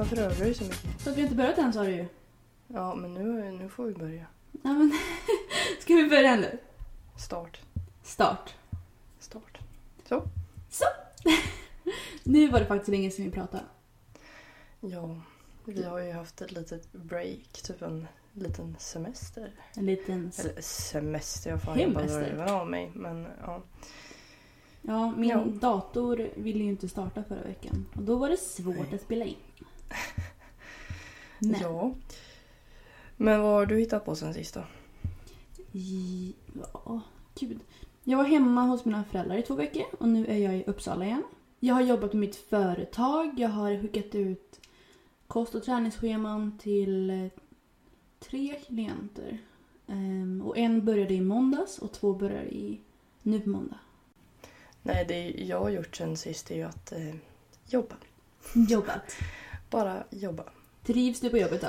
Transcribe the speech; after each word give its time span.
Varför 0.00 0.16
rör 0.16 0.34
du 0.44 0.54
så 0.54 0.64
mycket? 0.64 1.00
Så 1.00 1.10
att 1.10 1.16
vi 1.16 1.22
inte 1.22 1.34
börjat 1.34 1.58
än 1.58 1.72
sa 1.72 1.82
du 1.82 1.90
ju. 1.90 2.06
Ja, 2.68 2.94
men 2.94 3.14
nu, 3.14 3.50
nu 3.52 3.68
får 3.68 3.86
vi 3.86 3.94
börja. 3.94 4.26
Ja, 4.52 4.72
men 4.72 4.92
Ska 5.80 5.94
vi 5.94 6.08
börja 6.08 6.36
nu? 6.36 6.58
Start. 7.16 7.60
Start. 8.02 8.54
Start. 9.18 9.58
Så. 10.08 10.22
Så. 10.70 10.84
nu 12.24 12.48
var 12.48 12.60
det 12.60 12.66
faktiskt 12.66 12.88
länge 12.88 13.10
sedan 13.10 13.24
vi 13.24 13.30
pratade. 13.30 13.62
Ja, 14.80 15.20
vi 15.64 15.82
har 15.82 15.98
ju 15.98 16.12
haft 16.12 16.40
ett 16.40 16.52
litet 16.52 16.92
break, 16.92 17.62
typ 17.62 17.82
en 17.82 18.06
liten 18.32 18.76
semester. 18.78 19.52
En 19.76 19.86
liten... 19.86 20.32
Eller 20.38 20.60
semester, 20.62 21.50
jag 21.50 21.92
bara 21.92 22.06
dra 22.06 22.12
över 22.12 22.52
av 22.52 22.68
mig. 22.68 22.90
Men 22.94 23.26
ja. 23.40 23.62
Ja, 24.82 25.12
min 25.16 25.30
Ja. 25.30 25.44
dator 25.44 26.28
ville 26.36 26.64
ju 26.64 26.70
inte 26.70 26.88
starta 26.88 27.24
förra 27.24 27.42
veckan. 27.42 27.86
Och 27.96 28.02
då 28.02 28.16
var 28.16 28.28
det 28.28 28.36
svårt 28.36 28.76
Nej. 28.76 28.94
att 28.94 29.00
spela 29.00 29.24
in. 29.24 29.36
Nej. 31.38 31.60
ja. 31.62 31.94
Men 33.16 33.40
vad 33.42 33.52
har 33.52 33.66
du 33.66 33.78
hittat 33.78 34.04
på 34.04 34.14
sen 34.14 34.34
sist 34.34 34.54
då? 34.54 34.64
Ja, 35.72 37.00
gud. 37.40 37.60
Jag 38.04 38.16
var 38.18 38.24
hemma 38.24 38.62
hos 38.62 38.84
mina 38.84 39.04
föräldrar 39.04 39.36
i 39.36 39.42
två 39.42 39.54
veckor 39.54 39.84
och 39.98 40.08
nu 40.08 40.26
är 40.26 40.36
jag 40.38 40.56
i 40.56 40.64
Uppsala 40.66 41.04
igen. 41.04 41.22
Jag 41.60 41.74
har 41.74 41.82
jobbat 41.82 42.12
med 42.12 42.20
mitt 42.20 42.36
företag. 42.36 43.34
Jag 43.36 43.48
har 43.48 43.82
skickat 43.82 44.14
ut 44.14 44.60
kost 45.26 45.54
och 45.54 45.64
träningsscheman 45.64 46.58
till 46.58 47.10
eh, 47.10 47.26
tre 48.18 48.54
klienter. 48.66 49.38
Ehm, 49.86 50.42
och 50.42 50.58
en 50.58 50.84
började 50.84 51.14
i 51.14 51.20
måndags 51.20 51.78
och 51.78 51.92
två 51.92 52.14
börjar 52.14 52.44
i 52.44 52.80
nu 53.22 53.40
på 53.40 53.48
måndag. 53.48 53.78
Nej, 54.82 55.04
det 55.08 55.30
jag 55.30 55.60
har 55.60 55.70
gjort 55.70 55.96
sen 55.96 56.16
sist 56.16 56.50
är 56.50 56.54
ju 56.54 56.62
att 56.62 56.92
eh, 56.92 57.14
jobba. 57.66 57.94
Jobbat. 58.54 59.16
Bara 59.70 60.04
jobba. 60.10 60.44
Trivs 60.84 61.20
du 61.20 61.30
på 61.30 61.38
jobbet 61.38 61.60
då? 61.60 61.68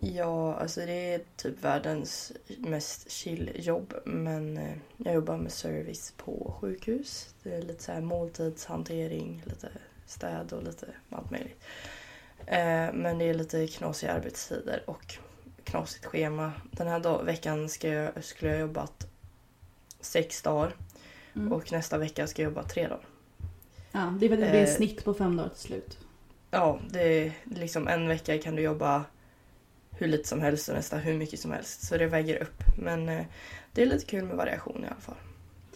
Ja, 0.00 0.54
alltså 0.54 0.80
det 0.80 1.14
är 1.14 1.20
typ 1.36 1.64
världens 1.64 2.32
mest 2.58 3.10
chill 3.10 3.50
jobb. 3.54 3.94
Men 4.04 4.56
eh, 4.56 4.76
jag 4.96 5.14
jobbar 5.14 5.36
med 5.36 5.52
service 5.52 6.12
på 6.16 6.54
sjukhus. 6.60 7.34
Det 7.42 7.54
är 7.54 7.62
lite 7.62 7.82
så 7.84 7.92
här 7.92 8.00
måltidshantering, 8.00 9.42
lite 9.46 9.68
städ 10.06 10.52
och 10.52 10.62
lite 10.62 10.86
allt 11.10 11.30
möjligt. 11.30 11.60
Eh, 12.46 12.92
men 12.92 13.18
det 13.18 13.24
är 13.24 13.34
lite 13.34 13.66
knasiga 13.66 14.12
arbetstider 14.12 14.82
och 14.86 15.14
knasigt 15.64 16.04
schema. 16.04 16.52
Den 16.70 16.86
här 16.88 17.00
dag- 17.00 17.24
veckan 17.24 17.68
ska 17.68 17.88
jag, 17.88 18.24
skulle 18.24 18.50
jag 18.50 18.60
jobbat 18.60 19.06
sex 20.00 20.42
dagar 20.42 20.74
Mm. 21.36 21.52
och 21.52 21.72
nästa 21.72 21.98
vecka 21.98 22.26
ska 22.26 22.42
jag 22.42 22.50
jobba 22.50 22.62
tre 22.62 22.88
dagar. 22.88 23.06
Ja, 23.92 24.14
det 24.20 24.26
är 24.26 24.28
för 24.28 24.36
att 24.36 24.42
det 24.42 24.50
blir 24.50 24.60
Eh. 24.66 24.74
snitt 24.76 25.04
på 25.04 25.14
fem 25.14 25.36
dagar 25.36 25.48
till 25.48 25.58
slut. 25.60 25.98
Ja, 26.50 26.80
det 26.90 27.00
är 27.26 27.32
liksom 27.44 27.88
en 27.88 28.08
vecka 28.08 28.38
kan 28.38 28.54
du 28.56 28.62
jobba 28.62 29.04
hur 29.98 30.06
lite 30.06 30.28
som 30.28 30.40
helst 30.40 30.68
och 30.68 30.74
nästa 30.74 30.96
hur 30.96 31.14
mycket 31.14 31.40
som 31.40 31.52
helst. 31.52 31.86
Så 31.86 31.96
det 31.96 32.06
väger 32.06 32.42
upp. 32.42 32.62
Men 32.78 33.08
eh, 33.08 33.24
det 33.72 33.82
är 33.82 33.86
lite 33.86 34.04
kul 34.06 34.24
med 34.24 34.36
variation 34.36 34.84
i 34.84 34.86
alla 34.86 35.00
fall. 35.00 35.14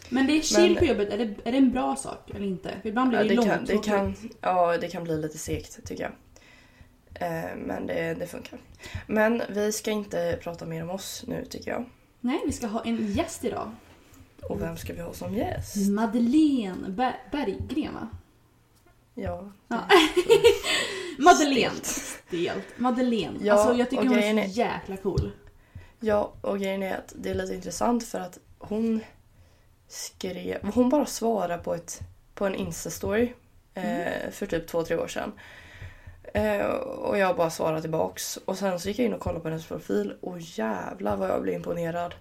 Men 0.09 0.27
det 0.27 0.33
är 0.39 0.41
chill 0.43 0.71
Men- 0.71 0.77
på 0.79 0.85
jobbet. 0.85 1.11
Är 1.13 1.19
det, 1.19 1.35
är 1.45 1.53
det 1.53 1.59
en 1.59 1.71
bra 1.73 1.97
sak 1.97 2.31
eller 2.31 2.47
inte? 2.47 2.75
För 2.83 2.89
ibland 2.89 3.09
blir 3.09 3.19
Ja, 3.19 3.23
det, 3.25 3.29
det, 3.29 3.35
långt. 3.35 3.49
kan, 3.49 3.65
det, 3.65 3.79
kan, 3.79 4.15
ja, 4.41 4.77
det 4.79 4.89
kan 4.89 5.05
bli 5.05 5.17
lite 5.23 5.39
segt 5.39 5.85
tycker 5.87 6.03
jag. 6.03 6.13
Eh, 7.29 7.57
men 7.57 7.87
det, 7.87 8.15
det 8.15 8.27
funkar. 8.27 8.59
Men 9.07 9.43
vi 9.49 9.73
ska 9.73 9.91
inte 9.91 10.39
prata 10.43 10.67
mer 10.67 10.83
om 10.83 10.91
oss 10.91 11.25
nu 11.27 11.45
tycker 11.45 11.71
jag. 11.71 11.85
Nej, 12.21 12.41
vi 12.47 12.53
ska 12.53 12.67
ha 12.67 12.85
en 12.85 13.07
gäst 13.13 13.45
idag. 13.45 13.71
Och 14.43 14.63
vem 14.63 14.77
ska 14.77 14.93
vi 14.93 15.01
ha 15.01 15.13
som 15.13 15.35
gäst? 15.35 15.77
Madeleine 15.91 16.89
Ber- 16.89 17.17
Berggren 17.33 17.95
va? 17.95 18.09
Ja, 19.15 19.53
Ja. 19.69 19.81
det- 20.15 21.19
Madeleine. 21.23 21.75
Stelt. 21.83 22.65
Madeleine. 22.79 23.39
Ja, 23.43 23.55
alltså 23.55 23.75
jag 23.75 23.91
tycker 23.91 24.05
hon 24.07 24.19
är 24.19 24.45
så 24.49 24.51
jäkla 24.51 24.97
cool. 24.97 25.31
Ja, 26.01 26.33
och 26.41 26.59
grejen 26.59 26.83
är 26.83 26.95
att 26.97 27.13
det 27.17 27.31
är 27.31 27.35
lite 27.35 27.55
intressant 27.55 28.05
för 28.07 28.21
att 28.21 28.39
hon 28.59 29.01
skrev... 29.89 30.71
Hon 30.75 30.89
bara 30.89 31.07
svarade 31.07 31.59
på, 31.59 31.75
ett, 31.75 32.01
på 32.35 32.47
en 32.47 32.55
Insta-story 32.55 33.33
eh, 33.75 34.31
för 34.31 34.47
typ 34.47 34.67
två, 34.69 34.83
tre 34.85 34.97
år 34.97 35.07
sedan. 35.09 35.33
Eh, 36.35 36.67
och 36.81 37.19
jag 37.19 37.37
bara 37.37 37.51
svarade 37.51 37.81
tillbaks. 37.81 38.37
Och 38.37 38.59
sen 38.59 38.81
så 38.81 38.89
gick 38.89 38.99
jag 38.99 39.07
in 39.07 39.15
och 39.15 39.21
kollade 39.21 39.41
på 39.41 39.49
hennes 39.49 39.67
profil 39.67 40.15
och 40.21 40.41
jävlar 40.41 41.17
vad 41.17 41.29
jag 41.31 41.43
blev 41.43 41.55
imponerad. 41.55 42.15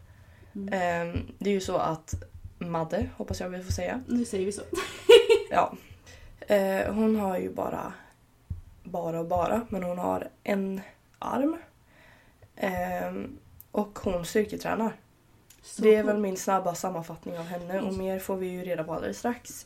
Eh, 0.53 1.22
det 1.38 1.50
är 1.50 1.53
ju 1.53 1.62
så 1.62 1.78
att 1.78 2.13
Madde, 2.59 3.09
hoppas 3.18 3.40
jag 3.40 3.50
vi 3.50 3.63
får 3.63 3.72
säga. 3.72 4.02
Nu 4.08 4.25
säger 4.25 4.46
vi 4.46 4.52
så. 4.52 4.62
Ja. 5.50 5.73
Eh, 6.51 6.94
hon 6.94 7.16
har 7.16 7.38
ju 7.38 7.50
bara, 7.50 7.94
bara 8.84 9.19
och 9.19 9.28
bara, 9.28 9.66
men 9.69 9.84
hon 9.84 9.97
har 9.97 10.29
en 10.44 10.81
arm. 11.19 11.57
Eh, 12.56 13.13
och 13.72 14.00
hon 14.00 14.25
styrketränar. 14.25 14.94
Så 15.61 15.81
Det 15.81 15.95
är 15.95 16.03
väl 16.03 16.17
min 16.17 16.38
snabba 16.38 16.75
sammanfattning 16.75 17.38
av 17.38 17.45
henne 17.45 17.81
och 17.81 17.94
mer 17.94 18.19
får 18.19 18.35
vi 18.35 18.47
ju 18.47 18.63
reda 18.63 18.84
på 18.84 18.94
alldeles 18.94 19.17
strax. 19.19 19.66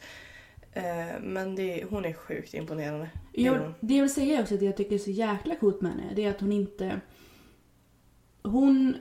Eh, 0.73 1.19
men 1.21 1.55
det, 1.55 1.85
hon 1.89 2.05
är 2.05 2.13
sjukt 2.13 2.53
imponerande. 2.53 3.09
Det 3.33 3.41
Jag, 3.41 3.59
hon. 3.59 3.75
det 3.79 3.93
jag 3.93 4.01
vill 4.01 4.13
säga 4.13 4.41
också 4.41 4.55
att 4.55 4.61
jag 4.61 4.77
tycker 4.77 4.95
är 4.95 4.99
så 4.99 5.11
jäkla 5.11 5.55
coolt 5.55 5.81
med 5.81 5.91
henne, 5.91 6.13
det 6.15 6.25
är 6.25 6.29
att 6.29 6.41
hon 6.41 6.51
inte... 6.51 7.01
Hon... 8.43 8.97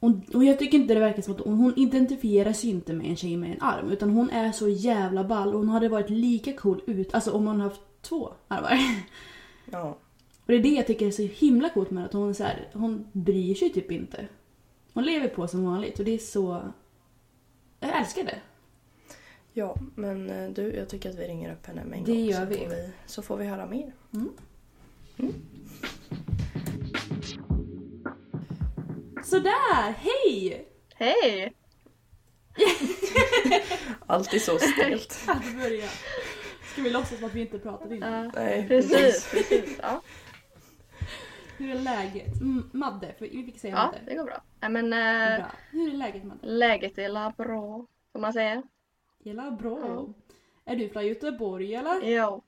hon 0.00 0.22
och 0.34 0.44
jag 0.44 0.58
tycker 0.58 0.78
inte 0.78 0.94
det 0.94 1.00
verkar 1.00 1.22
som 1.22 1.34
att 1.34 1.40
hon, 1.40 1.54
hon 1.54 1.78
identifierar 1.78 2.52
sig 2.52 2.70
inte 2.70 2.92
med 2.92 3.06
en 3.06 3.16
tjej 3.16 3.36
med 3.36 3.50
en 3.52 3.62
arm. 3.62 3.90
Utan 3.90 4.10
hon 4.10 4.30
är 4.30 4.52
så 4.52 4.68
jävla 4.68 5.24
ball 5.24 5.48
och 5.54 5.58
hon 5.58 5.68
hade 5.68 5.88
varit 5.88 6.10
lika 6.10 6.52
cool 6.52 6.80
ut, 6.86 7.14
alltså 7.14 7.32
om 7.32 7.46
hon 7.46 7.60
haft 7.60 7.80
två 8.02 8.32
armar. 8.48 8.78
Ja. 9.70 9.98
Och 10.40 10.52
det 10.52 10.54
är 10.54 10.62
det 10.62 10.68
jag 10.68 10.86
tycker 10.86 11.06
är 11.06 11.10
så 11.10 11.22
himla 11.22 11.68
coolt 11.68 11.90
med 11.90 12.04
att 12.04 12.12
hon, 12.12 12.34
så 12.34 12.42
här, 12.44 12.68
hon 12.72 13.06
bryr 13.12 13.54
sig 13.54 13.72
typ 13.72 13.90
inte. 13.92 14.28
Hon 14.92 15.04
lever 15.04 15.28
på 15.28 15.48
som 15.48 15.64
vanligt 15.64 15.98
och 15.98 16.04
det 16.04 16.14
är 16.14 16.18
så... 16.18 16.62
Jag 17.80 17.98
älskar 18.00 18.24
det. 18.24 18.38
ja, 19.52 19.76
men 19.94 20.30
eh, 20.30 20.50
du, 20.50 20.62
jag 20.74 20.88
tycker 20.88 21.10
att 21.10 21.16
vi 21.18 21.24
ringer 21.28 21.52
upp 21.52 21.66
henne 21.66 21.84
med 21.84 21.98
en 21.98 22.04
Det 22.04 22.12
gång. 22.12 22.20
gör 22.24 22.40
så, 22.40 22.46
vi. 22.46 22.56
Får 22.56 22.66
vi. 22.68 22.88
Så 23.06 23.22
får 23.22 23.36
vi 23.36 23.44
höra 23.44 23.66
mer. 23.66 23.92
Sådär, 29.26 29.94
hej! 29.98 30.68
Hej! 30.94 31.52
Alltid 34.06 34.42
så 34.42 34.58
stelt. 34.58 35.24
Att 35.28 35.54
börja. 35.62 35.86
Ska 36.72 36.82
vi 36.82 36.90
låtsas 36.90 37.18
som 37.18 37.26
att 37.28 37.34
vi 37.34 37.40
inte 37.40 37.58
pratade 37.58 37.96
innan? 37.96 38.24
Ja, 38.24 38.30
Nej, 38.34 38.68
precis, 38.68 39.30
precis. 39.30 39.78
Ja, 39.82 40.02
Hur 41.56 41.70
är 41.70 41.74
läget? 41.80 42.40
M- 42.40 42.70
Madde, 42.72 43.14
för 43.18 43.26
vi 43.26 43.44
fick 43.44 43.60
säga 43.60 43.74
ja 43.76 43.86
Madde. 43.86 43.98
det 44.06 44.14
går 44.14 44.24
bra. 44.24 44.42
Nej, 44.60 44.70
men 44.70 44.92
äh, 44.92 45.36
Bra. 45.38 45.52
Hur 45.70 45.92
är 45.92 45.96
läget 45.96 46.24
Madde? 46.24 46.46
läget 46.46 46.98
är 46.98 47.08
la 47.08 47.30
bra, 47.36 47.86
som 48.12 48.20
man 48.20 48.32
säger. 48.32 48.62
Gillar 49.24 49.50
bra. 49.50 49.78
Ja. 49.80 50.08
Är 50.72 50.76
du 50.76 50.88
från 50.88 51.06
Göteborg 51.06 51.74
eller? 51.74 52.00
Jo. 52.04 52.42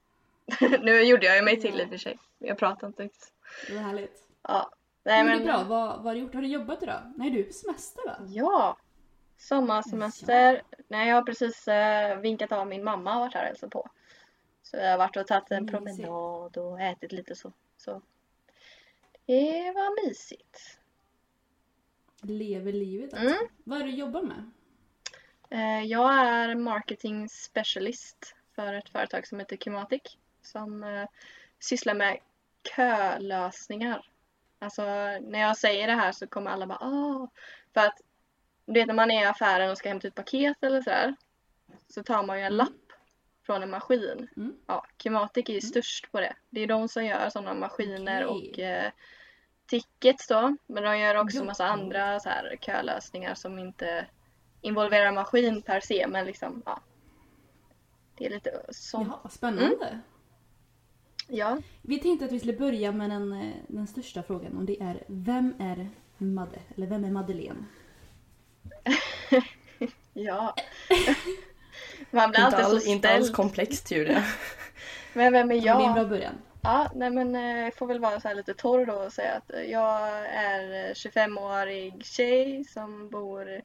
nu 0.83 1.03
gjorde 1.03 1.27
jag 1.27 1.37
ju 1.37 1.43
mig 1.43 1.61
till 1.61 1.81
i 1.81 1.85
och 1.85 1.89
för 1.89 1.97
sig. 1.97 2.19
Jag 2.39 2.59
pratar 2.59 2.87
inte 2.87 3.03
riktigt. 3.03 3.33
Det 3.69 3.75
var 3.75 3.83
härligt. 3.83 4.25
Ja. 4.43 4.71
Nej, 5.03 5.25
men, 5.25 5.39
det 5.39 5.43
är 5.43 5.45
bra. 5.45 5.65
Vad, 5.65 5.89
vad 5.97 6.05
har 6.05 6.15
du 6.15 6.21
gjort? 6.21 6.35
Har 6.35 6.43
du 6.43 6.49
jobbat 6.49 6.83
idag? 6.83 7.13
Nej, 7.17 7.31
du 7.31 7.41
är 7.41 7.45
på 7.45 7.53
semester 7.53 8.03
va? 8.07 8.17
Ja. 8.29 8.77
Sommarsemester. 9.37 10.63
Nej, 10.89 11.09
jag 11.09 11.15
har 11.17 11.23
precis 11.23 11.69
äh, 11.69 12.19
vinkat 12.19 12.53
av 12.53 12.67
min 12.67 12.85
mamma 12.85 13.15
och 13.15 13.21
varit 13.21 13.35
här 13.35 13.43
och 13.43 13.47
hälsat 13.49 13.71
på. 13.71 13.91
Så 14.63 14.77
jag 14.77 14.91
har 14.91 14.99
varit 14.99 15.17
och 15.17 15.27
tagit 15.27 15.51
en 15.51 15.65
Mysigt. 15.65 15.79
promenad 15.79 16.57
och 16.57 16.81
ätit 16.81 17.13
lite 17.13 17.35
så. 17.35 17.53
så. 17.77 18.03
Det 19.27 19.73
var 19.75 20.07
mysigt. 20.07 20.79
Lever 22.23 22.73
livet 22.73 23.15
alltså. 23.15 23.27
Mm. 23.29 23.49
Vad 23.65 23.81
är 23.81 23.85
det 23.85 23.91
du 23.91 23.97
jobbar 23.97 24.23
med? 24.23 24.51
Eh, 25.51 25.85
Jag 25.85 26.15
är 26.15 26.55
marketing 26.55 27.29
specialist 27.29 28.35
för 28.55 28.75
ett 28.75 28.89
företag 28.89 29.27
som 29.27 29.39
heter 29.39 29.57
Kimatic 29.57 30.03
som 30.43 30.85
eh, 30.85 31.09
sysslar 31.59 31.95
med 31.95 32.19
kölösningar. 32.77 34.09
Alltså 34.59 34.83
när 35.21 35.39
jag 35.39 35.57
säger 35.57 35.87
det 35.87 35.93
här 35.93 36.13
så 36.13 36.27
kommer 36.27 36.51
alla 36.51 36.67
bara 36.67 36.79
ah. 36.79 37.29
För 37.75 37.81
att 37.81 38.01
du 38.67 38.73
vet 38.73 38.87
när 38.87 38.95
man 38.95 39.11
är 39.11 39.23
i 39.23 39.27
affären 39.27 39.71
och 39.71 39.79
ska 39.79 39.89
hämta 39.89 40.09
ut 40.09 40.15
paket 40.15 40.57
eller 40.61 40.83
sådär. 40.83 41.15
Så 41.89 42.03
tar 42.03 42.23
man 42.23 42.39
ju 42.39 42.45
en 42.45 42.57
lapp 42.57 42.93
från 43.47 43.63
en 43.63 43.71
maskin. 43.71 44.29
Mm. 44.37 44.57
Ja, 44.67 44.87
Kimatic 45.03 45.49
är 45.49 45.53
ju 45.53 45.61
störst 45.61 46.13
på 46.13 46.21
det. 46.21 46.35
Det 46.51 46.61
är 46.61 46.67
de 46.67 46.89
som 46.89 47.05
gör 47.05 47.31
sådana 47.31 47.55
maskiner 47.55 48.27
Okej. 48.27 48.51
och 48.53 48.59
eh, 48.59 48.91
tickets 49.67 50.27
då. 50.29 50.57
Men 50.67 50.83
de 50.83 50.99
gör 50.99 51.15
också 51.15 51.39
Ja. 51.39 51.45
massa 51.45 51.67
andra 51.67 52.21
så 52.21 52.29
här 52.29 52.57
kölösningar 52.61 53.35
som 53.35 53.59
inte 53.59 54.07
involverar 54.61 55.13
maskin 55.13 55.63
per 55.63 55.81
se 55.81 56.07
men 56.09 56.27
liksom 56.27 56.63
ja. 56.67 56.81
Det 58.17 58.27
är 58.27 58.31
lite 58.31 58.65
sånt. 58.71 59.09
Jaha, 59.09 59.29
spännande. 59.29 59.87
Mm. 59.87 60.01
Ja. 61.29 61.59
Vi 61.83 61.99
tänkte 61.99 62.25
att 62.25 62.33
vi 62.33 62.39
skulle 62.39 62.53
börja 62.59 62.93
med 62.93 63.11
den, 63.11 63.33
eh, 63.33 63.55
den 63.69 63.87
största 63.87 64.23
frågan 64.23 64.57
och 64.57 64.65
det 64.65 64.83
är 64.83 65.03
Vem 65.07 65.55
är 65.59 65.89
Madde? 66.19 66.59
Eller 66.77 66.87
vem 66.87 67.05
är 67.05 67.11
Madeleine? 67.11 67.65
Ja. 70.13 70.55
Man 72.11 72.31
blir 72.31 72.41
Inte, 72.41 72.57
alltid 72.57 72.65
all, 72.65 72.81
så 72.81 72.89
inte 72.91 73.11
alls 73.15 73.31
komplext 73.31 73.91
Julia. 73.91 74.25
Men 75.13 75.33
vem 75.33 75.51
är 75.51 75.61
Det 75.61 75.69
är 75.69 75.73
en 75.73 75.93
bra 75.93 76.03
jag? 76.03 76.09
början. 76.09 76.35
Ja, 76.63 76.91
nej 76.95 77.11
men 77.11 77.35
eh, 77.37 77.59
jag 77.65 77.75
får 77.75 77.87
väl 77.87 78.01
vara 78.01 78.21
så 78.21 78.29
här 78.29 78.35
lite 78.35 78.55
torr 78.55 78.87
då 78.87 78.93
och 78.93 79.13
säga 79.13 79.35
att 79.35 79.51
eh, 79.51 79.63
jag 79.63 80.09
är 80.27 80.95
25-årig 80.95 82.05
tjej 82.05 82.65
som 82.65 83.11
bor 83.11 83.63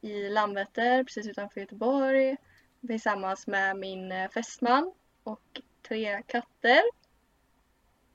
i 0.00 0.28
Landvetter 0.28 1.04
precis 1.04 1.26
utanför 1.26 1.60
Göteborg 1.60 2.36
tillsammans 2.86 3.46
med 3.46 3.76
min 3.76 4.12
eh, 4.12 4.28
fästman 4.30 4.92
och 5.24 5.60
tre 5.88 6.22
katter. 6.26 6.82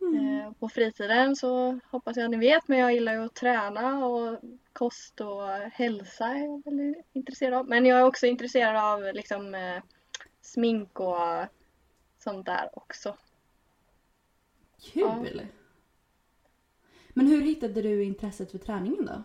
Eh, 0.02 0.52
På 0.60 0.70
fritiden 0.70 1.36
så 1.36 1.80
hoppas 1.92 2.18
jag 2.18 2.24
att 2.26 2.32
ni 2.32 2.38
vet 2.38 2.68
men 2.68 2.80
jag 2.80 2.94
gillar 2.94 3.14
ju 3.14 3.26
att 3.26 3.36
träna 3.36 4.06
och 4.06 4.40
kost 4.74 5.22
och 5.22 5.48
hälsa 5.48 6.26
är 6.28 6.44
jag 6.46 6.64
väldigt 6.66 7.06
intresserad 7.14 7.54
av. 7.54 7.68
Men 7.68 7.86
jag 7.86 8.00
är 8.00 8.04
också 8.06 8.28
intresserad 8.28 8.76
av 8.76 9.14
liksom 9.14 9.56
eh, 9.56 9.84
smink 10.42 11.00
och 11.00 11.46
sånt 12.20 12.46
där 12.46 12.70
också. 12.74 13.18
Kul! 14.94 15.48
Men 17.14 17.28
hur 17.28 17.42
hittade 17.42 17.82
du 17.82 18.04
intresset 18.04 18.52
för 18.52 18.58
träningen 18.58 19.06
då? 19.06 19.24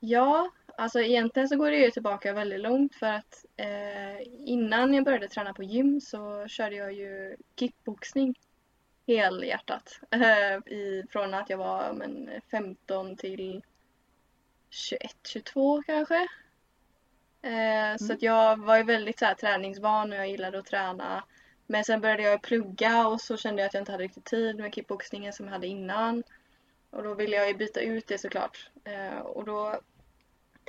Ja, 0.00 0.50
alltså 0.80 1.00
egentligen 1.00 1.48
så 1.48 1.56
går 1.56 1.70
det 1.70 1.76
ju 1.76 1.90
tillbaka 1.90 2.32
väldigt 2.32 2.60
långt 2.60 2.94
för 2.94 3.06
att 3.06 3.44
eh, 3.56 4.26
innan 4.38 4.94
jag 4.94 5.04
började 5.04 5.28
träna 5.28 5.52
på 5.54 5.62
gym 5.62 6.00
så 6.00 6.46
körde 6.48 6.76
jag 6.76 6.92
ju 6.92 7.36
kickboxning 7.56 8.34
helhjärtat. 9.06 10.00
Eh, 10.10 10.72
i, 10.74 11.04
från 11.10 11.34
att 11.34 11.50
jag 11.50 11.58
var 11.58 11.92
men, 11.92 12.30
15 12.50 13.16
till 13.16 13.62
21, 14.70 15.16
22 15.24 15.82
kanske. 15.82 16.28
Eh, 17.42 17.96
Så 17.98 18.12
att 18.12 18.22
jag 18.22 18.56
var 18.56 18.76
ju 18.76 18.82
väldigt 18.82 19.18
så 19.18 19.24
här, 19.24 19.34
träningsvan 19.34 20.12
och 20.12 20.18
jag 20.18 20.28
gillade 20.28 20.58
att 20.58 20.66
träna. 20.66 21.24
Men 21.66 21.84
sen 21.84 22.00
började 22.00 22.22
jag 22.22 22.42
plugga 22.42 23.06
och 23.08 23.20
så 23.20 23.36
kände 23.36 23.62
jag 23.62 23.66
att 23.66 23.74
jag 23.74 23.80
inte 23.80 23.92
hade 23.92 24.04
riktigt 24.04 24.24
tid 24.24 24.56
med 24.56 24.74
kickboxningen 24.74 25.32
som 25.32 25.46
jag 25.46 25.52
hade 25.52 25.66
innan. 25.66 26.22
Och 26.90 27.02
då 27.02 27.14
ville 27.14 27.36
jag 27.36 27.48
ju 27.48 27.54
byta 27.54 27.80
ut 27.80 28.06
det 28.06 28.18
såklart. 28.18 28.70
Eh, 28.84 29.18
och 29.18 29.44
då 29.44 29.80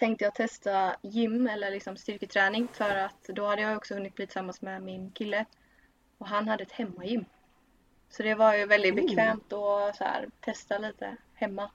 tänkte 0.02 0.26
jag 0.26 0.36
testa 0.36 0.96
gym 1.02 1.48
eller 1.48 1.72
liksom 1.72 1.98
styrketräning 1.98 2.68
för 2.74 2.96
att 2.96 3.24
då 3.24 3.46
hade 3.46 3.62
jag 3.62 3.78
också 3.78 3.94
hunnit 3.94 4.16
bli 4.16 4.28
tillsammans 4.28 4.62
med 4.62 4.82
min 4.82 5.12
kille. 5.12 5.46
Och 6.18 6.28
han 6.28 6.48
hade 6.48 6.64
ett 6.64 6.72
hemmagym. 6.72 7.26
Så 8.10 8.24
det 8.24 8.36
var 8.36 8.56
ju 8.56 8.66
väldigt 8.66 8.96
bekvämt 8.96 9.54
att 9.54 9.96
så 9.96 10.04
här, 10.04 10.30
testa 10.40 10.78
lite 10.78 11.18
hemma. 11.34 11.72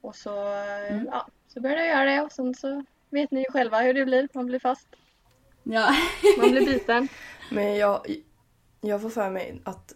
Och 0.00 0.16
så, 0.16 0.52
eh, 0.52 1.02
ja, 1.02 1.28
så 1.48 1.60
började 1.60 1.86
jag 1.86 1.96
göra 1.96 2.10
det 2.10 2.22
och 2.22 2.32
sen 2.32 2.54
så 2.54 2.84
vet 3.10 3.30
ni 3.30 3.40
ju 3.40 3.46
själva 3.50 3.80
hur 3.80 3.94
det 3.94 4.04
blir. 4.04 4.28
Man 4.32 4.46
blir 4.46 4.58
fast. 4.58 4.88
Ja. 5.62 5.96
Man 6.38 6.50
blir 6.50 6.66
biten. 6.66 7.08
Men 7.50 7.76
jag, 7.76 8.06
jag 8.80 9.02
får 9.02 9.10
för 9.10 9.30
mig 9.30 9.62
att 9.64 9.94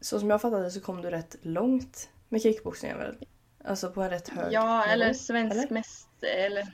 så 0.00 0.20
som 0.20 0.30
jag 0.30 0.40
fattade 0.40 0.70
så 0.70 0.80
kom 0.80 1.02
du 1.02 1.10
rätt 1.10 1.36
långt 1.42 2.10
med 2.28 2.42
kickboxningen 2.42 2.98
väl? 2.98 3.16
Alltså 3.64 3.90
på 3.90 4.02
en 4.02 4.10
rätt 4.10 4.28
hög 4.28 4.52
Ja, 4.52 4.80
nivå, 4.80 4.92
eller 4.92 5.12
svensk 5.12 5.56
eller? 5.56 5.70
mäst... 5.70 6.08
Eller, 6.22 6.66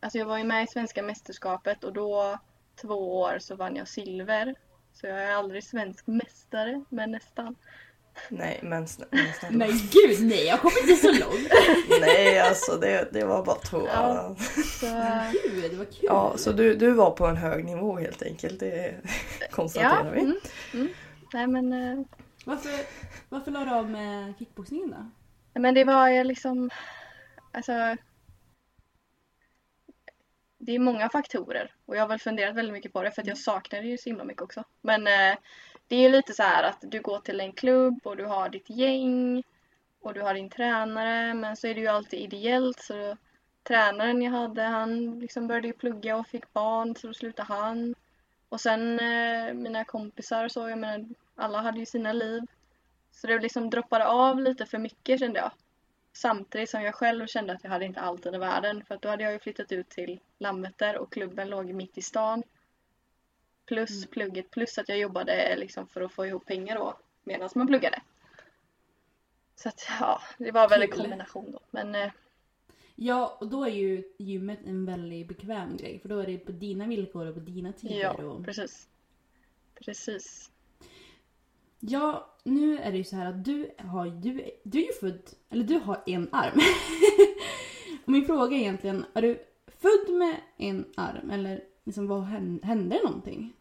alltså 0.00 0.18
jag 0.18 0.26
var 0.26 0.38
ju 0.38 0.44
med 0.44 0.64
i 0.64 0.66
svenska 0.66 1.02
mästerskapet 1.02 1.84
och 1.84 1.92
då 1.92 2.38
två 2.80 3.20
år 3.20 3.38
så 3.38 3.56
vann 3.56 3.76
jag 3.76 3.88
silver. 3.88 4.54
Så 4.92 5.06
jag 5.06 5.22
är 5.24 5.30
aldrig 5.34 5.64
svensk 5.64 6.06
mästare, 6.06 6.84
men 6.88 7.10
nästan. 7.10 7.56
Nej 8.28 8.60
men 8.62 8.86
snä- 8.86 9.04
men 9.10 9.32
snälla. 9.40 9.56
Nej 9.66 9.72
gud 9.92 10.28
nej, 10.28 10.44
jag 10.46 10.60
kommer 10.60 10.80
inte 10.80 10.96
så 11.02 11.12
långt. 11.12 11.48
Nej 12.00 12.38
alltså 12.40 12.76
det, 12.76 13.08
det 13.12 13.24
var 13.24 13.44
bara 13.44 13.56
två. 13.56 13.86
Ja. 13.86 14.14
Ja, 14.28 14.36
Så, 14.80 14.86
Gud, 15.48 15.70
det 15.70 15.76
var 15.76 15.84
kul. 16.32 16.38
så 16.38 16.52
du, 16.52 16.74
du 16.74 16.90
var 16.90 17.10
på 17.10 17.26
en 17.26 17.36
hög 17.36 17.64
nivå 17.64 17.98
helt 17.98 18.22
enkelt. 18.22 18.60
Det 18.60 18.94
konstaterar 19.50 20.04
ja, 20.04 20.10
vi. 20.10 20.20
mm, 20.20 20.36
mm. 20.74 20.88
Nej 21.32 21.46
men, 21.46 21.72
eh, 21.72 22.04
Varför, 22.44 22.70
varför 23.28 23.50
la 23.50 23.64
du 23.64 23.70
av 23.70 23.90
med 23.90 24.34
kickboxningen 24.38 24.90
då? 24.90 25.10
Men 25.54 25.74
det 25.74 25.84
var 25.84 26.24
liksom... 26.24 26.70
Alltså... 27.52 27.96
Det 30.58 30.74
är 30.74 30.78
många 30.78 31.08
faktorer 31.08 31.74
och 31.86 31.96
jag 31.96 32.02
har 32.02 32.08
väl 32.08 32.18
funderat 32.18 32.54
väldigt 32.54 32.72
mycket 32.72 32.92
på 32.92 33.02
det 33.02 33.10
för 33.10 33.22
att 33.22 33.28
jag 33.28 33.38
saknar 33.38 33.80
det 33.82 33.88
ju 33.88 33.98
så 33.98 34.08
himla 34.08 34.24
mycket 34.24 34.42
också. 34.42 34.64
Men 34.80 35.06
eh, 35.06 35.36
det 35.88 35.96
är 35.96 36.00
ju 36.00 36.08
lite 36.08 36.32
så 36.32 36.42
här 36.42 36.62
att 36.62 36.78
du 36.80 37.00
går 37.00 37.18
till 37.18 37.40
en 37.40 37.52
klubb 37.52 38.00
och 38.04 38.16
du 38.16 38.24
har 38.24 38.48
ditt 38.48 38.70
gäng 38.70 39.42
och 40.00 40.14
du 40.14 40.22
har 40.22 40.34
din 40.34 40.50
tränare 40.50 41.34
men 41.34 41.56
så 41.56 41.66
är 41.66 41.74
det 41.74 41.80
ju 41.80 41.86
alltid 41.86 42.20
ideellt 42.20 42.80
så 42.80 43.16
tränaren 43.62 44.22
jag 44.22 44.32
hade 44.32 44.62
han 44.62 45.20
liksom 45.20 45.46
började 45.46 45.66
ju 45.66 45.72
plugga 45.72 46.16
och 46.16 46.26
fick 46.26 46.52
barn 46.52 46.96
så 46.96 47.06
då 47.06 47.14
slutade 47.14 47.48
han. 47.48 47.94
Och 48.48 48.60
sen 48.60 49.00
eh, 49.00 49.54
mina 49.54 49.84
kompisar 49.84 50.44
och 50.44 50.52
så, 50.52 50.68
jag 50.68 50.78
menar 50.78 51.08
alla 51.36 51.60
hade 51.60 51.78
ju 51.78 51.86
sina 51.86 52.12
liv. 52.12 52.42
Så 53.14 53.26
det 53.26 53.38
liksom 53.38 53.70
droppade 53.70 54.06
av 54.06 54.40
lite 54.40 54.66
för 54.66 54.78
mycket 54.78 55.20
kände 55.20 55.38
jag. 55.38 55.50
Samtidigt 56.12 56.70
som 56.70 56.82
jag 56.82 56.94
själv 56.94 57.26
kände 57.26 57.52
att 57.52 57.64
jag 57.64 57.70
hade 57.70 57.84
inte 57.84 58.00
all 58.00 58.18
tid 58.18 58.34
i 58.34 58.38
världen 58.38 58.84
för 58.84 58.94
att 58.94 59.02
då 59.02 59.08
hade 59.08 59.24
jag 59.24 59.32
ju 59.32 59.38
flyttat 59.38 59.72
ut 59.72 59.88
till 59.88 60.20
Landvetter 60.38 60.98
och 60.98 61.12
klubben 61.12 61.48
låg 61.48 61.72
mitt 61.72 61.98
i 61.98 62.02
stan. 62.02 62.42
Plus 63.66 64.06
plugget, 64.06 64.50
plus 64.50 64.78
att 64.78 64.88
jag 64.88 64.98
jobbade 64.98 65.56
liksom 65.56 65.86
för 65.86 66.00
att 66.00 66.12
få 66.12 66.26
ihop 66.26 66.46
pengar 66.46 66.76
då 66.76 66.98
medan 67.24 67.48
man 67.54 67.66
pluggade. 67.66 68.02
Så 69.56 69.68
att 69.68 69.86
ja, 70.00 70.20
det 70.38 70.50
var 70.50 70.68
väl 70.68 70.82
en 70.82 70.90
kombination 70.90 71.52
då. 71.52 71.60
Men 71.70 71.94
eh, 71.94 72.12
Ja, 72.96 73.36
och 73.40 73.48
då 73.48 73.64
är 73.64 73.70
ju 73.70 74.04
gymmet 74.18 74.58
en 74.66 74.86
väldigt 74.86 75.28
bekväm 75.28 75.76
grej. 75.76 75.98
För 75.98 76.08
då 76.08 76.18
är 76.18 76.26
det 76.26 76.38
på 76.38 76.52
dina 76.52 76.86
villkor 76.86 77.26
och 77.26 77.34
på 77.34 77.40
dina 77.40 77.72
tider. 77.72 77.96
ja, 77.96 78.12
och... 78.12 78.44
precis. 78.44 78.88
Precis. 79.74 80.50
Ja, 81.86 82.36
nu 82.44 82.78
är 82.78 82.90
det 82.92 82.98
ju 82.98 83.04
så 83.04 83.16
här 83.16 83.26
att 83.26 83.44
du 83.44 83.70
har, 83.78 84.06
du, 84.06 84.50
du 84.64 84.78
är 84.78 84.86
ju 84.86 84.92
född, 84.92 85.22
eller 85.50 85.64
du 85.64 85.78
har 85.78 86.02
en 86.06 86.28
arm. 86.32 86.60
och 88.02 88.08
min 88.12 88.26
fråga 88.26 88.56
är 88.56 88.60
egentligen, 88.60 89.04
är 89.14 89.22
du 89.22 89.38
född 89.66 90.14
med 90.14 90.36
en 90.56 90.84
arm 90.96 91.30
eller 91.30 91.60
liksom 91.84 92.06
vad 92.08 92.22
hände, 92.24 92.66
hände 92.66 93.00
någonting? 93.04 93.52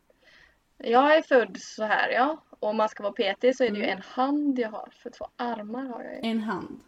Jag 0.77 1.15
är 1.17 1.21
född 1.21 1.57
så 1.59 1.83
här 1.83 2.09
ja. 2.09 2.37
Och 2.49 2.69
om 2.69 2.77
man 2.77 2.89
ska 2.89 3.03
vara 3.03 3.13
petig 3.13 3.55
så 3.55 3.63
är 3.63 3.69
det 3.69 3.77
ju 3.77 3.83
Mm. 3.83 3.97
en 3.97 4.03
hand 4.03 4.59
jag 4.59 4.69
har. 4.69 4.89
För 4.91 5.09
två 5.09 5.27
armar 5.35 5.85
har 5.85 6.03
jag 6.03 6.13
ju. 6.13 6.19
En 6.29 6.39
hand. 6.39 6.79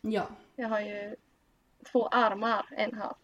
Ja. 0.00 0.26
Jag 0.56 0.68
har 0.68 0.80
ju 0.80 1.16
två 1.92 2.06
armar, 2.08 2.66
en 2.70 2.94
hand. 2.94 3.16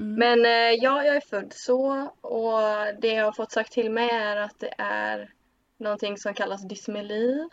Mm. 0.00 0.14
Men 0.14 0.44
eh, 0.44 0.74
ja, 0.82 1.04
jag 1.04 1.16
är 1.16 1.20
född 1.20 1.52
så 1.52 2.06
och 2.20 2.60
det 3.00 3.08
jag 3.14 3.24
har 3.24 3.32
fått 3.32 3.52
sagt 3.52 3.72
till 3.72 3.90
mig 3.90 4.10
är 4.10 4.36
att 4.36 4.58
det 4.58 4.74
är 4.78 5.32
någonting 5.80 6.18
som 6.18 6.34
kallas 6.34 6.62
dysmeli. 6.62 7.48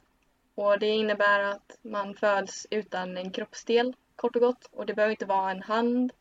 Och 0.55 0.79
det 0.79 0.88
innebär 0.88 1.39
att 1.39 1.77
man 1.81 2.15
föds 2.15 2.67
utan 2.69 3.17
en 3.17 3.31
kroppsdel 3.31 3.96
kort 4.15 4.36
och 4.36 4.41
gott. 4.41 4.69
Och 4.72 4.86
det 4.86 4.93
behöver 4.93 5.12
inte 5.12 5.25
vara 5.25 5.51
en 5.51 5.62
hand. 5.62 6.13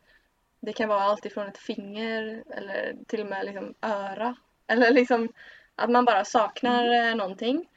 Det 0.61 0.73
kan 0.73 0.89
vara 0.89 1.01
allt 1.01 1.27
ifrån 1.27 1.47
ett 1.47 1.59
finger 1.59 2.45
eller 2.51 2.97
till 3.07 3.21
och 3.21 3.27
med 3.27 3.47
liksom 3.47 3.75
öra. 3.81 4.37
Eller 4.67 4.91
liksom 4.91 5.29
att 5.75 5.91
man 5.91 6.05
bara 6.05 6.25
saknar 6.25 7.09
eh, 7.09 7.15
någonting. 7.15 7.69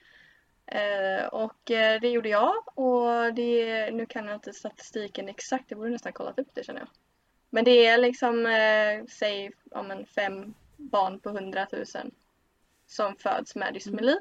Eh, 0.66 1.26
och 1.26 1.72
eh, 1.72 2.02
det 2.02 2.10
gjorde 2.10 2.30
jag 2.30 2.78
och 2.78 3.34
det, 3.34 3.92
nu 3.92 4.06
kan 4.06 4.26
jag 4.26 4.36
inte 4.36 4.54
statistiken 4.54 5.30
exakt, 5.30 5.66
jag 5.68 5.78
borde 5.78 5.92
nästan 5.92 6.14
kollat 6.14 6.40
upp 6.40 6.48
det 6.54 6.64
känner 6.64 6.80
jag. 6.80 6.90
Men 7.50 7.66
det 7.66 7.86
är 7.86 7.98
liksom, 7.98 8.46
eh, 8.46 9.06
säg 9.10 9.52
ja, 9.72 9.84
men 9.84 10.06
fem 10.06 10.54
barn 10.78 11.20
på 11.20 11.30
hundratusen 11.30 12.12
som 12.90 13.16
föds 13.16 13.56
med 13.56 13.74
dysmeli. 13.74 14.18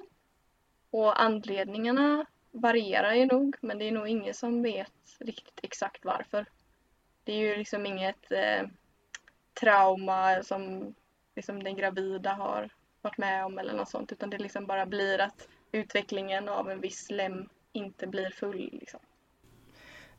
Och 0.90 1.22
anledningarna 1.22 2.26
varierar 2.50 3.14
ju 3.14 3.26
nog, 3.26 3.56
men 3.60 3.78
det 3.78 3.84
är 3.84 3.92
nog 3.92 4.08
ingen 4.08 4.34
som 4.34 4.62
vet 4.62 4.92
riktigt 5.20 5.60
exakt 5.62 6.04
varför. 6.04 6.46
Det 7.24 7.32
är 7.32 7.36
ju 7.36 7.56
liksom 7.56 7.86
inget 7.86 8.32
eh, 8.32 8.66
trauma 9.60 10.42
som 10.42 10.94
liksom 11.36 11.62
den 11.62 11.76
gravida 11.76 12.32
har 12.32 12.70
varit 13.02 13.18
med 13.18 13.44
om 13.44 13.58
eller 13.58 13.72
något 13.72 13.90
sånt, 13.90 14.12
utan 14.12 14.30
det 14.30 14.38
liksom 14.38 14.66
bara 14.66 14.86
blir 14.86 15.20
att 15.20 15.48
utvecklingen 15.72 16.48
av 16.48 16.70
en 16.70 16.80
viss 16.80 17.08
inte 17.72 18.06
blir 18.06 18.30
full. 18.30 18.68
Liksom. 18.72 19.00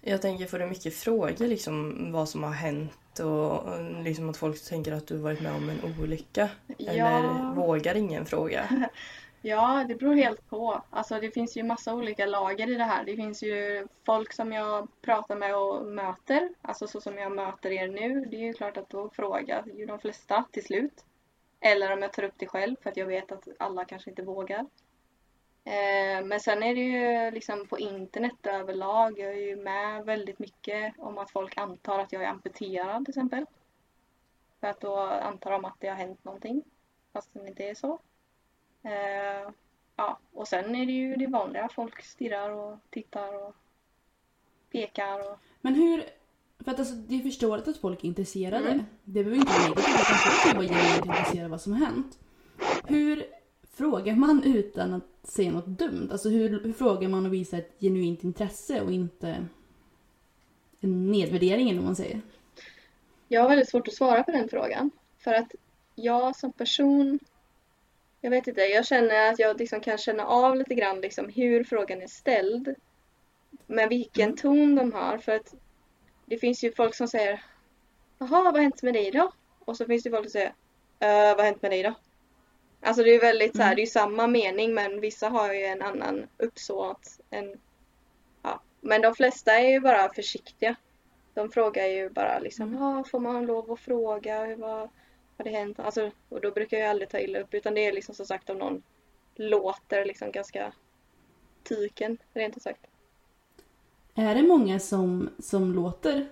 Jag 0.02 0.22
tänker, 0.22 0.46
får 0.46 0.60
du 0.60 0.66
mycket 0.66 0.96
frågor 0.96 1.48
liksom 1.48 2.12
vad 2.12 2.30
som 2.30 2.44
har 2.44 2.52
hänt 2.52 3.20
och 3.20 3.64
liksom 4.04 4.30
att 4.30 4.38
folk 4.38 4.66
tänker 4.66 4.92
att 4.92 5.08
du 5.08 5.18
varit 5.18 5.42
med 5.42 5.56
om 5.56 5.70
en 5.70 5.96
olycka? 6.00 6.50
Ja. 6.78 6.94
Eller 6.94 7.56
vågar 7.56 7.96
ingen 7.96 8.26
fråga? 8.26 8.70
Ja, 9.42 9.86
det 9.88 9.96
beror 9.96 10.16
helt 10.16 10.50
på. 10.50 10.84
Alltså 10.90 11.20
det 11.20 11.32
finns 11.32 11.58
ju 11.58 11.64
massa 11.64 11.96
olika 11.96 12.26
lager 12.26 12.70
i 12.70 12.76
det 12.76 12.84
här. 12.84 13.04
Det 13.06 13.16
finns 13.16 13.44
ju 13.44 13.88
folk 14.06 14.34
som 14.34 14.52
jag 14.52 14.88
pratar 15.02 15.36
med 15.36 15.56
och 15.56 15.86
möter, 15.86 16.50
alltså 16.62 16.88
så 16.88 17.02
som 17.02 17.18
jag 17.18 17.32
möter 17.32 17.72
er 17.72 17.88
nu. 17.88 18.26
Det 18.26 18.38
är 18.38 18.46
ju 18.46 18.54
klart 18.54 18.78
att 18.78 18.90
då 18.90 19.10
frågar 19.10 19.66
ju 19.78 19.86
de 19.86 20.00
flesta 20.00 20.46
till 20.52 20.66
slut. 20.66 21.06
Eller 21.60 21.94
om 21.94 22.02
jag 22.02 22.14
tar 22.14 22.24
upp 22.24 22.34
det 22.38 22.48
själv 22.48 22.76
för 22.84 22.90
att 22.90 22.98
jag 22.98 23.06
vet 23.06 23.32
att 23.32 23.48
alla 23.60 23.86
kanske 23.86 24.10
inte 24.10 24.22
vågar. 24.24 24.66
Eh, 25.64 26.26
men 26.26 26.40
sen 26.40 26.64
är 26.64 26.76
det 26.76 26.82
ju 26.82 27.32
liksom 27.32 27.68
på 27.68 27.80
internet 27.80 28.46
överlag. 28.48 29.20
Jag 29.20 29.30
är 29.30 29.48
ju 29.48 29.56
med 29.56 30.06
väldigt 30.06 30.40
mycket 30.40 30.94
om 30.98 31.18
att 31.18 31.32
folk 31.32 31.58
antar 31.58 32.00
att 32.00 32.14
jag 32.14 32.24
är 32.24 32.28
amputerad 32.28 33.06
till 33.06 33.12
exempel. 33.12 33.46
För 34.60 34.68
att 34.68 34.82
då 34.82 34.98
antar 35.00 35.52
de 35.52 35.66
att 35.66 35.76
det 35.80 35.88
har 35.88 35.96
hänt 35.96 36.24
någonting. 36.24 36.64
Fast 37.14 37.30
det 37.34 37.48
inte 37.48 37.64
är 37.64 37.76
så. 37.76 38.00
Eh, 38.84 39.52
ja, 39.96 40.20
och 40.34 40.48
sen 40.48 40.76
är 40.76 40.86
det 40.86 40.92
ju 40.92 41.16
det 41.16 41.28
vanliga. 41.28 41.70
Folk 41.70 42.04
stirrar 42.04 42.50
och 42.50 42.78
tittar 42.90 43.46
och 43.46 43.56
pekar. 44.72 45.32
Och... 45.32 45.40
Men 45.62 45.76
hur... 45.76 46.04
För 46.64 46.72
att 46.72 46.80
alltså, 46.80 46.96
det 46.96 47.16
är 47.16 47.20
förståeligt 47.20 47.68
att 47.68 47.78
folk 47.78 48.04
är 48.04 48.08
intresserade. 48.08 48.70
Mm. 48.70 48.86
Det 49.04 49.24
behöver 49.24 49.36
inte 49.36 49.52
vara 49.52 49.62
negativt 49.62 49.88
utan 49.90 50.06
folk 50.06 50.44
kan 50.44 50.58
vara 50.58 50.68
genuint 50.68 51.06
intresserade 51.06 51.46
av 51.46 51.52
vad 51.52 51.62
som 51.62 51.74
har 51.74 51.86
hänt. 51.86 52.20
Hur 52.88 53.39
frågar 53.80 54.16
man 54.16 54.44
utan 54.44 54.94
att 54.94 55.08
säga 55.24 55.52
något 55.52 55.66
dumt? 55.66 56.10
Alltså 56.12 56.30
hur, 56.30 56.64
hur 56.64 56.74
frågar 56.74 57.10
man 57.10 57.26
och 57.26 57.34
visar 57.34 57.58
ett 57.58 57.76
genuint 57.80 58.24
intresse 58.24 58.82
och 58.82 58.92
inte 58.92 59.46
en 60.80 61.12
nedvärdering 61.12 61.70
eller 61.70 61.82
man 61.82 61.96
säger? 61.96 62.22
Jag 63.28 63.42
har 63.42 63.50
väldigt 63.50 63.70
svårt 63.70 63.88
att 63.88 63.94
svara 63.94 64.24
på 64.24 64.32
den 64.32 64.50
frågan. 64.50 64.92
För 65.18 65.34
att 65.34 65.52
jag 65.96 66.36
som 66.36 66.52
person, 66.54 67.20
jag 68.22 68.30
vet 68.30 68.48
inte, 68.48 68.62
jag 68.62 68.86
känner 68.86 69.32
att 69.32 69.40
jag 69.40 69.60
liksom 69.60 69.82
kan 69.82 69.98
känna 69.98 70.26
av 70.26 70.56
lite 70.56 70.76
grann 70.76 71.02
liksom 71.02 71.30
hur 71.30 71.64
frågan 71.64 72.02
är 72.02 72.08
ställd. 72.08 72.76
Med 73.68 73.90
vilken 73.90 74.36
ton 74.36 74.76
de 74.76 74.94
har. 74.94 75.18
För 75.18 75.32
att 75.32 75.56
det 76.26 76.38
finns 76.38 76.64
ju 76.64 76.72
folk 76.72 76.96
som 76.96 77.08
säger 77.08 77.44
Jaha, 78.18 78.44
vad 78.44 78.54
har 78.54 78.62
hänt 78.62 78.84
med 78.84 78.94
dig 78.94 79.12
då? 79.12 79.32
Och 79.66 79.78
så 79.78 79.86
finns 79.86 80.04
det 80.04 80.10
folk 80.10 80.26
som 80.26 80.32
säger 80.32 80.54
"Eh, 81.00 81.36
vad 81.36 81.38
har 81.38 81.44
hänt 81.44 81.62
med 81.62 81.72
dig 81.72 81.84
då? 81.84 81.94
Alltså 82.82 83.04
det 83.04 83.16
är 83.16 83.20
väldigt 83.20 83.56
så 83.56 83.62
här, 83.62 83.76
det 83.76 83.82
är 83.82 83.86
samma 83.86 84.28
mening 84.28 84.74
men 84.74 85.02
vissa 85.02 85.30
har 85.30 85.54
ju 85.54 85.64
en 85.64 85.82
annan 85.82 86.28
uppsåt. 86.38 87.20
En, 87.30 87.60
ja. 88.42 88.62
Men 88.82 89.02
de 89.02 89.16
flesta 89.16 89.54
är 89.54 89.70
ju 89.70 89.80
bara 89.80 90.14
försiktiga. 90.14 90.76
De 91.34 91.52
frågar 91.52 91.86
ju 91.86 92.10
bara 92.10 92.40
liksom, 92.40 92.74
ja 92.74 93.04
får 93.04 93.20
man 93.20 93.46
lov 93.46 93.72
att 93.72 93.80
fråga? 93.80 94.46
Hur, 94.46 94.56
vad 94.56 94.90
har 95.38 95.44
det 95.44 95.50
hänt? 95.50 95.80
Alltså, 95.80 96.12
och 96.30 96.42
då 96.42 96.52
brukar 96.52 96.78
jag 96.78 96.90
aldrig 96.90 97.10
ta 97.10 97.20
illa 97.20 97.40
upp 97.40 97.54
utan 97.54 97.74
det 97.74 97.86
är 97.86 97.94
liksom 97.94 98.16
som 98.16 98.26
sagt 98.26 98.50
om 98.50 98.58
någon 98.58 98.84
låter 99.36 100.06
liksom 100.06 100.32
ganska 100.32 100.74
tyken, 101.64 102.18
rent 102.34 102.58
ut 102.58 102.64
sagt. 102.64 102.88
Är 104.16 104.36
det 104.36 104.44
många 104.44 104.80
som, 104.80 105.30
som 105.40 105.74
låter 105.74 106.30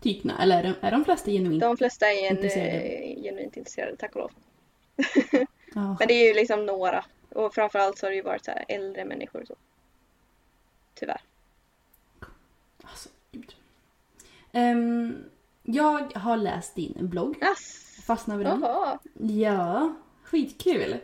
tykna? 0.00 0.42
Eller 0.42 0.58
är 0.58 0.62
de, 0.62 0.74
är 0.86 0.90
de 0.90 1.04
flesta 1.04 1.30
genuint? 1.30 1.60
De 1.60 1.76
flesta 1.76 2.06
är 2.06 2.30
en, 2.30 2.36
Intresserade. 2.36 3.20
genuint 3.22 3.56
intresserade, 3.56 3.96
tack 3.96 4.16
och 4.16 4.20
lov. 4.20 4.32
Ja. 5.78 5.96
Men 5.98 6.08
det 6.08 6.14
är 6.14 6.28
ju 6.28 6.34
liksom 6.34 6.66
några. 6.66 7.04
Och 7.28 7.54
framförallt 7.54 7.98
så 7.98 8.06
har 8.06 8.10
det 8.10 8.16
ju 8.16 8.22
varit 8.22 8.44
så 8.44 8.50
äldre 8.68 9.04
människor. 9.04 9.44
Så. 9.48 9.54
Tyvärr. 10.94 11.20
Alltså, 12.82 13.08
gud. 13.32 13.54
Ehm, 14.52 15.16
jag 15.62 16.16
har 16.18 16.36
läst 16.36 16.74
din 16.74 16.94
blogg. 17.00 17.36
Ass! 17.44 17.84
Fastnade 18.06 18.38
vid 18.38 18.46
den. 18.46 18.64
Ja, 19.40 19.94
skitkul. 20.22 20.96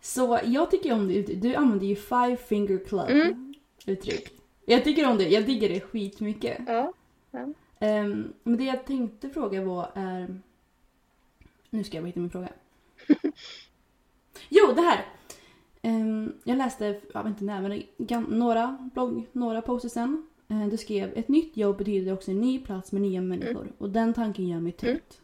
Så 0.00 0.40
jag 0.44 0.70
tycker 0.70 0.92
om 0.92 1.08
det. 1.08 1.22
Du 1.22 1.54
använder 1.54 1.86
ju 1.86 1.96
five 1.96 2.36
finger 2.36 2.84
club 2.84 3.08
Mm. 3.10 3.54
uttryck. 3.86 4.32
Jag 4.64 4.84
tycker 4.84 5.08
om 5.08 5.18
det. 5.18 5.28
Jag 5.28 5.46
digger 5.46 5.68
det 5.68 5.80
skitmycket. 5.80 6.58
Ja. 6.66 6.92
Um, 7.82 8.32
men 8.42 8.56
det 8.56 8.64
jag 8.64 8.86
tänkte 8.86 9.30
fråga 9.30 9.62
var 9.62 9.90
är... 9.94 10.40
Nu 11.70 11.84
ska 11.84 11.96
jag 11.96 12.04
bara 12.04 12.06
hitta 12.06 12.20
min 12.20 12.30
fråga. 12.30 12.48
jo, 14.50 14.72
det 14.72 14.82
här! 14.82 15.06
Ehm, 15.82 16.32
jag 16.44 16.58
läste, 16.58 17.00
jag 17.14 17.22
vet 17.22 17.30
inte 17.30 17.44
när, 17.44 18.30
några 18.30 18.90
blogg, 18.94 19.26
några 19.32 19.62
poster 19.62 19.88
sen. 19.88 20.26
Uh, 20.50 20.68
du 20.68 20.76
skrev 20.76 21.18
ett 21.18 21.28
nytt 21.28 21.56
jobb 21.56 21.78
betyder 21.78 22.12
också 22.12 22.30
en 22.30 22.40
ny 22.40 22.58
plats 22.58 22.92
med 22.92 23.02
nya 23.02 23.20
människor. 23.20 23.72
Och 23.78 23.90
den 23.90 24.14
tanken 24.14 24.48
gör 24.48 24.60
mig 24.60 24.72
trött. 24.72 25.20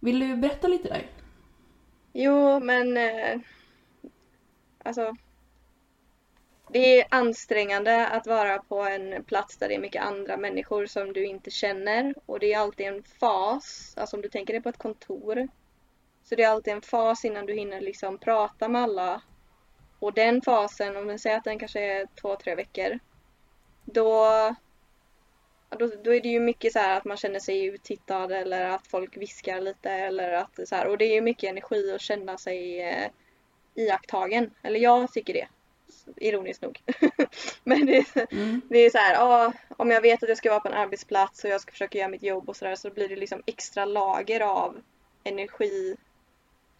Vill 0.00 0.20
du 0.20 0.36
berätta 0.36 0.68
lite 0.68 0.88
där? 0.88 1.10
Jo, 2.12 2.60
men 2.60 2.96
eh, 2.96 3.40
alltså. 4.82 5.16
Det 6.72 7.00
är 7.00 7.06
ansträngande 7.10 8.06
att 8.06 8.26
vara 8.26 8.58
på 8.58 8.80
en 8.82 9.24
plats 9.24 9.56
där 9.56 9.68
det 9.68 9.74
är 9.74 9.80
mycket 9.80 10.02
andra 10.02 10.36
människor 10.36 10.86
som 10.86 11.12
du 11.12 11.26
inte 11.26 11.50
känner. 11.50 12.14
Och 12.26 12.38
det 12.40 12.52
är 12.52 12.58
alltid 12.58 12.86
en 12.86 13.02
fas, 13.02 13.94
alltså 13.96 14.16
om 14.16 14.22
du 14.22 14.28
tänker 14.28 14.52
dig 14.52 14.62
på 14.62 14.68
ett 14.68 14.78
kontor. 14.78 15.48
Så 16.30 16.36
det 16.36 16.42
är 16.42 16.48
alltid 16.48 16.72
en 16.72 16.82
fas 16.82 17.24
innan 17.24 17.46
du 17.46 17.54
hinner 17.54 17.80
liksom 17.80 18.18
prata 18.18 18.68
med 18.68 18.82
alla. 18.82 19.22
Och 19.98 20.12
den 20.12 20.42
fasen, 20.42 20.96
om 20.96 21.06
vi 21.06 21.18
säger 21.18 21.36
att 21.36 21.44
den 21.44 21.58
kanske 21.58 21.80
är 21.80 22.06
två, 22.20 22.36
tre 22.36 22.54
veckor. 22.54 22.98
Då, 23.84 24.26
då, 25.68 25.86
då 26.04 26.14
är 26.14 26.20
det 26.20 26.28
ju 26.28 26.40
mycket 26.40 26.72
så 26.72 26.78
här 26.78 26.96
att 26.96 27.04
man 27.04 27.16
känner 27.16 27.40
sig 27.40 27.64
uttittad 27.64 28.32
eller 28.32 28.64
att 28.64 28.86
folk 28.86 29.16
viskar 29.16 29.60
lite 29.60 29.90
eller 29.90 30.32
att 30.32 30.68
så 30.68 30.74
här. 30.76 30.86
Och 30.86 30.98
det 30.98 31.04
är 31.04 31.14
ju 31.14 31.20
mycket 31.20 31.50
energi 31.50 31.92
att 31.94 32.00
känna 32.00 32.38
sig 32.38 32.82
eh, 32.82 33.10
iakttagen. 33.74 34.50
Eller 34.62 34.80
jag 34.80 35.12
tycker 35.12 35.34
det. 35.34 35.48
Ironiskt 36.16 36.62
nog. 36.62 36.82
Men 37.64 37.86
det 37.86 37.96
är, 37.96 38.32
Mm. 38.32 38.60
det 38.68 38.78
är 38.78 38.90
så 38.90 38.98
här, 38.98 39.14
ja, 39.14 39.52
om 39.76 39.90
jag 39.90 40.00
vet 40.00 40.22
att 40.22 40.28
jag 40.28 40.38
ska 40.38 40.50
vara 40.50 40.60
på 40.60 40.68
en 40.68 40.74
arbetsplats 40.74 41.44
och 41.44 41.50
jag 41.50 41.60
ska 41.60 41.72
försöka 41.72 41.98
göra 41.98 42.08
mitt 42.08 42.22
jobb 42.22 42.48
och 42.48 42.56
sådär 42.56 42.74
så 42.74 42.90
blir 42.90 43.08
det 43.08 43.16
liksom 43.16 43.42
extra 43.46 43.84
lager 43.84 44.40
av 44.40 44.82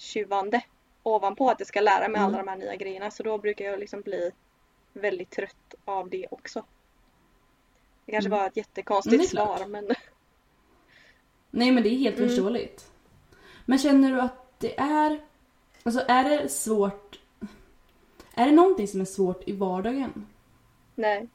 energitjuvande 0.01 0.63
ovanpå 1.03 1.51
att 1.51 1.61
jag 1.61 1.67
ska 1.69 1.81
lära 1.81 2.09
mig 2.09 2.21
alla 2.21 2.35
Mm. 2.41 2.47
de 2.47 2.51
här 2.51 2.59
nya 2.59 2.77
grejerna. 2.77 3.11
Så 3.11 3.23
då 3.23 3.39
brukar 3.39 3.65
jag 3.65 3.81
liksom 3.81 4.01
bli 4.01 4.31
väldigt 4.93 5.31
trött 5.31 5.75
av 5.85 6.11
det 6.11 6.27
också. 6.31 6.65
Det 8.07 8.13
kanske 8.13 8.29
Mm. 8.29 8.39
var 8.39 8.47
ett 8.47 8.57
jättekonstigt 8.57 9.15
Mm, 9.15 9.27
svar 9.27 9.67
men 9.67 9.89
Nej 11.51 11.73
men 11.73 11.83
det 11.83 11.89
är 11.89 11.99
helt 11.99 12.17
Mm. 12.17 12.29
förståeligt. 12.29 12.91
Men 13.67 13.79
känner 13.79 14.13
du 14.13 14.21
att 14.21 14.61
det 14.61 14.79
är... 14.81 15.21
Alltså 15.83 16.05
är 16.09 16.25
det 16.31 16.49
svårt... 16.49 17.19
Är 18.35 18.47
det 18.47 18.53
någonting 18.53 18.89
som 18.89 19.01
är 19.01 19.05
svårt 19.05 19.49
i 19.49 19.53
vardagen? 19.53 20.27
nej. 20.95 21.29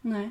Nej. 0.00 0.30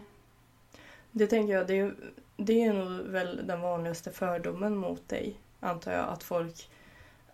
Det 1.11 1.27
tänker 1.27 1.53
jag, 1.53 1.67
det 1.67 1.79
är, 1.79 1.95
det 2.37 2.63
är 2.63 2.73
nog 2.73 3.01
väl 3.11 3.47
den 3.47 3.61
vanligaste 3.61 4.11
fördomen 4.11 4.77
mot 4.77 5.09
dig, 5.09 5.35
antar 5.65 5.91
jag. 5.91 6.09
Att 6.09 6.23
folk 6.23 6.69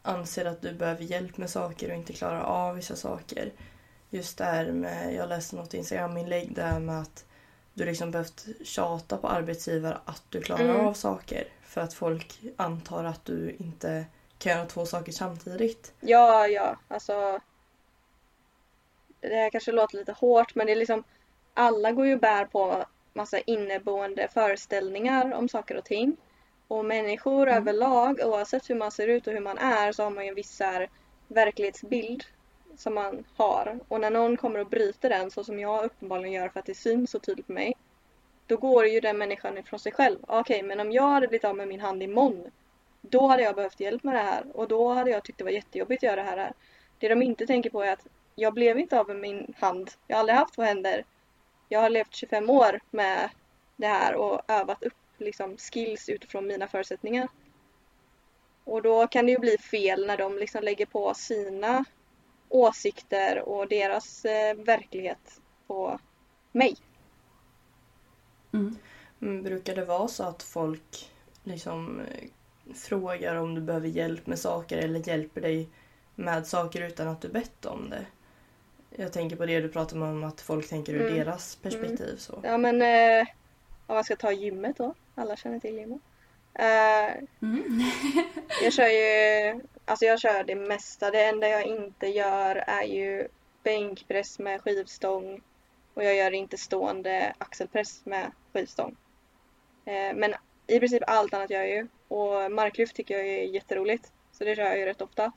anser 0.01 0.45
att 0.45 0.61
du 0.61 0.73
behöver 0.73 1.03
hjälp 1.03 1.37
med 1.37 1.49
saker 1.49 1.89
och 1.89 1.95
inte 1.95 2.13
klarar 2.13 2.41
av 2.41 2.75
vissa 2.75 2.95
saker. 2.95 3.51
Just 4.09 4.37
där 4.37 4.71
med, 4.71 5.13
jag 5.13 5.29
läste 5.29 5.55
något 5.55 5.73
Instagram-inlägg 5.73 6.55
där 6.55 6.79
med 6.79 7.01
att 7.01 7.25
du 7.73 7.85
liksom 7.85 8.11
behövt 8.11 8.45
tjata 8.63 9.17
på 9.17 9.27
arbetsgivare 9.27 9.97
att 10.05 10.23
du 10.29 10.41
klarar 10.41 10.63
Mm. 10.63 10.85
av 10.85 10.93
saker. 10.93 11.47
För 11.63 11.81
att 11.81 11.93
folk 11.93 12.39
antar 12.57 13.03
att 13.03 13.25
du 13.25 13.55
inte 13.59 14.05
kan 14.37 14.51
göra 14.51 14.65
två 14.65 14.85
saker 14.85 15.11
samtidigt. 15.11 15.93
Ja, 15.99 16.47
ja, 16.47 16.75
alltså. 16.87 17.39
Det 19.19 19.35
här 19.35 19.49
kanske 19.49 19.71
låter 19.71 19.97
lite 19.97 20.11
hårt 20.11 20.55
men 20.55 20.65
det 20.67 20.71
är 20.73 20.75
liksom 20.75 21.03
alla 21.53 21.91
går 21.91 22.05
ju 22.05 22.13
och 22.13 22.19
bär 22.19 22.45
på 22.45 22.85
massa 23.13 23.39
inneboende 23.39 24.27
föreställningar 24.33 25.33
om 25.33 25.49
saker 25.49 25.77
och 25.77 25.85
ting. 25.85 26.17
Och 26.71 26.85
människor 26.85 27.49
överlag, 27.49 28.19
oavsett 28.23 28.69
hur 28.69 28.75
man 28.75 28.91
ser 28.91 29.07
ut 29.07 29.27
och 29.27 29.33
hur 29.33 29.39
man 29.39 29.57
är, 29.57 29.91
så 29.91 30.03
har 30.03 30.09
man 30.09 30.23
ju 30.23 30.29
en 30.29 30.35
viss 30.35 30.59
här 30.59 30.89
verklighetsbild 31.27 32.23
som 32.77 32.93
man 32.93 33.23
har. 33.35 33.79
Och 33.87 34.01
när 34.01 34.11
någon 34.11 34.37
kommer 34.37 34.59
och 34.59 34.67
bryter 34.67 35.09
den, 35.09 35.31
så 35.31 35.43
som 35.43 35.59
jag 35.59 35.85
uppenbarligen 35.85 36.33
gör 36.33 36.49
för 36.49 36.59
att 36.59 36.65
det 36.65 36.75
syns 36.75 37.11
så 37.11 37.19
tydligt 37.19 37.47
på 37.47 37.53
mig, 37.53 37.73
då 38.47 38.57
går 38.57 38.87
ju 38.87 38.99
den 38.99 39.17
människan 39.17 39.57
ifrån 39.57 39.79
sig 39.79 39.91
själv. 39.91 40.17
Okej, 40.27 40.63
men 40.63 40.79
om 40.79 40.91
jag 40.91 41.07
hade 41.07 41.27
blivit 41.27 41.45
av 41.45 41.55
med 41.55 41.67
min 41.67 41.79
hand 41.79 42.03
imorgon, 42.03 42.51
då 43.01 43.27
hade 43.27 43.43
jag 43.43 43.55
behövt 43.55 43.79
hjälp 43.79 44.03
med 44.03 44.15
det 44.15 44.21
här 44.21 44.43
och 44.53 44.67
då 44.67 44.93
hade 44.93 45.11
jag 45.11 45.23
tyckt 45.23 45.37
det 45.37 45.43
var 45.43 45.51
jättejobbigt 45.51 45.99
att 45.99 46.07
göra 46.07 46.23
det 46.23 46.29
här. 46.29 46.53
Det 46.99 47.07
de 47.07 47.21
inte 47.21 47.47
tänker 47.47 47.69
på 47.69 47.83
är 47.83 47.93
att 47.93 48.07
jag 48.35 48.53
blev 48.53 48.79
inte 48.79 48.99
av 48.99 49.07
med 49.07 49.17
min 49.17 49.53
hand. 49.59 49.91
Jag 50.07 50.15
har 50.15 50.19
aldrig 50.19 50.37
haft 50.37 50.55
två 50.55 50.61
händer. 50.61 51.05
Jag 51.69 51.79
har 51.79 51.89
levt 51.89 52.15
25 52.15 52.49
år 52.49 52.79
med 52.91 53.29
det 53.75 53.87
här 53.87 54.15
och 54.15 54.41
övat 54.47 54.83
upp 54.83 54.93
liksom 55.21 55.57
skills 55.57 56.09
utifrån 56.09 56.47
mina 56.47 56.67
förutsättningar. 56.67 57.27
Och 58.63 58.81
då 58.81 59.07
kan 59.07 59.25
det 59.25 59.31
ju 59.31 59.39
bli 59.39 59.57
fel 59.57 60.07
när 60.07 60.17
de 60.17 60.37
liksom 60.37 60.63
lägger 60.63 60.85
på 60.85 61.13
sina 61.13 61.85
åsikter 62.49 63.39
och 63.39 63.67
deras 63.67 64.25
eh, 64.25 64.55
verklighet 64.55 65.41
på 65.67 65.99
mig. 66.51 66.77
Mm. 68.53 68.75
Men 69.19 69.43
brukar 69.43 69.75
det 69.75 69.85
vara 69.85 70.07
så 70.07 70.23
att 70.23 70.43
folk 70.43 71.11
liksom 71.43 71.99
eh, 71.99 72.27
frågar 72.75 73.35
om 73.35 73.55
du 73.55 73.61
behöver 73.61 73.87
hjälp 73.87 74.27
med 74.27 74.39
saker 74.39 74.77
eller 74.77 75.07
hjälper 75.07 75.41
dig 75.41 75.69
med 76.15 76.47
saker 76.47 76.81
utan 76.81 77.07
att 77.07 77.21
du 77.21 77.29
bett 77.29 77.65
om 77.65 77.89
det? 77.89 78.05
Jag 78.95 79.13
tänker 79.13 79.35
på 79.35 79.45
det 79.45 79.61
du 79.61 79.69
pratade 79.69 80.05
om 80.05 80.23
att 80.23 80.41
folk 80.41 80.69
tänker 80.69 80.93
ur 80.93 81.01
Mm. 81.01 81.13
deras 81.15 81.55
perspektiv. 81.55 82.17
Så. 82.17 82.39
Ja 82.43 82.57
men 82.57 82.81
eh, 82.81 83.27
om 83.91 83.95
man 83.95 84.03
ska 84.03 84.15
ta 84.15 84.31
gymmet 84.31 84.77
då. 84.77 84.93
Alla 85.15 85.35
känner 85.35 85.59
till 85.59 85.75
gymmet. 85.75 86.01
Eh, 86.53 87.23
Mm. 87.41 87.81
jag 88.63 88.73
kör 88.73 88.87
ju, 88.87 89.61
alltså 89.85 90.05
jag 90.05 90.19
kör 90.19 90.43
det 90.43 90.55
mesta. 90.55 91.11
Det 91.11 91.23
enda 91.23 91.47
jag 91.47 91.65
inte 91.65 92.07
gör 92.07 92.55
är 92.55 92.83
ju 92.83 93.27
bänkpress 93.63 94.39
med 94.39 94.61
skivstång. 94.61 95.41
Och 95.93 96.03
jag 96.03 96.15
gör 96.15 96.31
inte 96.31 96.57
stående 96.57 97.33
axelpress 97.37 98.05
med 98.05 98.31
skivstång. 98.53 98.95
Eh, 99.85 100.13
men 100.15 100.33
i 100.67 100.79
princip 100.79 101.03
allt 101.07 101.33
annat 101.33 101.49
gör 101.49 101.59
jag 101.59 101.69
ju. 101.69 101.87
Och 102.07 102.51
marklyft 102.51 102.95
tycker 102.95 103.17
jag 103.17 103.27
är 103.27 103.43
jätteroligt. 103.43 104.11
Så 104.31 104.43
det 104.43 104.55
kör 104.55 104.63
jag 104.63 104.77
ju 104.77 104.85
rätt 104.85 105.01
ofta. 105.01 105.31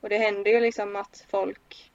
Och 0.00 0.08
det 0.08 0.18
händer 0.18 0.50
ju 0.50 0.60
liksom 0.60 0.96
att 0.96 1.24
folk 1.28 1.90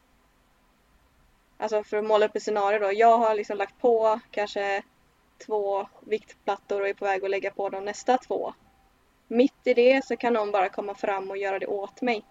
Alltså 1.58 1.84
för 1.84 1.98
att 1.98 2.06
måla 2.06 2.26
upp 2.26 2.36
ett 2.36 2.44
scenario 2.44 2.80
då. 2.80 2.92
Jag 2.94 3.18
har 3.18 3.36
liksom 3.36 3.58
lagt 3.58 3.82
på 3.82 4.20
kanske 4.32 4.84
två 5.46 5.88
viktplattor 6.02 6.82
och 6.82 6.88
är 6.90 6.94
på 6.94 7.06
väg 7.06 7.24
att 7.24 7.30
lägga 7.30 7.52
på 7.52 7.70
de 7.70 7.86
nästa 7.86 8.18
två. 8.18 8.54
Mitt 9.28 9.54
i 9.68 9.74
det 9.74 10.06
så 10.06 10.18
kan 10.18 10.34
någon 10.34 10.52
bara 10.52 10.70
komma 10.70 10.96
fram 10.96 11.30
och 11.30 11.38
göra 11.38 11.60
det 11.60 11.68
åt 11.68 12.02
mig. 12.02 12.24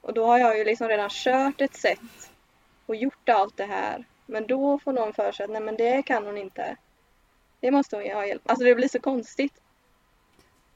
Och 0.00 0.14
då 0.14 0.24
har 0.26 0.38
jag 0.38 0.58
ju 0.58 0.64
liksom 0.64 0.88
redan 0.88 1.08
kört 1.10 1.60
ett 1.60 1.74
set 1.74 2.30
och 2.86 2.96
gjort 2.96 3.28
allt 3.28 3.56
det 3.56 3.64
här. 3.64 4.04
Men 4.26 4.46
då 4.46 4.78
får 4.78 4.92
någon 4.92 5.12
för 5.12 5.32
sig 5.32 5.44
att 5.44 5.50
nej 5.50 5.60
men 5.60 5.76
det 5.76 6.02
kan 6.02 6.26
hon 6.26 6.38
inte. 6.38 6.76
Det 7.60 7.70
måste 7.70 7.96
hon 7.96 8.04
ju 8.04 8.14
ha 8.14 8.26
hjälp 8.26 8.42
Alltså 8.46 8.64
det 8.64 8.74
blir 8.74 8.88
så 8.88 9.00
konstigt. 9.00 9.52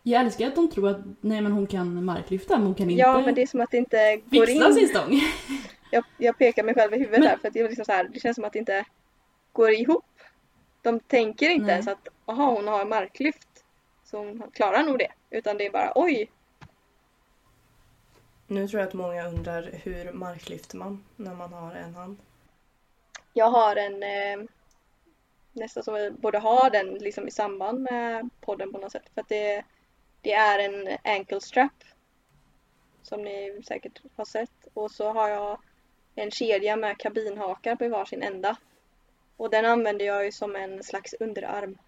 Jag 0.03 0.21
älskar 0.21 0.47
att 0.47 0.55
de 0.55 0.71
tror 0.71 0.89
att 0.89 1.01
nej 1.21 1.41
men 1.41 1.53
hon 1.53 1.67
kan 1.67 2.05
marklyfta 2.05 2.57
men 2.57 2.67
hon 2.67 2.75
kan 2.75 2.91
inte 2.91 3.01
Ja 3.01 3.21
men 3.21 3.35
det 3.35 3.43
är 3.43 3.47
som 3.47 3.61
att 3.61 3.71
det 3.71 3.77
inte 3.77 4.17
går 4.17 4.51
in. 4.51 4.75
sin 4.75 4.89
stång. 4.89 5.21
Jag, 5.91 6.05
jag 6.19 6.39
pekar 6.39 6.63
mig 6.63 6.75
själv 6.75 6.95
i 6.95 6.97
huvudet 6.99 7.21
Men- 7.21 7.29
där 7.29 7.37
för 7.37 7.49
att 7.49 7.55
det, 7.55 7.61
är 7.61 7.69
liksom 7.69 7.85
så 7.85 7.93
här, 7.93 8.09
det 8.13 8.21
känns 8.21 8.35
som 8.35 8.45
att 8.45 8.53
det 8.53 8.59
inte 8.59 8.85
går 9.53 9.71
ihop. 9.71 10.05
De 10.83 11.01
tänker 11.01 11.51
inte 11.51 11.67
Nej. 11.67 11.73
ens 11.73 11.89
att 11.89 12.09
aha, 12.27 12.55
hon 12.55 12.69
har 12.69 12.85
marklyft. 12.85 13.65
Så 14.05 14.19
hon 14.19 14.51
klarar 14.55 14.83
nog 14.83 14.99
det. 14.99 15.13
Utan 15.31 15.59
det 15.59 15.67
är 15.67 15.71
bara 15.71 15.93
oj. 15.95 16.31
Nu 18.47 18.69
tror 18.69 18.81
jag 18.81 18.89
att 18.89 18.95
många 18.95 19.29
undrar 19.29 19.63
hur 19.63 20.13
marklyfter 20.13 20.77
man 20.77 21.05
när 21.17 21.35
man 21.35 21.53
har 21.53 21.75
en 21.75 21.95
hand. 21.95 22.19
Jag 23.33 23.51
har 23.51 23.77
en 23.77 24.03
eh, 24.03 24.49
nästan 25.53 25.83
som 25.83 25.95
vi 25.95 26.11
borde 26.11 26.39
ha 26.39 26.71
den 26.71 26.95
liksom 26.95 27.29
i 27.29 27.31
samband 27.31 27.81
med 27.81 28.29
podden 28.41 28.73
på 28.73 28.79
något 28.79 28.93
sätt. 28.93 29.11
För 29.15 29.21
att 29.21 29.29
det, 29.29 29.65
det 30.21 30.33
är 30.33 30.59
en 30.59 30.99
ankle 31.05 31.41
strap. 31.41 31.85
Som 33.03 33.23
ni 33.23 33.63
säkert 33.67 34.03
har 34.17 34.25
sett. 34.25 34.69
Och 34.75 34.91
så 34.91 35.13
har 35.13 35.29
jag 35.29 35.61
en 36.15 36.31
kedja 36.31 36.77
med 36.77 36.99
kabinhakar 36.99 37.77
på 37.77 37.89
varsin 37.89 38.23
ända. 38.23 38.57
Och 39.41 39.51
den 39.51 39.65
använder 39.65 40.07
jag 40.07 40.25
ju 40.25 40.33
som 40.33 40.57
en 40.57 40.83
slags 40.83 41.15
underarm. 41.21 41.79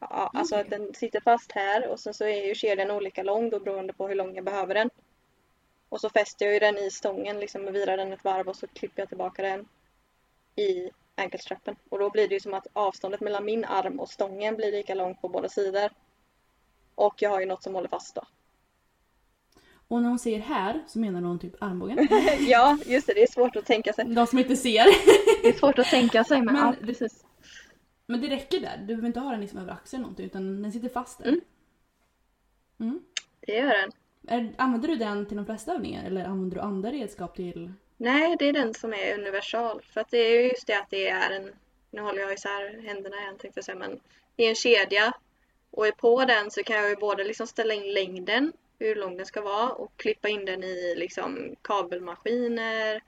Ja, 0.00 0.30
alltså 0.34 0.56
att 0.56 0.70
den 0.70 0.94
sitter 0.94 1.20
fast 1.20 1.52
här 1.52 1.88
och 1.88 2.00
sen 2.00 2.14
så 2.14 2.24
är 2.24 2.46
ju 2.46 2.54
kedjan 2.54 2.90
olika 2.90 3.22
lång 3.22 3.50
då 3.50 3.60
beroende 3.60 3.92
på 3.92 4.08
hur 4.08 4.14
lång 4.14 4.34
jag 4.34 4.44
behöver 4.44 4.74
den. 4.74 4.90
Och 5.88 6.00
så 6.00 6.10
fäster 6.10 6.46
jag 6.46 6.54
ju 6.54 6.60
den 6.60 6.78
i 6.78 6.90
stången, 6.90 7.40
liksom 7.40 7.72
virar 7.72 7.96
den 7.96 8.12
ett 8.12 8.24
varv 8.24 8.48
och 8.48 8.56
så 8.56 8.66
klipper 8.66 9.02
jag 9.02 9.08
tillbaka 9.08 9.42
den 9.42 9.68
i 10.56 10.90
anklestrappen. 11.14 11.76
Och 11.88 11.98
då 11.98 12.10
blir 12.10 12.28
det 12.28 12.34
ju 12.34 12.40
som 12.40 12.54
att 12.54 12.66
avståndet 12.72 13.20
mellan 13.20 13.44
min 13.44 13.64
arm 13.64 14.00
och 14.00 14.10
stången 14.10 14.56
blir 14.56 14.72
lika 14.72 14.94
långt 14.94 15.20
på 15.20 15.28
båda 15.28 15.48
sidor. 15.48 15.90
Och 16.94 17.22
jag 17.22 17.30
har 17.30 17.40
ju 17.40 17.46
något 17.46 17.62
som 17.62 17.74
håller 17.74 17.88
fast 17.88 18.14
då. 18.14 18.22
Och 19.88 20.02
när 20.02 20.08
hon 20.08 20.18
säger 20.18 20.38
här 20.38 20.84
så 20.86 20.98
menar 20.98 21.20
hon 21.20 21.38
typ 21.38 21.62
armbågen. 21.62 22.08
Ja, 22.38 22.78
just 22.86 23.06
det, 23.06 23.14
det 23.14 23.22
är 23.22 23.32
svårt 23.32 23.56
att 23.56 23.66
tänka 23.66 23.92
sig. 23.92 24.04
De 24.04 24.26
som 24.26 24.38
inte 24.38 24.56
ser. 24.56 24.84
Det 25.48 25.54
är 25.54 25.58
svårt 25.58 25.78
att 25.78 25.86
tänka 25.90 26.24
sig 26.24 26.42
men, 26.42 26.54
Men- 26.54 26.66
ja, 26.66 26.74
precis. 26.86 27.24
Men 28.06 28.20
det 28.20 28.28
räcker 28.28 28.60
där. 28.60 28.76
Du 28.78 28.86
behöver 28.86 29.06
inte 29.06 29.20
ha 29.20 29.30
den 29.30 29.40
liksom 29.40 29.58
över 29.58 29.72
axeln 29.72 30.00
eller 30.00 30.02
någonting 30.02 30.26
utan 30.26 30.62
den 30.62 30.72
sitter 30.72 30.88
fast 30.88 31.18
där. 31.18 31.28
Mm. 31.28 31.40
Mm. 32.80 33.00
Det 33.40 33.52
gör 33.52 33.68
den. 33.68 33.92
Är, 34.28 34.52
använder 34.56 34.88
du 34.88 34.96
den 34.96 35.26
till 35.26 35.36
de 35.36 35.46
flesta 35.46 35.72
övningar 35.74 36.04
eller 36.04 36.24
använder 36.24 36.56
du 36.56 36.62
andra 36.62 36.90
redskap 36.90 37.36
till? 37.36 37.72
Nej, 37.96 38.36
det 38.38 38.44
är 38.48 38.52
den 38.52 38.74
som 38.74 38.92
är 38.94 39.14
universal. 39.18 39.82
För 39.82 40.00
att 40.00 40.10
det 40.10 40.18
är 40.18 40.42
ju 40.42 40.48
just 40.48 40.66
det 40.66 40.74
att 40.74 40.90
det 40.90 41.08
är 41.08 41.30
en, 41.30 41.52
nu 41.90 42.00
håller 42.00 42.20
jag 42.20 42.32
isär 42.32 42.82
händerna 42.82 43.16
igen 43.16 43.36
tänkte 43.38 43.58
jag 43.58 43.64
säga, 43.64 43.78
men 43.78 44.00
det 44.36 44.44
är 44.44 44.48
en 44.48 44.54
kedja. 44.54 45.12
Och 45.70 45.86
på 45.96 46.24
den 46.24 46.50
så 46.50 46.62
kan 46.62 46.76
jag 46.76 46.90
ju 46.90 46.96
både 46.96 47.24
liksom 47.24 47.46
ställa 47.46 47.74
in 47.74 47.94
längden, 47.94 48.52
hur 48.78 48.94
lång 48.94 49.16
den 49.16 49.26
ska 49.26 49.40
vara 49.40 49.72
och 49.72 49.92
klippa 49.96 50.28
in 50.28 50.44
den 50.44 50.64
i 50.64 50.94
liksom 50.96 51.56
kabelmaskiner. 51.62 53.02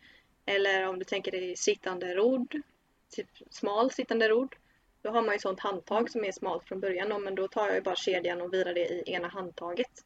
Eller 0.51 0.87
om 0.87 0.99
du 0.99 1.05
tänker 1.05 1.31
dig 1.31 1.57
sittande 1.57 2.15
rodd, 2.15 2.63
typ 3.11 3.29
smal 3.51 3.91
sittande 3.91 4.29
rodd. 4.29 4.55
Då 5.03 5.11
har 5.11 5.23
man 5.23 5.35
ju 5.35 5.39
sånt 5.39 5.61
handtag 5.61 6.11
som 6.11 6.25
är 6.25 6.33
smalt 6.33 6.65
från 6.65 6.81
början 6.81 7.23
men 7.23 7.35
då 7.35 7.49
tar 7.49 7.67
jag 7.67 7.75
ju 7.75 7.81
bara 7.81 7.97
kedjan 7.97 8.41
och 8.41 8.55
virar 8.55 8.75
det 8.75 8.89
i 8.89 9.03
ena 9.07 9.29
handtaget. 9.29 10.05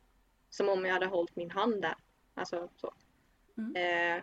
Som 0.51 0.69
om 0.69 0.85
jag 0.85 0.93
hade 0.93 1.07
hållit 1.07 1.37
min 1.37 1.51
hand 1.51 1.83
där. 1.83 1.95
Alltså 2.35 2.69
så. 2.77 2.95
Eh, 3.79 4.23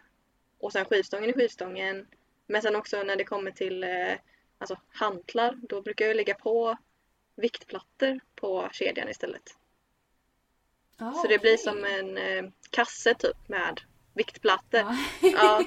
och 0.60 0.72
sen 0.72 0.86
skivstången 0.86 1.30
i 1.30 1.34
skivstången. 1.34 2.08
Men 2.48 2.62
sen 2.62 2.76
också 2.76 3.04
när 3.04 3.16
det 3.16 3.24
kommer 3.24 3.52
till 3.52 3.84
eh, 3.84 4.14
alltså 4.58 4.78
hantlar, 4.90 5.60
då 5.62 5.82
brukar 5.82 6.06
jag 6.06 6.16
lägga 6.16 6.34
på 6.34 6.78
viktplattor 7.36 8.20
på 8.36 8.70
kedjan 8.72 9.10
istället. 9.10 9.58
Ah, 10.98 11.12
Så 11.12 11.28
det 11.28 11.40
blir 11.40 11.58
som 11.58 11.86
en 11.86 12.18
eh, 12.18 12.52
kasse 12.70 13.14
typ 13.14 13.50
med 13.50 13.82
viktplattor. 14.14 14.80
Ja. 14.80 14.96
Ja, 15.22 15.64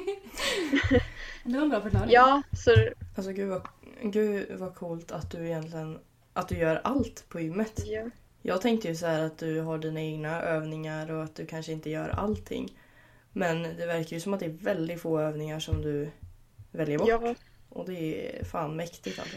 Det 1.44 1.56
var 1.56 1.62
en 1.62 1.68
bra 1.68 1.80
förklaring. 1.80 2.10
ja 2.10 2.42
så 2.52 2.70
Alltså 3.16 3.32
gud 3.32 3.48
vad, 3.48 3.62
gud 4.02 4.58
vad 4.58 4.74
coolt 4.74 5.12
att 5.12 5.30
du 5.30 5.46
egentligen 5.46 5.98
att 6.32 6.48
du 6.48 6.58
gör 6.58 6.80
allt 6.84 7.24
på 7.28 7.40
gymmet. 7.40 7.82
ja. 7.86 8.02
Jag 8.42 8.60
tänkte 8.60 8.88
ju 8.88 8.94
så 8.96 9.06
här 9.06 9.22
att 9.22 9.38
du 9.38 9.60
har 9.60 9.78
dina 9.78 10.00
egna 10.00 10.42
övningar 10.42 11.10
och 11.12 11.24
att 11.24 11.34
du 11.34 11.46
kanske 11.46 11.72
inte 11.72 11.90
gör 11.90 12.08
allting. 12.08 12.78
Men 13.32 13.62
det 13.62 13.86
verkar 13.86 14.16
ju 14.16 14.20
som 14.20 14.34
att 14.34 14.40
det 14.40 14.46
är 14.46 14.50
väldigt 14.50 15.00
få 15.00 15.20
övningar 15.20 15.58
som 15.60 15.82
du 15.82 16.10
väljer 16.72 16.98
bort. 16.98 17.08
ja. 17.08 17.34
Och 17.68 17.86
det 17.86 18.28
är 18.40 18.44
fan 18.44 18.76
mäktigt 18.76 19.18
alltså. 19.18 19.36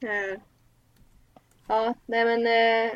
Eh, 0.00 0.40
Ja, 1.66 1.94
nej 2.06 2.24
men 2.24 2.46
eh, 2.46 2.94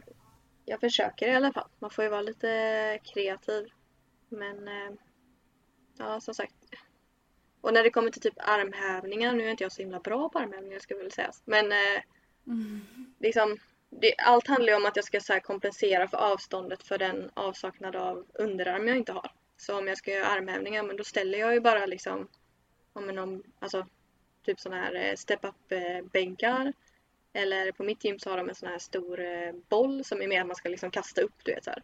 jag 0.65 0.81
försöker 0.81 1.29
i 1.29 1.35
alla 1.35 1.53
fall. 1.53 1.69
Man 1.79 1.91
får 1.91 2.05
ju 2.05 2.11
vara 2.11 2.23
lite 2.23 2.99
kreativ. 3.05 3.69
Men 4.33 4.69
eh, 4.69 4.93
ja, 5.99 6.21
som 6.21 6.35
sagt. 6.35 6.55
Och 7.61 7.75
när 7.75 7.83
det 7.83 7.91
kommer 7.91 8.11
till 8.11 8.23
typ 8.23 8.35
armhävningar, 8.37 9.33
nu 9.33 9.47
är 9.47 9.51
inte 9.51 9.65
jag 9.65 9.73
så 9.73 9.83
himla 9.83 10.01
bra 10.01 10.29
på 10.29 10.39
armhävningar 10.39 10.79
ska 10.79 10.97
väl 10.97 11.13
sägas. 11.13 11.43
Men 11.45 11.73
eh, 11.73 12.03
liksom, 13.19 13.59
det, 13.91 14.15
allt 14.19 14.47
handlar 14.47 14.73
ju 14.73 14.77
om 14.77 14.87
att 14.87 14.97
jag 14.97 15.05
ska 15.05 15.21
så 15.21 15.41
kompensera 15.41 16.09
för 16.09 16.17
avståndet 16.17 16.83
för 16.83 16.99
den 16.99 17.31
avsaknad 17.35 17.97
av 17.97 18.27
underarm 18.35 18.89
jag 18.89 18.97
inte 18.97 19.13
har. 19.13 19.31
Så 19.57 19.79
om 19.79 19.89
jag 19.89 19.99
ska 19.99 20.11
göra 20.11 20.27
armhävningar, 20.27 20.83
men 20.83 20.97
då 20.97 21.05
ställer 21.05 21.39
jag 21.39 21.55
ju 21.55 21.61
bara 21.61 21.87
liksom, 21.87 22.29
om 22.93 23.09
en 23.09 23.19
om, 23.19 23.43
alltså 23.59 23.87
typ 24.45 24.61
sådana 24.61 24.83
här 24.83 24.95
eh, 24.95 25.15
step-up 25.17 25.73
eh, 25.73 26.05
bänkar. 26.13 26.73
Eller 27.33 27.73
på 27.73 27.83
mitt 27.83 28.05
gym 28.05 28.19
så 28.19 28.31
har 28.31 28.37
de 28.37 28.49
en 28.49 28.55
sån 28.55 28.69
här 28.69 28.79
stor 28.79 29.21
boll 29.69 30.05
som 30.05 30.23
är 30.23 30.27
mer 30.27 30.41
att 30.41 30.47
man 30.47 30.57
ska 30.57 30.69
liksom 30.69 30.91
kasta 30.91 31.23
upp, 31.23 31.45
du 31.45 31.55
vet 31.55 31.65
så 31.65 31.71
här. 31.71 31.83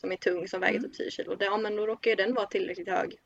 Som 0.00 0.12
är 0.12 0.16
tung, 0.16 0.48
som 0.48 0.60
väger 0.60 0.80
typ 0.80 0.94
10 0.94 1.10
kilo. 1.10 1.34
Det- 1.34 1.44
Ja 1.44 1.56
men 1.56 1.76
då 1.76 1.86
råkar 1.86 2.10
ju 2.10 2.14
den 2.16 2.34
vara 2.34 2.46
tillräckligt 2.46 2.88
hög. 2.88 3.16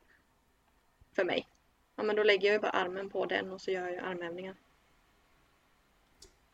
För 1.15 1.23
mig. 1.23 1.47
Ja 1.95 2.03
men 2.03 2.15
då 2.15 2.23
lägger 2.23 2.47
jag 2.47 2.53
ju 2.53 2.59
bara 2.59 2.71
armen 2.71 3.09
på 3.09 3.25
den 3.25 3.51
och 3.51 3.61
så 3.61 3.71
gör 3.71 3.87
jag 3.89 4.03
armhävningar. 4.05 4.55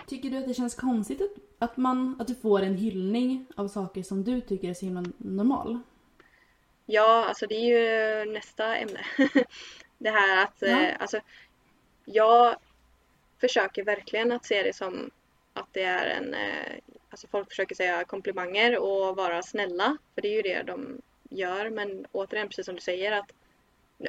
Tycker 0.07 0.29
du 0.29 0.37
att 0.37 0.47
det 0.47 0.53
känns 0.53 0.75
konstigt 0.75 1.21
att, 1.21 1.31
att, 1.69 1.77
man, 1.77 2.15
att 2.21 2.27
du 2.27 2.35
får 2.35 2.61
en 2.61 2.75
hyllning 2.75 3.45
av 3.55 3.67
saker 3.67 4.03
som 4.03 4.23
du 4.23 4.41
tycker 4.41 4.69
är 4.69 4.73
så 4.73 4.85
himla 4.85 5.03
normal? 5.17 5.79
Ja, 6.85 7.25
alltså 7.25 7.47
det 7.47 7.55
är 7.55 8.25
ju 8.25 8.31
nästa 8.31 8.75
ämne. 8.77 8.99
det 9.97 10.09
här 10.09 10.43
att, 10.43 10.57
Ja. 10.59 10.67
eh, 10.67 10.95
alltså, 10.99 11.19
jag 12.05 12.55
försöker 13.41 13.83
verkligen 13.83 14.31
att 14.31 14.45
se 14.45 14.63
det 14.63 14.75
som 14.75 15.11
att 15.53 15.67
det 15.73 15.83
är 15.83 16.05
en, 16.07 16.33
eh, 16.33 16.79
alltså 17.09 17.27
folk 17.27 17.49
försöker 17.49 17.75
säga 17.75 18.03
komplimanger 18.03 18.77
och 18.77 19.15
vara 19.15 19.41
snälla, 19.41 19.97
för 20.15 20.21
det 20.21 20.27
är 20.27 20.35
ju 20.35 20.41
det 20.41 20.63
de 20.63 21.01
gör, 21.29 21.69
men 21.69 22.05
återigen 22.11 22.47
precis 22.47 22.65
som 22.65 22.75
du 22.75 22.81
säger 22.81 23.11
att 23.11 23.33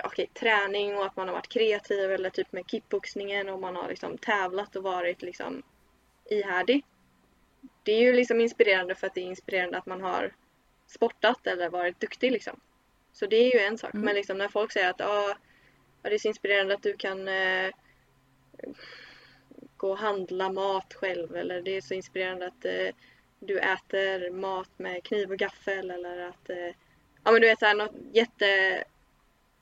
okej, 0.05 0.31
träning 0.35 0.97
och 0.97 1.07
att 1.07 1.17
man 1.17 1.29
har 1.29 1.35
varit 1.35 1.49
kreativ 1.49 2.13
eller 2.13 2.31
typ 2.31 2.53
med 2.53 2.71
kickboxningen 2.71 3.49
och 3.49 3.61
man 3.61 3.77
har 3.77 3.89
liksom 3.89 4.19
tävlat 4.19 4.77
och 4.77 4.83
varit 4.83 5.23
liksom 5.23 5.63
ihärdig. 6.31 6.85
Det 7.83 7.93
är 7.93 8.01
ju 8.01 8.13
liksom 8.13 8.41
inspirerande 8.41 8.95
för 8.95 9.07
att 9.07 9.15
det 9.15 9.21
är 9.21 9.25
inspirerande 9.25 9.79
att 9.79 9.87
man 9.87 10.01
har 10.01 10.35
sportat 10.87 11.47
eller 11.47 11.71
varit 11.71 12.01
duktig 12.01 12.33
liksom. 12.33 12.61
Så 13.13 13.27
det 13.27 13.37
är 13.37 13.55
ju 13.55 13.61
en 13.61 13.79
sak. 13.79 13.93
Men 13.93 14.15
liksom 14.15 14.39
när 14.39 14.49
folk 14.49 14.73
säger 14.73 14.91
att 14.91 15.01
ah, 15.01 15.37
det 16.03 16.15
är 16.15 16.19
så 16.19 16.29
inspirerande 16.29 16.75
att 16.75 16.83
du 16.83 16.97
kan 16.97 17.29
eh, 17.29 17.71
och 19.85 19.99
handla 19.99 20.53
mat 20.53 20.95
själv 20.95 21.37
eller 21.37 21.63
det 21.63 21.77
är 21.77 21.81
så 21.81 21.95
inspirerande 21.95 22.47
att 22.47 22.65
eh, 22.65 22.89
du 23.39 23.59
äter 23.59 24.31
mat 24.31 24.71
med 24.77 25.05
kniv 25.05 25.31
och 25.31 25.39
gaffel 25.39 25.91
eller 25.91 26.29
att 26.29 26.51
eh, 26.51 26.75
ja 27.25 27.33
men 27.33 27.41
du 27.41 27.47
vet 27.47 27.59
såhär 27.59 27.75
något 27.75 27.97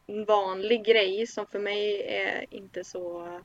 jättevanlig 0.07 0.85
grej 0.85 1.27
som 1.27 1.47
för 1.47 1.59
mig 1.59 2.03
är 2.03 2.47
inte 2.51 2.85
så 2.85 3.41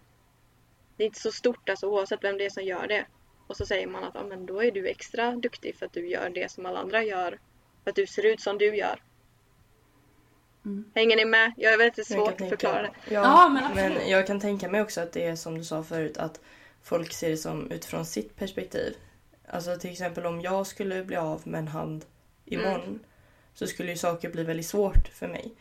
det 0.97 1.03
är 1.03 1.05
inte 1.05 1.19
så 1.19 1.31
stort 1.31 1.69
alltså 1.69 1.87
oavsett 1.87 2.23
vem 2.23 2.37
det 2.37 2.45
är 2.45 2.49
som 2.49 2.63
gör 2.63 2.87
det. 2.87 3.05
Och 3.47 3.57
så 3.57 3.65
säger 3.65 3.87
man 3.87 4.03
att 4.03 4.15
ja, 4.15 4.23
men 4.23 4.45
då 4.45 4.63
är 4.63 4.71
du 4.71 4.87
extra 4.87 5.31
duktig 5.31 5.75
för 5.75 5.85
att 5.85 5.93
du 5.93 6.07
gör 6.07 6.29
det 6.29 6.51
som 6.51 6.65
alla 6.65 6.79
andra 6.79 7.03
gör. 7.03 7.39
För 7.83 7.89
att 7.89 7.95
du 7.95 8.07
ser 8.07 8.25
ut 8.25 8.41
som 8.41 8.57
du 8.57 8.75
gör. 8.75 9.01
Mm. 10.65 10.91
Hänger 10.95 11.15
ni 11.15 11.25
med? 11.25 11.53
Jag 11.57 11.73
är 11.73 11.77
väldigt 11.77 12.07
svårt 12.07 12.41
att 12.41 12.49
förklara 12.49 12.81
det. 12.81 12.91
Ja, 13.07 13.21
Ja, 13.21 13.49
men 13.49 13.63
absolut. 13.63 13.97
men 13.97 14.09
jag 14.09 14.27
kan 14.27 14.39
tänka 14.39 14.69
mig 14.69 14.81
också 14.81 15.01
att 15.01 15.11
det 15.11 15.25
är 15.25 15.35
som 15.35 15.57
du 15.57 15.63
sa 15.63 15.83
förut 15.83 16.17
att 16.17 16.39
folk 16.83 17.13
ser 17.13 17.29
det 17.29 17.37
som 17.37 17.71
utifrån 17.71 18.05
sitt 18.05 18.35
perspektiv. 18.35 18.95
Alltså 19.47 19.77
till 19.77 19.91
exempel 19.91 20.25
om 20.25 20.41
jag 20.41 20.67
skulle 20.67 21.03
bli 21.03 21.15
av 21.15 21.41
med 21.47 21.59
en 21.59 21.67
hand 21.67 22.05
imorgon 22.45 22.99
så 23.53 23.67
skulle 23.67 23.91
ju 23.91 23.97
saker 23.97 24.29
bli 24.29 24.43
väldigt 24.43 24.65
svårt 24.65 25.07
för 25.07 25.27
mig. 25.27 25.53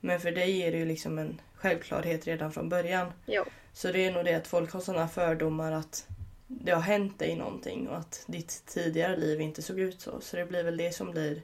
Men 0.00 0.20
för 0.20 0.32
dig 0.32 0.62
är 0.62 0.72
det 0.72 0.78
ju 0.78 0.84
liksom 0.84 1.18
en 1.18 1.40
självklarhet 1.54 2.26
redan 2.26 2.52
från 2.52 2.68
början. 2.68 3.12
Jo. 3.26 3.44
Så 3.72 3.92
det 3.92 4.06
är 4.06 4.12
nog 4.12 4.24
det 4.24 4.34
att 4.34 4.46
folk 4.46 4.72
har 4.72 4.80
sådana 4.80 5.08
fördomar 5.08 5.72
att 5.72 6.06
det 6.46 6.72
har 6.72 6.80
hänt 6.80 7.18
dig 7.18 7.36
någonting 7.36 7.88
och 7.88 7.96
att 7.96 8.24
ditt 8.26 8.62
tidigare 8.66 9.16
liv 9.16 9.40
inte 9.40 9.62
såg 9.62 9.80
ut 9.80 10.00
så. 10.00 10.20
Så 10.20 10.36
det 10.36 10.46
blir 10.46 10.62
väl 10.64 10.76
det 10.76 10.92
som 10.94 11.10
blir 11.10 11.42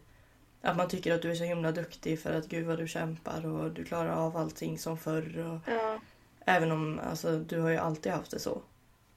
att 0.61 0.77
man 0.77 0.89
tycker 0.89 1.15
att 1.15 1.23
du 1.23 1.31
är 1.31 1.35
så 1.35 1.45
himla 1.45 1.73
duktig 1.73 2.21
för 2.21 2.33
att 2.33 2.49
gud 2.49 2.67
vad 2.67 2.79
du 2.79 2.89
kämpar 2.89 3.47
och 3.47 3.71
du 3.71 3.85
klarar 3.85 4.11
av 4.11 4.37
allting 4.37 4.79
som 4.79 4.99
förr. 4.99 5.39
Och, 5.39 5.73
Ja. 5.73 6.01
även 6.47 6.73
om 6.73 7.01
alltså, 7.11 7.39
du 7.39 7.61
har 7.61 7.71
ju 7.71 7.77
alltid 7.77 8.13
haft 8.13 8.31
det 8.31 8.39
så. 8.39 8.63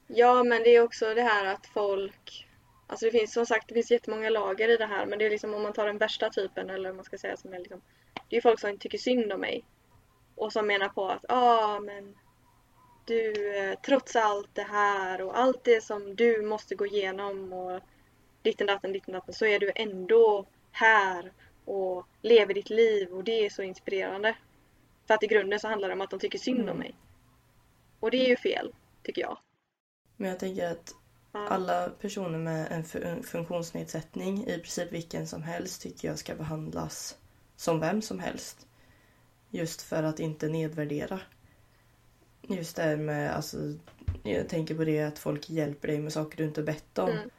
Ja, 0.07 0.43
men 0.43 0.63
det 0.63 0.69
är 0.69 0.81
också 0.83 1.13
det 1.13 1.21
här 1.21 1.45
att 1.45 1.67
folk... 1.67 2.47
Alltså 2.87 3.05
det 3.05 3.11
finns 3.11 3.33
som 3.33 3.45
sagt 3.45 3.67
det 3.67 3.73
finns 3.73 3.91
jättemånga 3.91 4.29
lager 4.29 4.69
i 4.69 4.77
det 4.77 4.85
här 4.85 5.05
men 5.05 5.19
det 5.19 5.25
är 5.25 5.29
liksom 5.29 5.53
om 5.53 5.61
man 5.61 5.73
tar 5.73 5.87
den 5.87 5.97
värsta 5.97 6.29
typen 6.29 6.69
eller 6.69 6.89
vad 6.89 6.95
man 6.95 7.05
ska 7.05 7.17
säga 7.17 7.37
som 7.37 7.53
är 7.53 7.59
liksom... 7.59 7.81
Det 8.29 8.37
är 8.37 8.41
folk 8.41 8.59
som 8.59 8.77
tycker 8.77 8.97
synd 8.97 9.33
om 9.33 9.39
mig. 9.39 9.65
Och 10.35 10.53
som 10.53 10.67
menar 10.67 10.89
på 10.89 11.09
att 11.09 11.25
ja 11.27 11.35
ah, 11.35 11.79
men 11.79 12.15
du 13.05 13.55
eh, 13.57 13.79
trots 13.85 14.15
allt 14.15 14.55
det 14.55 14.63
här 14.63 15.21
och 15.21 15.39
allt 15.39 15.63
det 15.63 15.83
som 15.83 16.15
du 16.15 16.41
måste 16.41 16.75
gå 16.75 16.85
igenom 16.85 17.53
och 17.53 17.81
ditten 18.41 18.67
datten 18.67 18.93
ditten 18.93 19.13
datten 19.13 19.33
så 19.33 19.45
är 19.45 19.59
du 19.59 19.71
ändå 19.75 20.45
här 20.71 21.31
och 21.65 22.07
lever 22.21 22.53
ditt 22.53 22.69
liv 22.69 23.13
och 23.13 23.23
det 23.23 23.45
är 23.45 23.49
så 23.49 23.61
inspirerande. 23.61 24.35
För 25.07 25.13
att 25.13 25.23
i 25.23 25.27
grunden 25.27 25.59
så 25.59 25.67
handlar 25.67 25.89
det 25.89 25.93
om 25.93 26.01
att 26.01 26.09
de 26.09 26.19
tycker 26.19 26.39
synd 26.39 26.59
om 26.59 26.65
Mm. 26.65 26.77
mig. 26.77 26.95
Och 27.99 28.11
det 28.11 28.25
är 28.25 28.29
ju 28.29 28.37
fel, 28.37 28.73
tycker 29.03 29.21
jag. 29.21 29.37
Men 30.17 30.29
jag 30.29 30.39
tänker 30.39 30.71
att 30.71 30.93
alla 31.31 31.89
personer 31.89 32.37
med 32.39 32.67
en 32.71 32.83
fu- 32.83 33.03
en 33.05 33.23
funktionsnedsättning, 33.23 34.47
i 34.47 34.59
princip 34.59 34.91
vilken 34.91 35.27
som 35.27 35.43
helst, 35.43 35.81
tycker 35.81 36.07
jag 36.07 36.19
ska 36.19 36.35
behandlas 36.35 37.17
som 37.55 37.79
vem 37.79 38.01
som 38.01 38.19
helst. 38.19 38.67
Just 39.49 39.81
för 39.81 40.03
att 40.03 40.19
inte 40.19 40.47
nedvärdera. 40.47 41.19
Just 42.41 42.75
det 42.75 42.83
här 42.83 42.95
med, 42.97 43.35
alltså, 43.35 43.57
jag 44.23 44.49
tänker 44.49 44.75
på 44.75 44.83
det 44.83 45.01
att 45.03 45.19
folk 45.19 45.49
hjälper 45.49 45.87
dig 45.87 45.99
med 45.99 46.13
saker 46.13 46.37
du 46.37 46.43
inte 46.43 46.63
bett 46.63 46.97
om. 46.97 47.09
Mm. 47.09 47.29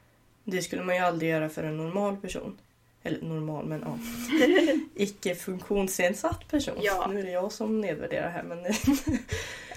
Det 0.43 0.61
skulle 0.61 0.83
man 0.83 0.95
ju 0.95 1.01
aldrig 1.01 1.31
göra 1.31 1.49
för 1.49 1.63
en 1.63 1.77
normal 1.77 2.17
person. 2.17 2.57
Eller 3.03 3.21
normal, 3.21 3.65
men 3.65 3.81
ja. 3.81 3.97
Icke 4.95 5.35
funktionsnedsatt 5.35 6.47
person. 6.47 6.75
Ja. 6.81 7.07
Nu 7.13 7.19
är 7.19 7.23
det 7.23 7.31
jag 7.31 7.51
som 7.51 7.81
nedvärderar 7.81 8.29
här 8.29 8.43
men... 8.43 8.59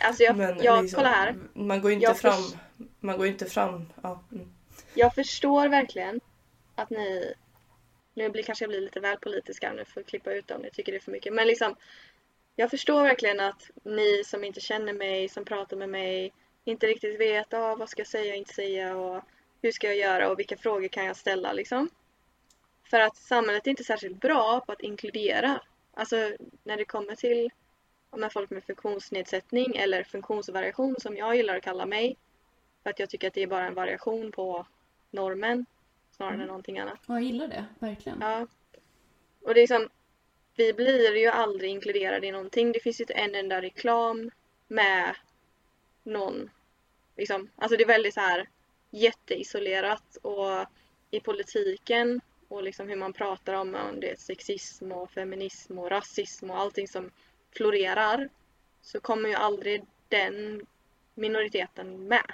Alltså 0.00 0.22
jag, 0.22 0.36
men 0.36 0.62
jag 0.62 0.82
liksom, 0.82 0.96
kolla 0.96 1.08
här. 1.10 1.36
Man 1.54 1.80
går 1.80 1.90
ju 1.90 1.94
inte 1.94 2.04
Jag 2.04 2.18
fram... 2.18 2.42
förs- 2.42 2.54
man 3.00 3.16
går 3.16 3.26
ju 3.26 3.32
inte 3.32 3.46
fram... 3.46 3.86
Ja, 4.02 4.24
mm. 4.32 4.52
Jag 4.94 5.14
förstår 5.14 5.68
verkligen 5.68 6.20
att 6.74 6.90
ni... 6.90 7.34
Nu 8.14 8.28
blir 8.28 8.42
kanske 8.42 8.64
jag 8.64 8.70
blir 8.70 8.80
lite 8.80 9.00
väl 9.00 9.16
politiska 9.16 9.72
nu 9.72 9.84
för 9.84 10.00
att 10.00 10.06
klippa 10.06 10.32
ut 10.32 10.50
om 10.50 10.62
ni 10.62 10.70
tycker 10.70 10.92
det 10.92 10.98
är 10.98 11.02
för 11.02 11.12
mycket. 11.12 11.32
Men 11.32 11.46
liksom, 11.46 11.76
jag 12.56 12.70
förstår 12.70 13.02
verkligen 13.02 13.40
att 13.40 13.70
ni 13.82 14.22
som 14.24 14.44
inte 14.44 14.60
känner 14.60 14.92
mig, 14.92 15.28
som 15.28 15.44
pratar 15.44 15.76
med 15.76 15.88
mig, 15.88 16.32
inte 16.64 16.86
riktigt 16.86 17.20
vet 17.20 17.54
ah, 17.54 17.76
vad 17.76 17.88
ska 17.88 18.00
jag 18.00 18.08
säga 18.08 18.32
och 18.32 18.38
inte 18.38 18.54
säga 18.54 18.96
och 18.96 19.22
hur 19.62 19.72
ska 19.72 19.86
jag 19.86 19.96
göra 19.96 20.30
och 20.30 20.38
vilka 20.38 20.56
frågor 20.56 20.88
kan 20.88 21.04
jag 21.04 21.16
ställa 21.16 21.52
liksom. 21.52 21.90
För 22.90 23.00
att 23.00 23.16
samhället 23.16 23.66
är 23.66 23.70
inte 23.70 23.84
särskilt 23.84 24.20
bra 24.20 24.60
på 24.60 24.72
att 24.72 24.80
inkludera. 24.80 25.60
Alltså 25.94 26.16
när 26.64 26.76
det 26.76 26.84
kommer 26.84 27.14
till 27.14 27.50
ja, 28.16 28.30
folk 28.30 28.50
med 28.50 28.64
funktionsnedsättning 28.64 29.76
eller 29.76 30.04
funktionsvariation 30.04 30.96
som 30.98 31.16
jag 31.16 31.36
gillar 31.36 31.56
att 31.56 31.62
kalla 31.62 31.86
mig. 31.86 32.16
För 32.82 32.90
att 32.90 32.98
jag 32.98 33.10
tycker 33.10 33.28
att 33.28 33.34
det 33.34 33.42
är 33.42 33.46
bara 33.46 33.66
en 33.66 33.74
variation 33.74 34.32
på 34.32 34.66
normen 35.10 35.66
snarare 36.10 36.42
än 36.42 36.46
någonting 36.46 36.78
annat. 36.78 36.98
Ja, 37.06 37.14
jag 37.14 37.22
gillar 37.22 37.48
det. 37.48 37.64
Verkligen. 37.78 38.18
Ja. 38.20 38.46
Och 39.42 39.54
det 39.54 39.60
är 39.60 39.62
liksom, 39.62 39.88
vi 40.56 40.72
blir 40.72 41.16
ju 41.16 41.26
aldrig 41.26 41.70
inkluderade 41.70 42.26
i 42.26 42.32
någonting. 42.32 42.72
Det 42.72 42.80
finns 42.80 43.00
ju 43.00 43.02
inte 43.02 43.14
en 43.14 43.34
enda 43.34 43.62
reklam 43.62 44.30
med 44.68 45.16
någon. 46.02 46.50
Liksom, 47.16 47.50
alltså 47.56 47.76
det 47.76 47.84
är 47.84 47.88
väldigt 47.88 48.14
så 48.14 48.20
här 48.20 48.48
jätteisolerat 48.90 50.16
och 50.22 50.66
i 51.10 51.20
politiken 51.20 52.20
och 52.48 52.62
liksom 52.62 52.88
hur 52.88 52.96
man 52.96 53.12
pratar 53.12 53.54
om, 53.54 53.74
om 53.74 54.00
det 54.00 54.10
är 54.10 54.16
sexism 54.16 54.92
och 54.92 55.10
feminism 55.10 55.78
och 55.78 55.90
rasism 55.90 56.50
och 56.50 56.58
allting 56.58 56.88
som 56.88 57.10
florerar 57.50 58.28
så 58.82 59.00
kommer 59.00 59.28
ju 59.28 59.34
aldrig 59.34 59.84
den 60.08 60.66
minoriteten 61.14 62.08
med. 62.08 62.32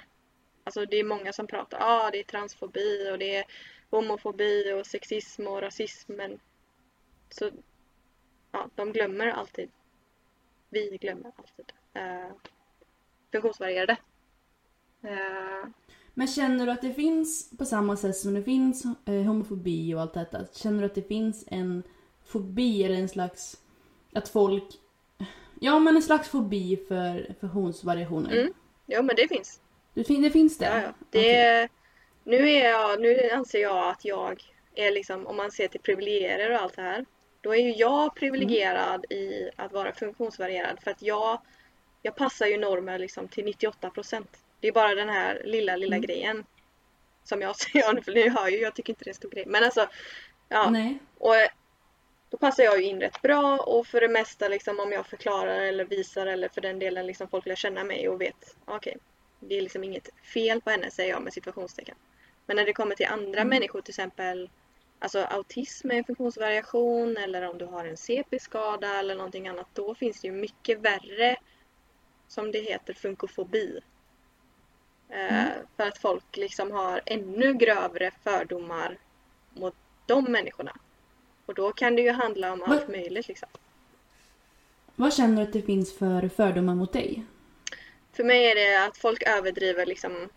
Alltså 0.67 0.85
det 0.85 0.97
är 0.97 1.03
många 1.03 1.33
som 1.33 1.47
pratar, 1.47 1.79
ja 1.79 2.07
ah, 2.07 2.11
det 2.11 2.19
är 2.19 2.23
transfobi 2.23 3.09
och 3.11 3.19
det 3.19 3.35
är 3.35 3.45
homofobi 3.89 4.73
och 4.73 4.85
sexism 4.85 5.47
och 5.47 5.61
rasism 5.61 6.13
men 6.13 6.39
så 7.29 7.51
ja, 8.51 8.69
de 8.75 8.91
glömmer 8.91 9.27
alltid. 9.27 9.69
Vi 10.69 10.97
glömmer 11.01 11.31
alltid. 11.37 11.71
Uh, 11.97 12.35
funktionsvarierade. 13.31 13.97
Eh, 15.03 15.69
Men 16.13 16.27
känner 16.27 16.65
du 16.65 16.71
att 16.71 16.81
det 16.81 16.93
finns, 16.93 17.57
på 17.57 17.65
samma 17.65 17.95
sätt 17.95 18.17
som 18.17 18.33
det 18.33 18.43
finns 18.43 18.85
eh, 19.05 19.13
homofobi 19.13 19.93
och 19.93 20.01
allt 20.01 20.13
detta, 20.13 20.45
känner 20.53 20.79
du 20.79 20.85
att 20.85 20.95
det 20.95 21.07
finns 21.07 21.43
en 21.47 21.83
fobi 22.25 22.83
eller 22.83 22.95
en 22.95 23.09
slags, 23.09 23.57
att 24.13 24.29
folk, 24.29 24.63
ja 25.59 25.79
men 25.79 25.95
en 25.95 26.01
slags 26.01 26.29
fobi 26.29 26.77
för 26.87 27.35
funktionsvariationer? 27.39 28.31
Mm. 28.31 28.53
ja 28.85 29.01
men 29.01 29.15
det 29.15 29.27
finns. 29.27 29.61
Det, 29.97 30.03
fin- 30.03 30.21
det 30.21 30.31
finns 30.31 30.57
det? 30.57 30.65
Ja, 30.65 30.81
ja. 30.81 30.93
Det, 31.09 31.67
nu, 32.23 32.49
är 32.49 32.69
jag, 32.69 33.01
nu 33.01 33.29
anser 33.29 33.61
jag 33.61 33.89
att 33.89 34.05
jag 34.05 34.43
är 34.75 34.91
liksom, 34.91 35.27
om 35.27 35.35
man 35.37 35.51
ser 35.51 35.67
till 35.67 35.79
privilegier 35.79 36.51
och 36.51 36.61
allt 36.61 36.75
det 36.75 36.81
här, 36.81 37.05
då 37.41 37.55
är 37.55 37.61
ju 37.61 37.71
jag 37.71 38.15
privilegierad 38.15 39.05
i 39.11 39.49
att 39.55 39.71
vara 39.71 39.93
funktionsvarierad 39.93 40.79
för 40.83 40.91
att 40.91 41.01
jag, 41.01 41.41
jag 42.01 42.15
passar 42.15 42.47
ju 42.47 42.57
normer 42.57 42.99
liksom 42.99 43.27
till 43.27 43.45
98 43.45 43.89
procent. 43.89 44.37
Det 44.59 44.67
är 44.67 44.71
bara 44.71 44.95
den 44.95 45.09
här 45.09 45.41
lilla, 45.45 45.75
lilla 45.75 45.97
grejen 45.97 46.45
som 47.23 47.41
jag 47.41 47.55
ser, 47.55 48.01
för 48.05 48.11
ni 48.11 48.29
hör 48.29 48.47
ju, 48.47 48.57
jag 48.57 48.73
tycker 48.73 48.93
inte 48.93 49.03
det 49.03 49.07
är 49.07 49.11
en 49.11 49.15
stor 49.15 49.29
grej. 49.29 49.43
Men 49.47 49.63
alltså, 49.63 49.87
ja. 50.49 50.69
Nej. 50.69 50.99
Och 51.17 51.35
då 52.29 52.37
passar 52.37 52.63
jag 52.63 52.81
ju 52.81 52.83
in 52.83 52.99
rätt 52.99 53.21
bra 53.21 53.57
och 53.57 53.87
för 53.87 54.01
det 54.01 54.09
mesta 54.09 54.47
liksom 54.47 54.79
om 54.79 54.91
jag 54.91 55.07
förklarar 55.07 55.61
eller 55.61 55.85
visar 55.85 56.27
eller 56.27 56.49
för 56.49 56.61
den 56.61 56.79
delen 56.79 57.07
liksom 57.07 57.27
folk 57.27 57.45
lär 57.45 57.55
känna 57.55 57.83
mig 57.83 58.09
och 58.09 58.21
vet, 58.21 58.55
okej, 58.65 58.97
det 59.39 59.57
är 59.57 59.61
liksom 59.61 59.83
inget 59.83 60.09
fel 60.23 60.61
på 60.61 60.69
henne 60.69 60.91
säger 60.91 61.11
jag 61.13 61.21
med 61.21 61.33
situationstecken. 61.33 61.95
Men 62.45 62.55
när 62.55 62.65
det 62.65 62.73
kommer 62.73 62.95
till 62.95 63.05
andra 63.07 63.43
människor 63.43 63.81
till 63.81 63.91
exempel 63.91 64.49
Alltså 64.99 65.19
autism 65.19 65.91
är 65.91 65.95
en 65.95 66.03
funktionsvariation 66.03 67.17
eller 67.17 67.49
om 67.49 67.57
du 67.57 67.65
har 67.65 67.85
en 67.85 67.97
CP-skada 67.97 68.99
eller 68.99 69.15
någonting 69.15 69.47
annat 69.47 69.67
då 69.73 69.95
finns 69.95 70.21
det 70.21 70.27
ju 70.27 70.33
mycket 70.33 70.79
värre 70.79 71.35
som 72.27 72.51
det 72.51 72.59
heter 72.59 72.93
funkofobi. 72.93 73.79
Eh, 75.09 75.45
för 75.77 75.83
att 75.87 75.97
folk 75.97 76.37
liksom 76.37 76.71
har 76.71 77.01
ännu 77.05 77.53
grövre 77.53 78.11
fördomar 78.23 78.97
mot 79.53 79.75
de 80.05 80.23
människorna. 80.23 80.75
Och 81.45 81.53
då 81.53 81.71
kan 81.71 81.95
det 81.95 82.01
ju 82.01 82.11
handla 82.11 82.53
om 82.53 82.63
allt 82.63 82.81
Vad- 82.81 82.89
möjligt 82.89 83.27
liksom. 83.27 83.49
Vad 84.95 85.13
känner 85.13 85.35
du 85.35 85.41
att 85.41 85.53
det 85.53 85.61
finns 85.61 85.97
för 85.97 86.29
fördomar 86.29 86.75
mot 86.75 86.93
dig? 86.93 87.23
För 88.17 88.23
mig 88.23 88.51
är 88.51 88.55
det 88.55 88.85
att 88.85 88.97
folk 88.97 89.23
överdriver 89.23 89.85
liksom 89.85 90.29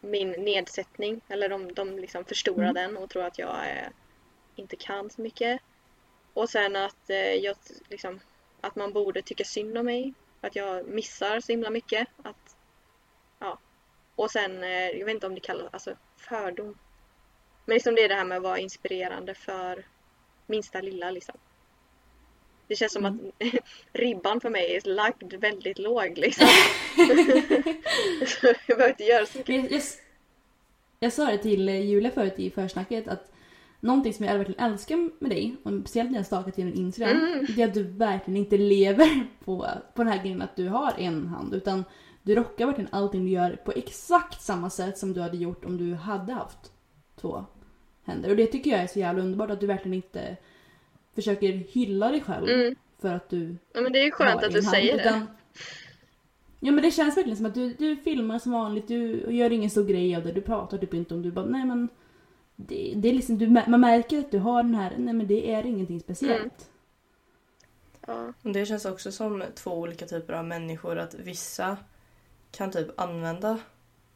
min 0.00 0.30
nedsättning. 0.30 1.20
Eller 1.28 1.48
de, 1.48 1.74
de 1.74 1.98
liksom 1.98 2.24
förstorar 2.24 2.72
den 2.72 2.96
och 2.96 3.10
tror 3.10 3.24
att 3.24 3.38
jag 3.38 3.70
eh, 3.70 3.88
inte 4.56 4.76
kan 4.76 5.10
så 5.10 5.22
mycket. 5.22 5.60
Och 6.34 6.50
sen 6.50 6.76
att, 6.76 7.10
eh, 7.10 7.34
jag, 7.34 7.56
liksom, 7.88 8.20
att 8.60 8.76
man 8.76 8.92
borde 8.92 9.22
tycka 9.22 9.44
synd 9.44 9.78
om 9.78 9.86
mig. 9.86 10.14
Att 10.40 10.56
jag 10.56 10.86
missar 10.88 11.40
så 11.40 11.52
himla 11.52 11.70
mycket. 11.70 12.08
Att, 12.22 12.56
ja. 13.38 13.58
Och 14.14 14.30
sen, 14.30 14.64
eh, 14.64 14.88
jag 14.88 15.06
vet 15.06 15.14
inte 15.14 15.26
om 15.26 15.34
det 15.34 15.40
kallas 15.40 15.68
alltså, 15.74 15.96
fördom. 16.16 16.78
Men 17.64 17.74
liksom 17.74 17.94
det 17.94 18.04
är 18.04 18.08
det 18.08 18.14
här 18.14 18.24
med 18.24 18.36
att 18.36 18.42
vara 18.42 18.58
inspirerande 18.58 19.34
för 19.34 19.84
minsta 20.46 20.80
lilla 20.80 21.10
liksom. 21.10 21.38
Det 22.68 22.76
känns 22.76 22.92
som 22.92 23.04
att 23.04 23.14
ribban 23.92 24.40
för 24.40 24.50
mig 24.50 24.76
är 24.76 24.94
lagd 24.94 25.34
väldigt 25.34 25.78
låg 25.78 26.18
liksom. 26.18 26.46
så 28.26 28.46
jag 28.46 28.56
behöver 28.66 28.88
inte 28.88 29.04
göra 29.04 29.26
så 29.26 29.38
mycket. 29.38 29.54
Jag, 29.54 29.72
jag, 29.72 29.82
jag 31.00 31.12
sa 31.12 31.26
det 31.26 31.38
till 31.38 31.68
Julia 31.68 32.10
förut 32.10 32.34
i 32.36 32.50
försnacket 32.50 33.08
att 33.08 33.32
någonting 33.80 34.14
som 34.14 34.24
jag 34.24 34.38
verkligen 34.38 34.64
älskar 34.64 35.10
med 35.20 35.30
dig, 35.30 35.56
och 35.62 35.72
speciellt 35.80 36.10
när 36.10 36.18
jag 36.18 36.26
stakat 36.26 36.58
genom 36.58 36.74
Instagram, 36.74 37.16
Mm. 37.16 37.46
det 37.56 37.62
är 37.62 37.68
att 37.68 37.74
du 37.74 37.82
verkligen 37.82 38.36
inte 38.36 38.56
lever 38.56 39.26
på, 39.44 39.68
på 39.94 40.04
den 40.04 40.12
här 40.12 40.22
grejen 40.22 40.42
att 40.42 40.56
du 40.56 40.68
har 40.68 40.94
en 40.98 41.26
hand. 41.26 41.54
Utan 41.54 41.84
du 42.22 42.34
rockar 42.34 42.66
verkligen 42.66 42.90
allting 42.92 43.24
du 43.24 43.30
gör 43.30 43.56
på 43.56 43.72
exakt 43.72 44.42
samma 44.42 44.70
sätt 44.70 44.98
som 44.98 45.12
du 45.12 45.20
hade 45.20 45.36
gjort 45.36 45.64
om 45.64 45.76
du 45.76 45.94
hade 45.94 46.32
haft 46.32 46.72
två 47.20 47.44
händer. 48.04 48.30
Och 48.30 48.36
det 48.36 48.46
tycker 48.46 48.70
jag 48.70 48.80
är 48.80 48.86
så 48.86 48.98
jävla 48.98 49.22
underbart 49.22 49.50
att 49.50 49.60
du 49.60 49.66
verkligen 49.66 49.94
inte 49.94 50.36
försöker 51.22 51.52
hylla 51.52 52.08
dig 52.10 52.20
själv 52.20 52.48
Mm. 52.48 52.74
för 53.00 53.14
att 53.14 53.30
du 53.30 53.56
Ja, 53.72 53.80
men 53.80 53.92
det 53.92 53.98
är 53.98 54.04
ju 54.04 54.10
skönt 54.10 54.42
att 54.44 54.52
du 54.52 54.62
hand, 54.62 54.74
säger 54.74 54.96
det. 54.96 55.00
utan- 55.02 55.26
Ja 56.60 56.72
men 56.72 56.82
det 56.84 56.90
känns 56.90 57.16
verkligen 57.16 57.36
som 57.36 57.46
att 57.46 57.54
du, 57.54 57.72
du 57.72 57.96
filmar 57.96 58.38
som 58.38 58.52
vanligt, 58.52 58.88
du 58.88 59.32
gör 59.34 59.52
ingen 59.52 59.70
stor 59.70 59.84
grej 59.84 60.16
av 60.16 60.24
det, 60.24 60.32
du 60.32 60.40
pratar 60.40 60.78
typ 60.78 60.94
inte 60.94 61.14
om 61.14 61.22
du 61.22 61.30
bara 61.32 61.44
nej 61.46 61.64
men 61.64 61.88
det, 62.56 62.92
det 62.96 63.08
är 63.08 63.12
liksom, 63.12 63.38
du, 63.38 63.46
man 63.48 63.80
märker 63.80 64.18
att 64.18 64.30
du 64.30 64.38
har 64.38 64.62
den 64.62 64.74
här, 64.74 64.94
nej 64.98 65.14
men 65.14 65.26
det 65.26 65.50
är 65.52 65.66
ingenting 65.66 66.00
speciellt. 66.00 66.70
Ja. 68.06 68.32
Det 68.42 68.66
känns 68.66 68.84
också 68.84 69.12
som 69.12 69.44
två 69.54 69.70
olika 69.70 70.06
typer 70.06 70.32
av 70.32 70.44
människor. 70.44 70.98
Att 70.98 71.14
vissa 71.14 71.76
kan 72.50 72.70
typ 72.70 73.00
använda 73.00 73.58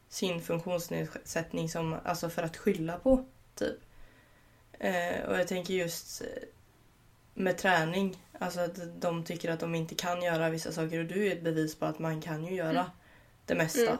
sin 0.09 0.41
funktionsnedsättning 0.41 1.69
som, 1.69 1.95
alltså 2.03 2.29
för 2.29 2.43
att 2.43 2.57
skylla 2.57 2.97
på. 2.97 3.25
Typ. 3.55 3.75
Eh, 4.79 5.29
och 5.29 5.39
jag 5.39 5.47
tänker 5.47 5.73
just 5.73 6.21
med 7.33 7.57
träning. 7.57 8.17
Alltså 8.39 8.59
att 8.59 9.01
de 9.01 9.23
tycker 9.23 9.51
att 9.51 9.59
de 9.59 9.75
inte 9.75 9.95
kan 9.95 10.21
göra 10.21 10.49
vissa 10.49 10.71
saker 10.71 10.99
och 10.99 11.05
du 11.05 11.27
är 11.27 11.31
ett 11.31 11.43
bevis 11.43 11.75
på 11.75 11.85
att 11.85 11.99
man 11.99 12.21
kan 12.21 12.45
ju 12.45 12.55
göra 12.55 12.91
det 13.45 13.55
mesta. 13.55 13.97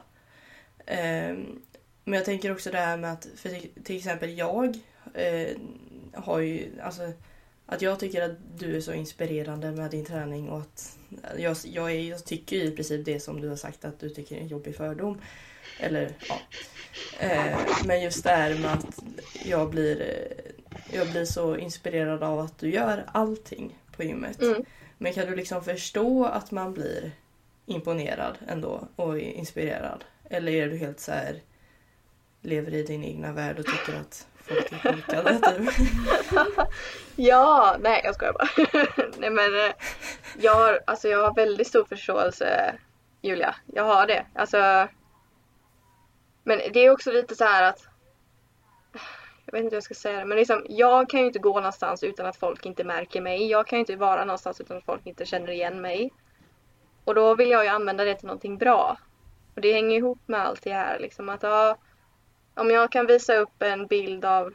Eh, 0.86 1.38
men 2.04 2.14
jag 2.14 2.26
tänker 2.26 2.52
också 2.52 2.72
det 2.72 2.78
här 2.78 2.98
med 2.98 3.14
att, 3.14 3.28
för 3.36 3.50
till, 3.50 3.70
till 3.84 3.98
exempel 3.98 4.38
jag 4.38 4.80
eh, 5.14 5.58
har 6.14 6.40
ju, 6.40 6.82
alltså 6.82 7.12
att 7.66 7.82
jag 7.82 8.00
tycker 8.00 8.22
att 8.22 8.38
du 8.58 8.78
är 8.78 8.82
så 8.82 8.94
inspirerande 8.94 9.72
med 9.72 9.92
din 9.92 10.06
träning 10.06 10.50
och 10.50 10.60
att 10.60 10.98
jag, 11.38 11.58
jag, 11.64 11.92
är, 11.92 12.10
jag 12.10 12.26
tycker 12.26 12.56
i 12.56 12.72
princip 12.72 13.06
det 13.06 13.20
som 13.20 13.42
du 13.42 13.50
har 13.50 13.56
sagt 13.56 13.86
att 13.86 14.00
du 14.00 14.10
tycker 14.10 14.36
är 14.36 14.40
en 14.40 14.48
jobbig 14.48 14.76
fördom. 14.76 15.22
Eller 15.80 16.14
ja. 16.30 16.40
Eh, 17.20 17.58
men 17.86 18.02
just 18.02 18.24
det 18.24 18.30
här 18.30 18.56
med 18.56 18.74
att 18.74 19.00
jag 19.46 19.70
blir, 19.70 20.02
eh, 20.02 20.53
jag 20.94 21.12
blir 21.12 21.26
så 21.26 21.58
inspirerad 21.58 22.24
av 22.24 22.40
att 22.40 22.60
du 22.60 22.70
gör 22.70 23.06
allting 23.12 23.80
på 23.96 24.04
gymmet. 24.04 24.42
Mm. 24.42 24.66
Men 24.98 25.14
kan 25.14 25.26
du 25.26 25.36
liksom 25.36 25.64
förstå 25.64 26.26
att 26.26 26.52
man 26.52 26.74
blir 26.74 27.12
imponerad 27.66 28.38
ändå 28.48 28.88
och 28.96 29.20
inspirerad? 29.20 30.04
Eller 30.30 30.52
är 30.52 30.68
du 30.68 30.78
helt 30.78 31.00
så 31.00 31.12
här 31.12 31.42
lever 32.42 32.74
i 32.74 32.84
din 32.84 33.04
egna 33.04 33.32
värld 33.32 33.60
och 33.60 33.66
tycker 33.66 34.00
att 34.00 34.28
folk 34.36 34.72
är 34.72 34.78
korkade? 34.78 35.40
Typ? 35.40 35.70
Ja, 37.16 37.78
nej 37.80 38.02
jag 38.04 38.16
skojar 38.16 38.34
bara. 38.34 38.48
nej 39.18 39.30
men 39.30 39.66
eh, 39.66 39.72
jag 40.38 40.56
har, 40.56 40.80
alltså, 40.88 41.08
jag 41.08 41.28
har 41.28 41.36
väldigt 41.36 41.68
stor 41.68 41.86
förståelse 41.86 42.76
Julia. 43.22 43.56
Jag 43.66 43.84
har 43.84 44.08
det. 44.08 44.26
Alltså, 44.36 44.88
men 46.44 46.60
det 46.74 46.80
är 46.80 46.90
också 46.90 47.12
lite 47.12 47.36
så 47.36 47.44
här 47.44 47.64
att 47.64 47.88
jag 49.46 49.54
vet 49.54 49.64
inte 49.64 49.74
hur 49.74 49.78
jag 49.78 49.84
ska 49.84 49.94
säga 49.94 50.20
det, 50.20 50.26
men 50.26 50.38
liksom, 50.38 50.66
jag 50.70 51.10
kan 51.10 51.20
ju 51.20 51.26
inte 51.26 51.40
gå 51.40 51.54
någonstans 51.54 52.04
utan 52.04 52.26
att 52.26 52.36
folk 52.36 52.66
inte 52.66 52.84
märker 52.84 53.22
mig. 53.22 53.50
Jag 53.50 53.68
kan 53.68 53.78
ju 53.78 53.80
inte 53.80 53.96
vara 53.96 54.26
någonstans 54.26 54.62
utan 54.62 54.78
att 54.78 54.86
folk 54.86 55.06
inte 55.06 55.26
känner 55.26 55.52
igen 55.52 55.82
mig. 55.82 56.12
Och 57.04 57.16
då 57.16 57.36
vill 57.36 57.50
jag 57.50 57.64
ju 57.64 57.70
använda 57.70 58.04
det 58.04 58.16
till 58.16 58.28
någonting 58.28 58.58
bra. 58.58 58.98
Och 59.56 59.62
det 59.62 59.74
hänger 59.74 59.98
ihop 59.98 60.20
med 60.26 60.42
allt 60.42 60.62
det 60.64 60.74
här. 60.74 61.00
Liksom, 61.00 61.30
att, 61.30 61.44
ja, 61.44 61.78
om 62.56 62.70
jag 62.70 62.92
kan 62.92 63.08
visa 63.08 63.36
upp 63.36 63.62
en 63.62 63.88
bild 63.88 64.26
av 64.26 64.54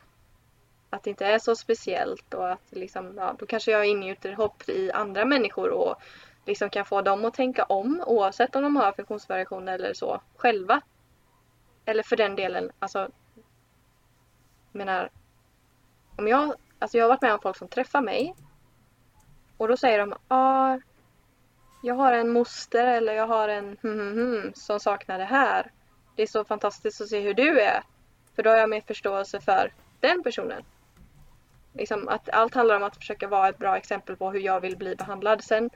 att 0.91 1.03
det 1.03 1.11
inte 1.11 1.27
är 1.27 1.39
så 1.39 1.57
speciellt 1.57 2.35
och 2.35 2.51
att 2.51 2.63
liksom, 2.71 3.15
ja, 3.17 3.37
då 3.39 3.47
kanske 3.47 3.71
jag 3.71 3.87
ingjuter 3.87 4.33
hopp 4.33 4.69
i 4.69 4.93
andra 4.93 5.25
människor 5.25 5.69
och 5.69 5.97
liksom 6.47 6.71
kan 6.71 6.85
få 6.85 7.03
dem 7.03 7.25
att 7.25 7.35
tänka 7.35 7.65
om 7.65 8.03
oavsett 8.07 8.57
om 8.57 8.63
de 8.63 8.77
har 8.77 8.93
funktionsvariationer 8.93 9.75
eller 9.75 9.95
så 9.95 10.21
själva. 10.37 10.81
Eller 11.85 12.03
för 12.03 12.17
den 12.17 12.37
delen, 12.37 12.71
alltså 12.79 13.09
menar 14.79 15.11
om 16.17 16.29
jag, 16.29 16.55
alltså 16.79 16.99
jag 16.99 17.05
har 17.05 17.09
varit 17.09 17.23
med 17.23 17.33
om 17.33 17.41
folk 17.43 17.57
som 17.57 17.69
träffar 17.69 18.01
mig 18.01 18.35
och 19.57 19.69
då 19.69 19.77
säger 19.77 19.99
de 19.99 20.15
ah, 20.29 20.79
jag 21.83 21.95
har 21.95 22.13
en 22.13 22.33
moster 22.33 22.87
eller 22.87 23.13
jag 23.13 23.27
har 23.27 23.49
en 23.49 23.77
hmm, 23.83 23.99
hmm, 23.99 24.13
hmm, 24.13 24.53
som 24.55 24.81
saknar 24.81 25.19
det 25.19 25.25
här. 25.25 25.71
Det 26.17 26.23
är 26.23 26.27
så 26.27 26.45
fantastiskt 26.45 27.01
att 27.01 27.09
se 27.09 27.21
hur 27.21 27.35
du 27.35 27.61
är. 27.61 27.83
För 28.35 28.43
då 28.43 28.51
har 28.51 28.57
jag 28.57 28.71
mer 28.71 28.81
förståelse 28.81 29.41
för 29.41 29.73
den 30.01 30.23
personen. 30.23 30.63
Liksom 31.73 32.09
att 32.09 32.29
allt 32.29 32.55
handlar 32.55 32.77
om 32.77 32.83
att 32.83 32.97
försöka 32.97 33.29
vara 33.29 33.49
ett 33.49 33.59
bra 33.59 33.77
exempel 33.77 34.17
på 34.17 34.31
hur 34.31 34.41
jag 34.41 34.61
vill 34.61 34.77
bli 34.77 34.97
behandlad. 34.97 35.45
Sen, 35.45 35.71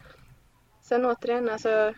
sen 0.81 1.07
återigen, 1.07 1.49
alltså, 1.49 1.95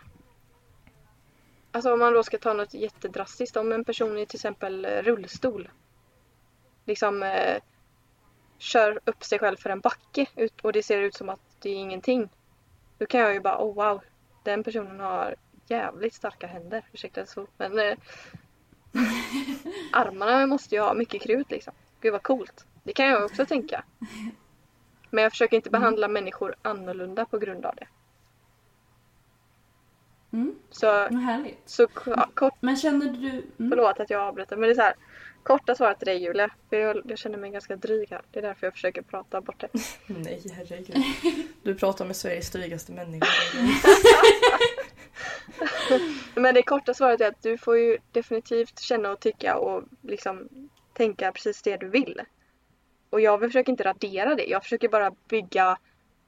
alltså 1.73 1.93
om 1.93 1.99
man 1.99 2.13
då 2.13 2.23
ska 2.23 2.39
ta 2.39 2.53
något 2.53 2.75
jättedrastiskt. 2.75 3.57
Om 3.57 3.73
en 3.73 3.85
person 3.85 4.19
i 4.19 4.27
till 4.27 4.37
exempel 4.37 4.87
rullstol 4.87 5.69
liksom 6.85 7.23
eh, 7.23 7.63
kör 8.59 9.01
upp 9.05 9.25
sig 9.25 9.39
själv 9.39 9.57
för 9.57 9.71
en 9.71 9.81
backe 9.81 10.27
ut, 10.37 10.61
och 10.61 10.73
det 10.73 10.83
ser 10.83 11.01
ut 11.01 11.15
som 11.15 11.29
att 11.29 11.41
det 11.59 11.71
är 11.71 11.77
ingenting. 11.77 12.29
Då 12.99 13.07
kan 13.07 13.21
jag 13.21 13.35
ju 13.35 13.41
bara, 13.41 13.59
oh 13.59 13.75
wow, 13.75 14.01
den 14.43 14.65
personen 14.65 15.01
har 15.01 15.35
jävligt 15.67 16.15
starka 16.15 16.47
händer. 16.47 16.83
Ursäkta 16.93 17.27
så, 17.27 17.47
men 17.57 17.79
eh, 17.79 17.97
armarna 19.93 20.47
måste 20.47 20.75
ju 20.75 20.81
ha 20.81 20.95
mycket 20.95 21.23
krut 21.23 21.51
liksom. 21.51 21.73
Gud 22.01 22.13
vad 22.13 22.23
coolt. 22.23 22.67
Det 22.83 22.93
kan 22.93 23.07
jag 23.07 23.25
också 23.25 23.47
tänka. 23.47 23.85
Men 25.11 25.23
jag 25.23 25.33
försöker 25.33 25.57
inte 25.57 25.71
behandla 25.71 26.09
människor 26.09 26.55
annorlunda 26.63 27.27
på 27.27 27.39
grund 27.39 27.67
av 27.67 27.75
det. 27.77 27.87
Mm. 30.33 30.55
Så, 30.71 30.87
härligt. 31.09 31.63
så 31.67 31.87
kort, 31.87 32.55
Men 32.61 32.77
känner 32.77 33.07
du... 33.07 33.29
Mm. 33.29 33.71
förlåt 33.71 34.01
att 34.01 34.11
jag 34.11 34.23
avbryter, 34.23 34.57
men 34.57 34.69
det 34.69 34.73
är 34.73 34.75
så 34.75 34.83
här. 34.83 34.95
Korta 35.45 35.75
svaret 35.75 35.99
till 35.99 36.07
dig 36.07 36.23
Julia, 36.23 36.51
för 36.71 36.77
jag, 36.77 37.03
jag 37.05 37.19
känner 37.19 37.39
mig 37.39 37.51
ganska 37.51 37.77
dryg 37.77 38.11
här. 38.11 38.23
Det 38.31 38.39
är 38.39 38.43
därför 38.43 38.67
jag 38.67 38.75
försöker 38.75 39.03
prata 39.03 39.41
bort 39.41 39.61
det. 39.61 39.69
Nej, 40.07 40.43
herregud. 40.57 40.97
Du 41.63 41.75
pratar 41.75 42.05
med 42.05 42.17
Sveriges 42.17 42.51
drygaste 42.51 42.93
människa. 42.93 43.27
Men 46.35 46.55
det 46.55 46.63
korta 46.63 46.95
svaret 46.95 47.21
är 47.21 47.29
att 47.29 47.43
du 47.43 47.59
får 47.59 47.79
ju 47.79 47.99
definitivt 48.13 48.81
känna 48.81 49.11
och 49.11 49.21
tycka 49.21 49.57
och 49.57 49.85
liksom 50.03 50.49
tänka 50.93 51.33
precis 51.33 51.63
det 51.63 51.77
du 51.77 51.89
vill. 51.89 52.21
Och 53.11 53.21
jag 53.21 53.41
försöker 53.41 53.73
inte 53.73 53.85
radera 53.85 54.35
det. 54.35 54.45
Jag 54.45 54.63
försöker 54.63 54.89
bara 54.89 55.11
bygga 55.29 55.79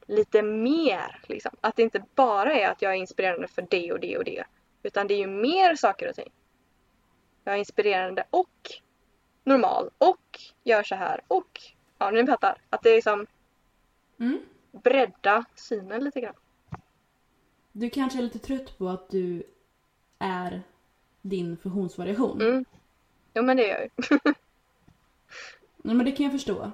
lite 0.06 0.42
mer. 0.42 1.20
Liksom. 1.26 1.52
Att 1.60 1.76
det 1.76 1.82
inte 1.82 2.04
bara 2.14 2.54
är 2.54 2.68
att 2.68 2.82
jag 2.82 2.92
är 2.92 2.96
inspirerande 2.96 3.48
för 3.48 3.66
det 3.70 3.92
och 3.92 4.00
det 4.00 4.18
och 4.18 4.24
det. 4.24 4.44
Utan 4.82 5.06
det 5.06 5.14
är 5.14 5.18
ju 5.18 5.26
mer 5.26 5.74
saker 5.74 6.08
och 6.08 6.14
ting. 6.14 6.30
Jag 7.44 7.54
är 7.54 7.58
inspirerande 7.58 8.24
och 8.30 8.48
normal 9.46 9.90
och 9.98 10.40
gör 10.64 10.82
så 10.82 10.94
här 10.94 11.20
och 11.28 11.60
ja, 11.98 12.10
ni 12.10 12.26
fattar. 12.26 12.58
Att 12.70 12.82
det 12.82 12.90
är 12.90 12.94
liksom 12.94 13.26
Mm. 14.18 14.40
bredda 14.72 15.44
synen 15.54 16.04
lite 16.04 16.20
grann. 16.20 16.34
Du 17.72 17.90
kanske 17.90 18.18
är 18.18 18.22
lite 18.22 18.38
trött 18.38 18.78
på 18.78 18.88
att 18.88 19.10
du 19.10 19.42
är 20.18 20.62
din 21.22 21.56
funktionsvariation. 21.56 22.40
Mm. 22.40 22.64
Jo 23.34 23.42
men 23.42 23.56
det 23.56 23.70
är 23.70 23.78
jag 23.80 23.82
ju. 23.82 24.18
Ja, 25.82 25.94
men 25.94 26.04
det 26.06 26.12
kan 26.12 26.24
jag 26.24 26.32
förstå. 26.32 26.70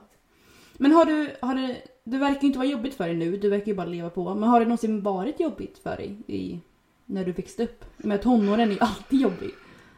Men 0.72 0.92
har 0.92 1.04
du, 1.04 1.36
har 1.42 1.54
det, 1.54 1.82
det 2.04 2.18
verkar 2.18 2.40
ju 2.40 2.46
inte 2.46 2.58
vara 2.58 2.68
jobbigt 2.68 2.94
för 2.94 3.04
dig 3.06 3.16
nu, 3.16 3.36
du 3.36 3.48
verkar 3.50 3.66
ju 3.66 3.74
bara 3.74 3.86
leva 3.86 4.10
på. 4.10 4.34
Men 4.34 4.48
har 4.48 4.60
det 4.60 4.66
någonsin 4.66 5.02
varit 5.02 5.40
jobbigt 5.40 5.78
för 5.78 5.96
dig 5.96 6.16
i, 6.26 6.60
när 7.06 7.24
du 7.24 7.32
växte 7.32 7.64
upp? 7.64 7.84
Men 7.96 8.20
tonåren 8.20 8.68
är 8.68 8.72
ju 8.72 8.80
alltid 8.80 9.20
jobbig. 9.20 9.50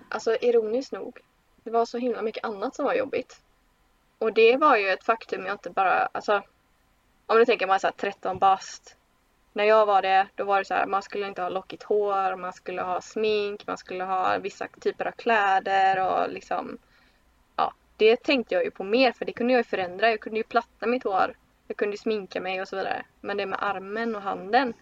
Alltså 0.09 0.37
ironiskt 0.41 0.93
nog. 0.93 1.19
Det 1.65 1.71
var 1.71 1.85
så 1.85 1.99
himla 1.99 2.23
mycket 2.23 2.45
annat 2.45 2.75
som 2.75 2.85
var 2.85 2.95
jobbigt. 2.95 3.41
Och 4.19 4.33
det 4.33 4.57
var 4.57 4.77
ju 4.77 4.89
ett 4.89 5.05
faktum 5.05 5.47
jag 5.47 5.55
inte 5.55 5.71
bara, 5.71 6.09
alltså. 6.13 6.43
Om 7.27 7.39
du 7.39 7.45
tänker 7.45 7.67
man 7.67 7.81
så 7.81 7.87
här 7.87 7.95
13 7.95 8.39
bast. 8.39 8.97
När 9.53 9.65
jag 9.65 9.87
var 9.87 10.03
det, 10.03 10.29
då 10.35 10.45
var 10.45 10.59
det 10.59 10.65
så 10.65 10.75
här, 10.75 10.87
man 10.87 11.03
skulle 11.03 11.27
inte 11.27 11.43
ha 11.43 11.49
lockigt 11.49 11.83
hår, 11.83 12.37
man 12.37 12.53
skulle 12.53 12.83
ha 12.83 13.01
smink, 13.01 13.67
man 13.67 13.79
skulle 13.79 14.05
ha 14.05 14.39
vissa 14.39 14.69
typer 14.81 15.07
av 15.07 15.13
kläder 15.13 16.07
och 16.07 16.31
liksom. 16.31 16.79
Ja, 17.57 17.73
det 17.97 18.17
tänkte 18.17 18.55
jag 18.55 18.65
ju 18.65 18.71
på 18.71 18.85
mer 18.85 19.13
för 19.13 19.25
det 19.25 19.33
kunde 19.33 19.53
jag 19.53 19.61
ju 19.61 19.65
förändra. 19.65 20.11
Jag 20.11 20.21
kunde 20.21 20.39
ju 20.39 20.45
platta 20.45 20.87
mitt 20.87 21.05
hår. 21.05 21.35
Jag 21.67 21.77
kunde 21.77 21.95
ju 21.95 21.99
sminka 21.99 22.41
mig 22.41 22.61
och 22.61 22.69
så 22.69 22.77
vidare. 22.77 23.05
Men 23.21 23.37
det 23.37 23.47
med 23.47 23.59
armen 23.63 24.17
och 24.17 24.23
handen. 24.23 24.75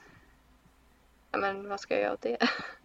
Ja 1.31 1.39
men 1.39 1.69
vad 1.69 1.81
ska 1.81 1.95
jag 1.95 2.03
göra 2.03 2.13
åt 2.13 2.23
det? 2.23 2.39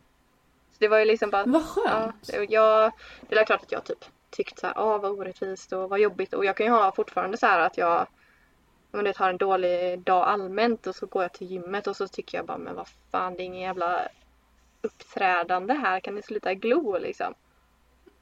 Så 0.78 0.84
det 0.84 0.88
var 0.88 1.00
ju 1.00 1.06
liksom 1.06 1.30
bara 1.30 1.46
Men 1.46 1.52
vad 1.54 1.64
Ja, 1.86 2.14
skönt. 2.28 2.52
jag, 2.52 2.92
det 3.30 3.36
är 3.36 3.46
klart 3.46 3.64
att 3.64 3.72
jag 3.72 3.84
typ 3.84 4.06
tyckt 4.30 4.60
så 4.60 4.68
här, 4.68 4.74
åh 4.78 5.02
vad 5.02 5.12
orättvist 5.12 5.74
och 5.74 5.90
vad 5.90 6.00
jobbigt 6.00 6.34
och 6.34 6.46
jag 6.46 6.58
kan 6.58 6.66
ju 6.66 6.72
ha 6.72 6.92
fortfarande 6.92 7.38
så 7.38 7.46
här 7.46 7.60
att 7.60 7.78
jag 7.78 8.08
om 8.92 9.04
du 9.04 9.14
har 9.18 9.30
en 9.30 9.38
dålig 9.38 10.00
dag 10.00 10.24
allmänt 10.28 10.88
och 10.88 10.96
så 10.96 11.06
går 11.06 11.24
jag 11.24 11.34
till 11.34 11.48
gymmet 11.52 11.88
och 11.88 11.96
så 11.96 12.08
tycker 12.08 12.38
jag 12.38 12.46
bara 12.46 12.58
men 12.58 12.76
vad 12.76 12.88
fan 13.12 13.34
det 13.34 13.44
är 13.44 13.46
ingen 13.46 13.62
jävla 13.62 14.08
uppträdande 14.82 15.74
här, 15.74 16.00
kan 16.00 16.16
ni 16.16 16.22
sluta 16.22 16.54
glo 16.54 16.98
liksom? 16.98 17.34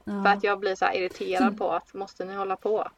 Ja. 0.04 0.22
För 0.22 0.30
att 0.30 0.44
jag 0.44 0.60
blir 0.60 0.74
så 0.74 0.84
här 0.84 0.96
irriterad 0.96 1.58
på 1.58 1.70
att 1.72 1.94
måste 1.94 2.24
ni 2.24 2.34
hålla 2.34 2.56
på? 2.56 2.88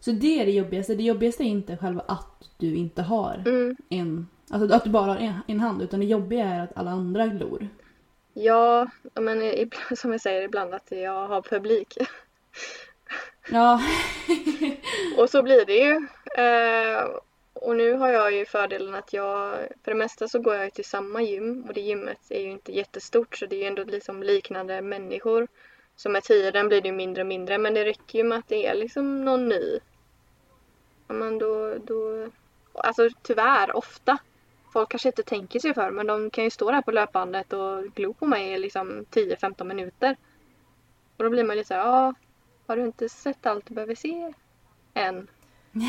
Så 0.00 0.10
det 0.12 0.40
är 0.40 0.46
det 0.46 0.52
jobbigaste. 0.52 0.94
Det 0.94 1.02
jobbigaste 1.02 1.42
är 1.42 1.46
inte 1.46 1.76
själva 1.76 2.02
att 2.08 2.48
du 2.58 2.76
inte 2.76 3.02
har 3.02 3.34
Mm. 3.46 3.76
en... 3.88 4.28
Alltså 4.50 4.74
att 4.76 4.84
du 4.84 4.90
bara 4.90 5.12
har 5.12 5.16
en, 5.16 5.34
en 5.46 5.60
hand. 5.60 5.82
Utan 5.82 6.00
det 6.00 6.06
jobbiga 6.06 6.44
är 6.44 6.60
att 6.60 6.76
alla 6.76 6.90
andra 6.90 7.26
glor. 7.26 7.68
Ja, 8.34 8.86
men 9.14 9.70
som 9.96 10.12
jag 10.12 10.20
säger 10.20 10.42
ibland 10.42 10.74
att 10.74 10.90
jag 10.90 11.28
har 11.28 11.42
publik. 11.42 11.98
Ja. 13.50 13.80
Och 15.18 15.30
så 15.30 15.42
blir 15.42 15.64
det 15.64 15.76
ju. 15.76 16.06
Eh, 16.42 17.04
och 17.52 17.76
nu 17.76 17.92
har 17.92 18.08
jag 18.08 18.32
ju 18.32 18.46
fördelen 18.46 18.94
att 18.94 19.12
jag, 19.12 19.58
för 19.84 19.90
det 19.90 19.94
mesta 19.94 20.28
så 20.28 20.38
går 20.38 20.54
jag 20.54 20.74
till 20.74 20.84
samma 20.84 21.22
gym 21.22 21.64
och 21.68 21.74
det 21.74 21.80
gymmet 21.80 22.18
är 22.28 22.40
ju 22.40 22.50
inte 22.50 22.72
jättestort 22.72 23.36
så 23.36 23.46
det 23.46 23.56
är 23.56 23.60
ju 23.60 23.66
ändå 23.66 23.84
liksom 23.84 24.22
liknande 24.22 24.82
människor. 24.82 25.48
Så 25.96 26.08
med 26.08 26.22
tiden 26.22 26.68
blir 26.68 26.80
det 26.80 26.88
ju 26.88 26.94
mindre 26.94 27.22
och 27.22 27.26
mindre 27.26 27.58
men 27.58 27.74
det 27.74 27.84
räcker 27.84 28.18
ju 28.18 28.24
med 28.24 28.38
att 28.38 28.48
det 28.48 28.66
är 28.66 28.74
liksom 28.74 29.24
någon 29.24 29.48
ny. 29.48 29.78
Ja, 31.08 31.14
men 31.14 31.38
då, 31.38 31.74
då, 31.84 32.28
alltså 32.74 33.08
tyvärr 33.22 33.76
ofta. 33.76 34.18
Folk 34.74 34.90
kanske 34.90 35.08
inte 35.08 35.22
tänker 35.22 35.60
sig 35.60 35.74
för 35.74 35.90
men 35.90 36.06
de 36.06 36.30
kan 36.30 36.44
ju 36.44 36.50
stå 36.50 36.70
där 36.70 36.82
på 36.82 36.90
löpbandet 36.90 37.52
och 37.52 37.84
glo 37.94 38.14
på 38.14 38.26
mig 38.26 38.52
i 38.52 38.58
liksom 38.58 39.06
10-15 39.10 39.64
minuter. 39.64 40.16
Och 41.16 41.24
då 41.24 41.30
blir 41.30 41.44
man 41.44 41.56
lite 41.56 41.68
såhär, 41.68 41.80
ja, 41.80 42.14
har 42.66 42.76
du 42.76 42.86
inte 42.86 43.08
sett 43.08 43.46
allt 43.46 43.66
du 43.66 43.74
behöver 43.74 43.94
se 43.94 44.32
än? 44.94 45.28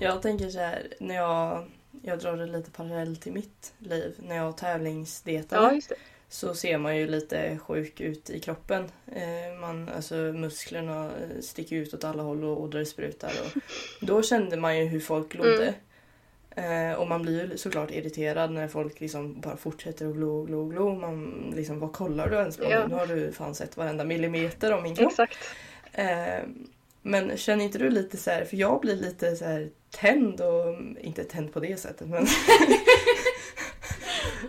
Jag 0.00 0.22
tänker 0.22 0.48
så 0.48 0.58
här, 0.58 0.94
när 1.00 1.14
jag, 1.14 1.70
jag 2.02 2.18
drar 2.18 2.36
det 2.36 2.46
lite 2.46 2.70
parallellt 2.70 3.22
till 3.22 3.32
mitt 3.32 3.74
liv. 3.78 4.14
När 4.18 4.36
jag 4.36 4.56
tävlingsdietade 4.56 5.80
Ja, 5.88 5.96
så 6.28 6.54
ser 6.54 6.78
man 6.78 6.96
ju 6.96 7.08
lite 7.08 7.58
sjuk 7.58 8.00
ut 8.00 8.30
i 8.30 8.40
kroppen. 8.40 8.90
Eh, 9.06 9.60
man, 9.60 9.88
alltså 9.88 10.14
musklerna 10.14 11.10
sticker 11.40 11.76
ut 11.76 11.94
åt 11.94 12.04
alla 12.04 12.22
håll 12.22 12.44
och 12.44 12.60
ådror 12.60 12.84
sprutar. 12.84 13.32
Och 13.44 13.62
då 14.06 14.22
kände 14.22 14.56
man 14.56 14.78
ju 14.78 14.84
hur 14.84 15.00
folk 15.00 15.32
glodde. 15.32 15.74
Eh, 16.56 16.92
och 16.92 17.08
man 17.08 17.22
blir 17.22 17.50
ju 17.50 17.56
såklart 17.56 17.90
irriterad 17.90 18.50
när 18.50 18.68
folk 18.68 19.00
liksom 19.00 19.40
bara 19.40 19.56
fortsätter 19.56 20.08
att 20.08 20.14
glo, 20.14 20.44
glo, 20.44 20.68
glo. 20.68 20.94
Man 20.94 21.52
liksom, 21.56 21.80
vad 21.80 21.92
kollar 21.92 22.30
du 22.30 22.36
ens 22.36 22.56
på 22.56 22.64
Ja. 22.64 22.86
nu? 22.86 22.94
Har 22.94 23.06
du 23.06 23.32
fan 23.32 23.54
sett 23.54 23.76
varenda 23.76 24.04
millimeter 24.04 24.72
av 24.72 24.82
min 24.82 24.96
kropp. 24.96 25.10
Exakt. 25.10 25.36
Eh, 25.92 26.44
men 27.02 27.36
känner 27.36 27.64
inte 27.64 27.78
du 27.78 27.90
lite 27.90 28.16
så 28.16 28.30
här, 28.30 28.44
för 28.44 28.56
jag 28.56 28.80
blir 28.80 28.96
lite 28.96 29.36
så 29.36 29.44
här 29.44 29.70
tänd 29.90 30.40
och, 30.40 30.74
inte 31.00 31.24
tänd 31.24 31.52
på 31.52 31.60
det 31.60 31.76
sättet 31.80 32.08
men 32.08 32.26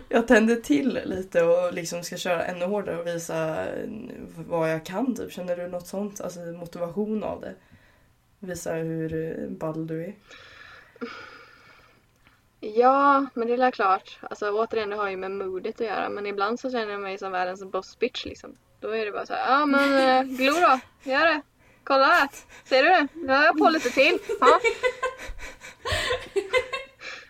jag 0.08 0.28
tänder 0.28 0.56
till 0.56 1.00
lite 1.04 1.42
och 1.42 1.72
liksom 1.74 2.02
ska 2.02 2.16
köra 2.16 2.44
ännu 2.44 2.64
hårdare 2.64 2.98
och 3.00 3.06
visa 3.06 3.66
vad 4.34 4.72
jag 4.72 4.84
kan 4.84 5.14
typ. 5.14 5.32
Känner 5.32 5.56
du 5.56 5.68
något 5.68 5.86
sånt? 5.86 6.20
Alltså 6.20 6.40
motivation 6.40 7.24
av 7.24 7.40
det? 7.40 7.54
Visa 8.38 8.74
hur 8.74 9.14
eh, 9.14 9.48
ball 9.48 9.86
du 9.86 10.04
är. 10.04 10.14
Ja, 12.60 13.26
men 13.34 13.48
det 13.48 13.54
är 13.54 13.70
klart. 13.70 14.18
Alltså 14.30 14.50
återigen, 14.50 14.90
det 14.90 14.96
har 14.96 15.10
ju 15.10 15.16
med 15.16 15.30
modet 15.30 15.80
att 15.80 15.86
göra. 15.86 16.08
Men 16.08 16.26
ibland 16.26 16.60
så 16.60 16.70
känner 16.70 16.92
jag 16.92 17.00
mig 17.00 17.18
som 17.18 17.32
världens 17.32 17.64
boss 17.64 17.98
bitch 17.98 18.24
liksom. 18.24 18.56
Då 18.80 18.90
är 18.90 19.04
det 19.04 19.12
bara 19.12 19.26
så 19.26 19.34
här, 19.34 19.50
ja 19.52 19.66
men 19.66 20.08
eh, 20.08 20.36
glo 20.36 20.52
då, 20.52 20.80
gör 21.10 21.26
det. 21.26 21.40
Kolla 21.84 22.04
här, 22.04 22.28
ser 22.64 22.82
du 22.82 22.88
det? 22.88 23.08
Nu 23.14 23.32
har 23.32 23.44
jag 23.44 23.58
på 23.58 23.68
lite 23.68 23.90
till. 23.90 24.18
Ja, 24.40 24.60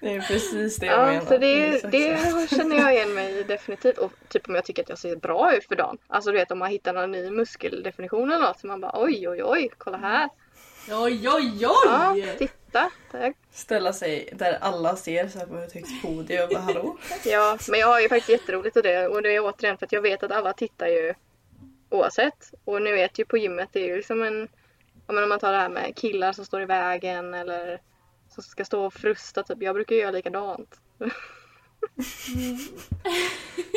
Det 0.01 0.14
är 0.14 0.21
precis 0.21 0.77
det 0.77 0.87
jag 0.87 0.99
ja 0.99 1.07
menar. 1.07 1.21
så 1.27 1.38
det, 1.38 1.81
det 1.91 2.19
så. 2.19 2.47
känner 2.57 2.77
jag 2.77 2.95
igen 2.95 3.14
mig 3.14 3.38
i 3.38 3.43
definitivt. 3.43 3.99
Och 3.99 4.12
typ 4.29 4.49
om 4.49 4.55
jag 4.55 4.64
tycker 4.64 4.83
att 4.83 4.88
jag 4.88 4.99
ser 4.99 5.17
bra 5.17 5.57
ut 5.57 5.64
för 5.64 5.77
dagen. 5.77 5.99
Alltså 6.07 6.31
du 6.31 6.38
vet 6.38 6.51
om 6.51 6.59
man 6.59 6.71
hittar 6.71 6.93
någon 6.93 7.11
ny 7.12 7.31
muskeldefinition 7.31 8.33
eller 8.33 8.47
något. 8.47 8.61
Så 8.61 8.67
man 8.67 8.81
bara 8.81 9.03
oj 9.03 9.29
oj 9.29 9.43
oj, 9.45 9.71
kolla 9.79 9.99
här. 9.99 10.29
Oj, 10.90 11.29
oj, 11.29 11.57
Ja, 11.61 12.12
oj! 12.14 12.35
titta. 12.38 12.90
Där. 13.12 13.35
Ställa 13.53 13.92
sig 13.92 14.29
där 14.33 14.59
alla 14.61 14.96
ser 14.96 15.29
så 15.29 15.38
här 15.38 15.46
på 15.46 15.57
ett 15.57 15.72
högt 15.72 16.03
podium 16.03 16.42
och 16.42 16.48
bara 16.48 16.59
hallå? 16.61 16.98
Ja, 17.24 17.59
men 17.68 17.81
jag 17.81 17.87
har 17.87 18.01
ju 18.01 18.09
faktiskt 18.09 18.29
jätteroligt 18.40 18.77
av 18.77 18.83
det. 18.83 19.09
Och 19.09 19.22
det 19.22 19.35
är 19.35 19.40
återigen 19.44 19.79
för 19.79 19.87
att 19.87 19.92
jag 19.92 20.03
vet 20.03 20.22
att 20.22 20.33
alla 20.33 20.53
tittar 20.53 20.87
ju 20.87 21.14
oavsett. 21.90 22.53
Och 22.64 22.83
nu 22.83 22.92
vet 22.92 23.18
ju 23.18 23.24
på 23.24 23.38
gymmet, 23.38 23.68
det 23.72 23.81
är 23.81 23.87
ju 23.87 23.96
liksom 23.96 24.22
en... 24.22 24.48
Ja, 25.07 25.12
men 25.12 25.22
om 25.22 25.29
man 25.29 25.38
tar 25.38 25.53
det 25.53 25.59
här 25.59 25.68
med 25.68 25.96
killar 25.96 26.33
som 26.33 26.44
står 26.44 26.62
i 26.62 26.66
vägen 26.66 27.35
eller 27.35 27.81
som 28.29 28.42
ska 28.42 28.64
stå 28.64 28.87
och 28.87 28.94
frusta 28.94 29.42
typ. 29.42 29.62
Jag 29.62 29.74
brukar 29.74 29.94
ju 29.96 30.01
göra 30.03 30.11
likadant. 30.11 30.74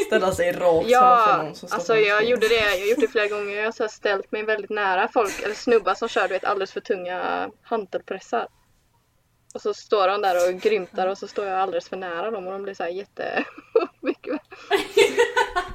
Ställa 0.08 0.32
sig 0.32 0.52
rakt 0.52 0.62
framför 0.62 0.90
Ja, 0.90 1.44
någon 1.44 1.56
som 1.56 1.70
alltså 1.72 1.96
jag 1.96 2.24
gjorde 2.24 2.48
det. 2.48 2.56
Jag 2.56 2.80
har 2.80 2.90
gjort 2.90 3.00
det 3.00 3.08
flera 3.08 3.28
gånger. 3.28 3.56
Jag 3.56 3.74
har 3.80 3.88
ställt 3.88 4.32
mig 4.32 4.44
väldigt 4.44 4.70
nära 4.70 5.08
folk, 5.08 5.42
eller 5.42 5.56
snubbar 5.56 5.94
som 5.94 6.08
kör 6.10 6.28
du 6.28 6.34
vet, 6.34 6.44
alldeles 6.44 6.72
för 6.72 6.82
tunga 6.82 7.50
hantelpressar. 7.62 8.48
Och 9.54 9.62
så 9.62 9.74
står 9.74 10.08
de 10.08 10.22
där 10.22 10.50
och 10.50 10.62
grymtar 10.62 11.08
och 11.08 11.18
så 11.18 11.28
står 11.28 11.46
jag 11.46 11.60
alldeles 11.60 11.90
för 11.90 11.98
nära 11.98 12.32
dem 12.32 12.48
och 12.48 12.54
de 12.54 12.64
blir 12.64 12.74
så 12.74 12.84
här 12.84 12.90
jätte... 12.90 13.46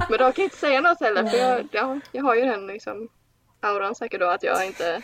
Men 0.09 0.19
de 0.19 0.33
kan 0.33 0.45
inte 0.45 0.57
säga 0.57 0.81
något 0.81 1.01
heller 1.01 1.27
för 1.27 1.37
jag, 1.37 1.69
ja, 1.73 2.01
jag 2.13 2.23
har 2.23 2.35
ju 2.35 2.45
den 2.45 2.67
liksom 2.67 3.09
auran 3.61 3.95
säkert 3.95 4.21
då 4.21 4.27
att 4.27 4.43
jag 4.43 4.67
inte 4.67 5.03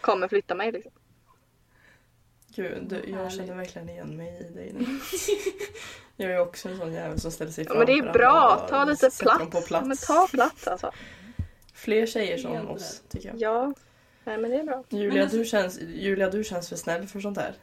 kommer 0.00 0.28
flytta 0.28 0.54
mig 0.54 0.72
liksom. 0.72 0.92
Gud, 2.54 3.04
jag 3.06 3.32
känner 3.32 3.54
verkligen 3.54 3.88
igen 3.88 4.16
mig 4.16 4.48
i 4.50 4.54
dig 4.54 4.72
nu. 4.72 4.86
Jag 6.20 6.30
är 6.30 6.40
också 6.40 6.68
en 6.68 6.78
sån 6.78 6.92
jävel 6.92 7.20
som 7.20 7.30
ställer 7.30 7.52
sig 7.52 7.66
Ja, 7.68 7.74
men 7.74 7.86
det 7.86 7.92
är 7.92 8.02
framför 8.02 8.18
bra, 8.18 8.66
ta 8.68 8.84
lite 8.84 9.10
plats. 9.20 9.44
på 9.44 9.60
plats. 9.60 9.70
Ja, 9.70 9.80
men 9.84 9.96
ta 9.96 10.28
plats 10.30 10.68
alltså. 10.68 10.92
Fler 11.74 12.06
tjejer 12.06 12.38
som 12.38 12.52
Helt 12.52 12.68
oss, 12.70 13.02
tycker 13.08 13.28
jag. 13.28 13.40
Ja, 13.40 13.74
nej 14.24 14.38
men 14.38 14.50
det 14.50 14.56
är 14.56 14.64
bra. 14.64 14.84
Julia, 14.88 15.22
alltså- 15.22 15.36
du 15.36 15.44
känns, 15.44 15.80
Julia, 15.80 16.30
du 16.30 16.44
känns 16.44 16.68
för 16.68 16.76
snäll 16.76 17.06
för 17.06 17.20
sånt 17.20 17.38
här. 17.38 17.54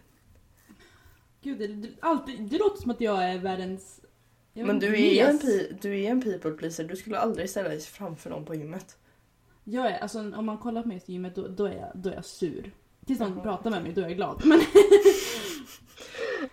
Gud, 1.42 1.60
det, 1.60 1.68
det, 1.68 1.90
alltid, 2.00 2.42
det 2.42 2.58
låter 2.58 2.82
som 2.82 2.92
att 2.92 3.02
jag 3.02 3.24
är 3.24 3.38
världens... 3.38 4.00
jag 4.54 4.68
Men 4.68 4.80
du 4.80 5.18
är, 5.18 5.30
en 5.30 5.40
du 5.82 6.00
är 6.04 6.12
en 6.12 6.22
people 6.22 6.52
pleaser. 6.52 6.84
Du 6.84 6.96
skulle 6.96 7.20
aldrig 7.20 7.50
ställa 7.50 7.70
dig 7.70 7.80
framför 7.80 8.30
någon 8.30 8.46
på 8.46 8.56
gymmet. 8.56 8.98
Jag 9.64 9.88
är, 9.88 9.98
alltså, 9.98 10.20
om 10.20 10.46
man 10.46 10.58
kollar 10.58 10.82
på 10.82 10.88
mig 10.88 11.04
i 11.06 11.12
gymmet 11.12 11.36
då, 11.36 11.48
då, 11.48 11.66
är 11.66 11.78
jag, 11.78 11.92
då 11.94 12.10
är 12.10 12.14
jag 12.14 12.26
sur. 12.26 12.72
Tills 13.06 13.20
någon 13.20 13.42
pratar 13.42 13.70
med 13.70 13.84
mig, 13.84 13.92
då 13.94 14.02
är 14.02 14.06
jag 14.06 14.16
glad. 14.16 14.42
Men 14.46 14.60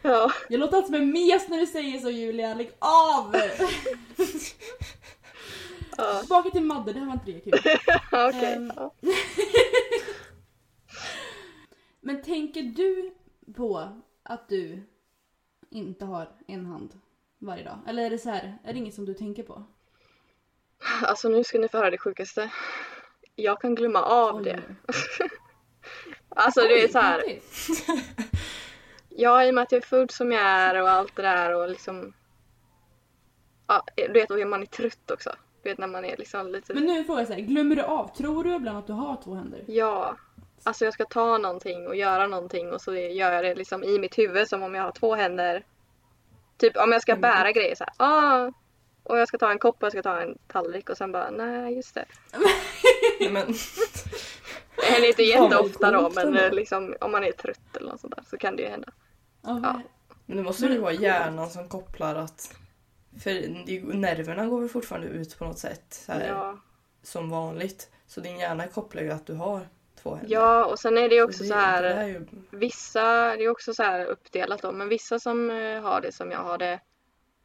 Ja, 0.03 0.33
jag 0.49 0.61
låter 0.61 0.77
alltid 0.77 0.87
som 0.87 1.03
en 1.03 1.11
mes 1.13 1.49
när 1.49 1.59
du 1.59 1.67
säger 1.67 1.99
så 1.99 2.11
Julia, 2.11 2.55
lägg 2.55 2.71
av! 2.79 3.37
ja. 5.97 6.19
Tillbaka 6.21 6.51
till 6.51 6.63
Madde, 6.63 6.93
det 6.93 6.99
här 6.99 7.07
var 7.07 7.13
inte 7.13 7.33
det 7.33 7.41
kul. 7.41 7.53
okej. 8.13 8.55
Ehm. 8.55 8.73
ja. 8.77 8.95
Men 12.01 12.23
tänker 12.23 12.63
du 12.63 13.15
på 13.57 13.89
att 14.23 14.49
du 14.49 14.83
inte 15.71 16.05
har 16.05 16.29
en 16.47 16.67
hand 16.67 17.01
varje 17.39 17.65
dag? 17.65 17.79
Eller 17.87 18.03
är 18.03 18.11
det 18.11 18.19
så 18.19 18.31
här, 18.31 18.59
är 18.65 18.73
det 18.73 18.79
inget 18.79 18.95
som 18.95 19.05
du 19.05 19.15
tänker 19.15 19.43
på? 19.43 19.65
Alltså 21.03 21.29
nu 21.29 21.45
ska 21.45 21.59
ni 21.59 21.69
få 21.69 21.77
höra 21.77 21.91
det 21.91 21.99
sjukaste. 21.99 22.51
Jag 23.35 23.61
kan 23.61 23.75
glömma 23.75 24.03
av 24.03 24.37
Oj, 24.37 24.45
det. 24.45 24.63
oj. 24.89 25.29
Alltså 26.29 26.61
det 26.61 26.83
är 26.83 26.87
Oj, 26.87 26.93
så 26.93 26.99
här. 26.99 27.23
Ja, 29.17 29.45
i 29.45 29.51
och 29.51 29.55
med 29.55 29.63
att 29.63 29.73
jag 29.73 29.83
är 29.83 29.87
född 29.87 30.11
som 30.11 30.33
jag 30.33 30.43
är 30.43 30.83
och 30.83 30.91
allt 30.91 31.17
det 31.17 31.23
där 31.23 31.55
och 31.55 31.69
liksom... 31.69 32.13
Ja, 33.67 33.85
du 33.97 34.13
vet 34.13 34.31
och 34.31 34.39
man 34.39 34.63
är 34.63 34.67
trött 34.67 35.11
också. 35.11 35.31
Du 35.63 35.69
vet 35.69 35.79
när 35.79 35.87
man 35.87 36.05
är 36.05 36.17
liksom 36.17 36.49
lite... 36.49 36.75
Men 36.75 36.85
nu 36.85 36.93
är 36.93 36.99
en 36.99 37.05
fråga 37.05 37.27
så 37.27 37.33
här, 37.33 37.41
glömmer 37.41 37.77
du 37.77 37.83
av? 37.83 38.17
Tror 38.17 38.45
du 38.45 38.55
ibland 38.55 38.79
att 38.79 38.87
du 38.87 38.93
har 38.93 39.17
två 39.25 39.35
händer? 39.35 39.65
Ja. 39.67 40.17
Alltså 40.63 40.85
jag 40.85 40.95
ska 40.95 41.05
ta 41.05 41.39
någonting 41.39 41.87
och 41.87 41.97
göra 41.97 42.27
någonting 42.27 42.73
och 42.73 42.81
så 42.81 42.95
gör 42.95 43.33
jag 43.33 43.45
det 43.45 43.55
liksom 43.55 43.85
i 43.85 43.99
mitt 43.99 44.19
huvud 44.19 44.49
som 44.49 44.63
om 44.63 44.75
jag 44.75 44.83
har 44.83 44.93
två 44.93 45.15
händer. 45.15 45.65
Typ 46.57 46.77
om 46.77 46.93
jag 46.93 47.03
ska 47.03 47.17
bära 47.17 47.53
grejer 47.53 47.75
så 47.75 47.85
här. 47.85 47.95
Ah, 47.97 48.53
och 49.03 49.19
jag 49.19 49.29
ska 49.29 49.39
ta 49.39 49.51
en 49.51 49.59
kopp 49.59 49.77
och 49.77 49.87
jag 49.87 49.93
ska 49.93 50.03
ta 50.03 50.21
en 50.21 50.39
tallrik 50.49 50.91
och 50.91 50.97
sen 50.97 51.13
bara 51.13 51.31
nej 51.31 51.75
just 51.75 51.95
det. 51.95 52.05
Men, 53.31 53.55
Det 54.77 54.87
händer 54.87 55.09
inte 55.09 55.23
jätteofta 55.23 55.91
då 55.91 56.11
men 56.15 56.37
eh, 56.37 56.53
liksom, 56.53 56.95
om 57.01 57.13
man 57.13 57.25
är 57.25 57.33
trött 57.33 57.77
eller 57.77 57.91
något 57.91 58.01
sånt 58.01 58.17
där 58.17 58.25
så 58.31 58.37
kan 58.37 58.57
det 58.57 58.63
ju 58.63 58.69
hända. 58.69 58.89
Ja. 59.43 59.81
Men 60.27 60.37
det 60.37 60.43
måste 60.43 60.67
ju 60.67 60.79
vara 60.79 60.93
hjärnan 60.93 61.51
som 61.51 61.69
kopplar 61.69 62.15
att... 62.15 62.57
För 63.23 63.49
nerverna 63.95 64.47
går 64.47 64.61
väl 64.61 64.69
fortfarande 64.69 65.09
ut 65.09 65.39
på 65.39 65.45
något 65.45 65.59
sätt 65.59 65.85
så 66.07 66.13
här, 66.13 66.29
Ja. 66.29 66.59
som 67.03 67.31
vanligt. 67.31 67.91
Så 68.07 68.21
din 68.21 68.39
hjärna 68.39 68.67
kopplar 68.67 69.03
ju 69.03 69.11
att 69.11 69.27
du 69.27 69.35
har 69.35 69.61
två 70.03 70.15
händer. 70.15 70.33
ja 70.33 70.65
och 70.65 70.79
sen 70.79 70.99
är 70.99 71.09
det 71.09 71.15
ju 71.15 71.23
också 71.23 71.43
det, 71.43 71.49
så 71.49 71.55
här. 71.55 71.83
Det 71.83 71.89
är 71.89 72.07
ju, 72.07 72.27
Vissa, 72.51 73.37
det 73.37 73.45
är 73.45 73.49
också 73.49 73.75
så 73.75 73.83
här 73.83 74.05
uppdelat 74.05 74.63
då, 74.63 74.73
men 74.73 74.89
vissa 74.89 75.19
som 75.19 75.51
eh, 75.51 75.83
har 75.83 76.01
det 76.01 76.13
som 76.13 76.31
jag 76.31 76.39
har 76.39 76.59
det 76.59 76.81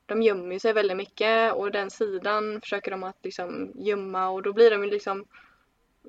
de 0.06 0.22
gömmer 0.22 0.60
sig 0.60 0.74
väldigt 0.74 0.98
mycket 0.98 1.54
och 1.54 1.72
den 1.72 1.90
sidan 1.92 2.62
försöker 2.62 2.92
de 2.92 3.04
att 3.04 3.18
liksom 3.24 3.72
gömma 3.76 4.30
och 4.30 4.44
då 4.44 4.54
blir 4.54 4.72
de 4.72 4.84
ju 4.84 4.90
liksom 4.90 5.26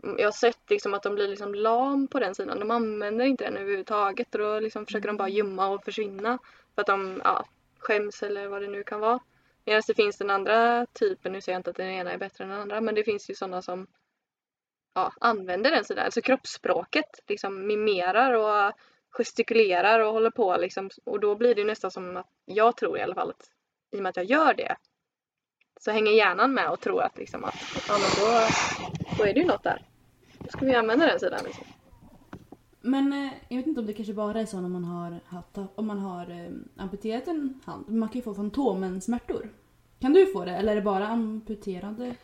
jag 0.03 0.27
har 0.27 0.33
sett 0.33 0.71
liksom 0.71 0.95
att 0.95 1.03
de 1.03 1.15
blir 1.15 1.29
liksom 1.29 1.55
lam 1.55 2.09
på 2.09 2.19
den 2.19 2.35
sidan. 2.35 2.61
De 2.61 2.71
använder 2.71 3.25
inte 3.25 3.45
den 3.45 3.57
överhuvudtaget 3.57 4.35
och 4.35 4.41
då 4.41 4.61
liksom 4.61 4.87
försöker 4.87 5.09
de 5.09 5.17
bara 5.17 5.29
gömma 5.29 5.69
och 5.69 5.85
försvinna. 5.85 6.39
För 6.75 6.81
att 6.81 6.87
de 6.87 7.21
ja, 7.25 7.45
skäms 7.79 8.23
eller 8.23 8.49
vad 8.49 8.63
det 8.63 8.69
nu 8.69 8.85
kan 8.85 9.01
vara. 9.01 9.21
Medan 9.65 9.83
det 9.87 9.95
finns 9.95 10.19
den 10.19 10.31
andra 10.31 10.87
typen, 10.87 11.33
nu 11.33 11.41
säger 11.41 11.55
jag 11.55 11.61
inte 11.61 11.71
att 11.71 11.77
den 11.77 11.91
ena 11.91 12.13
är 12.13 12.19
bättre 12.19 12.45
än 12.45 12.51
den 12.51 12.61
andra, 12.61 12.81
men 12.81 12.95
det 12.95 13.05
finns 13.05 13.31
ju 13.31 13.35
sådana 13.35 13.63
som 13.63 13.87
ja, 14.95 15.13
använder 15.21 15.71
den 15.71 15.85
sidan, 15.85 16.05
alltså 16.05 16.21
kroppsspråket, 16.21 17.21
liksom 17.27 17.67
mimerar 17.67 18.33
och 18.33 18.73
gestikulerar 19.11 20.01
och 20.01 20.13
håller 20.13 20.31
på 20.31 20.57
liksom. 20.57 20.91
Och 21.05 21.21
då 21.21 21.35
blir 21.35 21.55
det 21.55 21.65
nästan 21.65 21.91
som 21.91 22.17
att, 22.17 22.27
jag 22.45 22.77
tror 22.77 22.99
i 22.99 23.03
alla 23.03 23.15
fall 23.15 23.31
att 23.31 23.51
i 23.91 23.99
och 23.99 24.03
med 24.03 24.11
att 24.11 24.17
jag 24.17 24.27
gör 24.27 24.55
det 24.55 24.77
så 25.81 25.91
hänger 25.91 26.13
hjärnan 26.13 26.55
med 26.55 26.71
och 26.71 26.81
tror 26.81 27.03
att 27.03 27.19
liksom 27.19 27.45
att 27.45 27.55
ja 27.89 27.95
men 27.99 28.11
då, 28.17 28.49
då 29.19 29.25
är 29.25 29.35
det 29.35 29.41
ju 29.41 29.47
något 29.47 29.63
där. 29.63 29.83
Då 30.39 30.49
ska 30.49 30.65
vi 30.65 30.75
använda 30.75 31.07
den 31.07 31.21
sidan 31.21 31.41
liksom. 31.45 31.65
Men 32.81 33.13
eh, 33.13 33.33
jag 33.49 33.57
vet 33.57 33.67
inte 33.67 33.81
om 33.81 33.87
det 33.87 33.93
kanske 33.93 34.15
bara 34.15 34.41
är 34.41 34.47
så 34.47 34.61
när 34.61 34.69
man 34.69 34.85
har, 34.85 35.21
haft, 35.27 35.59
om 35.75 35.87
man 35.87 35.99
har 35.99 36.31
eh, 36.31 36.83
amputerat 36.83 37.29
en 37.29 37.61
hand. 37.65 37.89
Man 37.89 38.09
kan 38.09 38.19
ju 38.19 38.23
få 38.23 38.35
fantomensmärtor. 38.35 39.49
Kan 40.01 40.13
du 40.13 40.27
få 40.27 40.45
det 40.45 40.57
eller 40.57 40.73
är 40.73 40.77
det 40.77 40.83
bara 40.83 41.09
amputerade? 41.09 42.15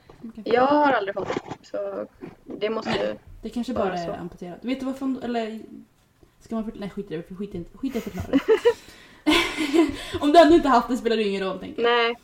Jag 0.44 0.66
har 0.66 0.92
aldrig 0.92 1.14
fått 1.14 1.28
det. 1.28 1.66
Så 1.66 2.06
det 2.44 2.70
måste 2.70 2.90
ju... 2.90 3.16
Det 3.42 3.48
kanske 3.48 3.72
Bara 3.72 3.84
bara 3.84 3.98
är 3.98 4.06
så. 4.06 4.12
amputerat. 4.12 4.64
Vet 4.64 4.80
du 4.80 4.86
vad 4.86 4.96
fan, 4.98 5.20
eller 5.22 5.60
ska 6.40 6.54
man 6.54 6.64
för, 6.64 6.72
nej 6.76 6.90
skit 6.90 7.10
i 7.10 7.16
det, 7.16 7.34
skit 7.36 7.54
i, 7.54 7.64
skit 7.74 7.94
i 7.94 7.98
att 7.98 8.04
förklara. 8.04 8.38
Om 10.20 10.32
du 10.32 10.38
hade 10.38 10.54
inte 10.54 10.68
haft 10.68 10.88
det 10.88 10.96
spelar 10.96 11.16
det 11.16 11.22
ingen 11.22 11.42
roll 11.42 11.58
tänker 11.58 11.82
jag. 11.82 11.90
Nej. 11.90 12.14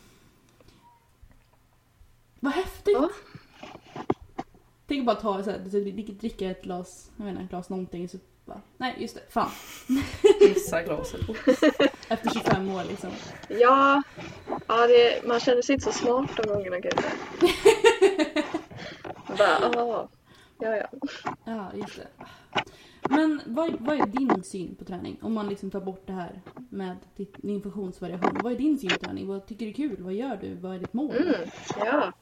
Vad 2.41 2.53
häftigt! 2.53 2.95
Ja. 2.95 3.11
Tänk 4.87 5.07
bara 5.07 5.17
ta 5.17 5.43
så 5.43 5.51
här, 5.51 5.59
dricka 6.13 6.51
ett 6.51 6.63
glas, 6.63 7.11
jag 7.17 7.25
vet 7.25 7.31
inte, 7.31 7.43
ett 7.45 7.51
glas 7.51 7.69
någonting 7.69 8.09
så 8.09 8.19
bara, 8.45 8.61
nej 8.77 8.97
just 8.99 9.15
det, 9.15 9.23
fan. 9.29 9.51
Missa 10.41 10.83
glaset. 10.83 11.21
Efter 12.09 12.31
25 12.31 12.71
år 12.71 12.85
liksom. 12.85 13.11
Ja, 13.49 14.03
ja 14.69 14.87
det, 14.87 15.27
man 15.27 15.41
känner 15.41 15.63
sig 15.63 15.75
inte 15.75 15.85
så 15.85 15.93
smart 15.93 16.31
de 16.37 16.49
gångerna 16.49 16.77
kanske. 16.81 17.11
Bara, 19.39 19.83
ah, 19.83 20.09
ja 20.59 20.77
ja. 20.77 20.89
Ja, 21.45 21.71
just 21.75 21.97
det. 21.97 22.09
Men 23.11 23.41
vad, 23.47 23.81
vad 23.81 24.01
är 24.01 24.07
din 24.07 24.45
syn 24.45 24.75
på 24.75 24.85
träning? 24.85 25.19
Om 25.23 25.33
man 25.33 25.49
liksom 25.49 25.71
tar 25.71 25.81
bort 25.81 26.07
det 26.07 26.13
här 26.13 26.41
med 26.71 26.97
din 27.17 27.63
funktionsvariation. 27.63 28.41
Vad 28.43 28.53
är 28.53 28.57
din 28.57 28.79
syn 28.79 28.91
på 28.91 28.99
träning? 28.99 29.27
Vad 29.27 29.47
tycker 29.47 29.65
du 29.65 29.71
är 29.71 29.75
kul? 29.75 30.03
Vad 30.03 30.13
gör 30.13 30.37
du? 30.37 30.55
Vad 30.55 30.75
är 30.75 30.79
ditt 30.79 30.93
mål? 30.93 31.17
Mm, 31.17 31.51
ja. 31.77 32.13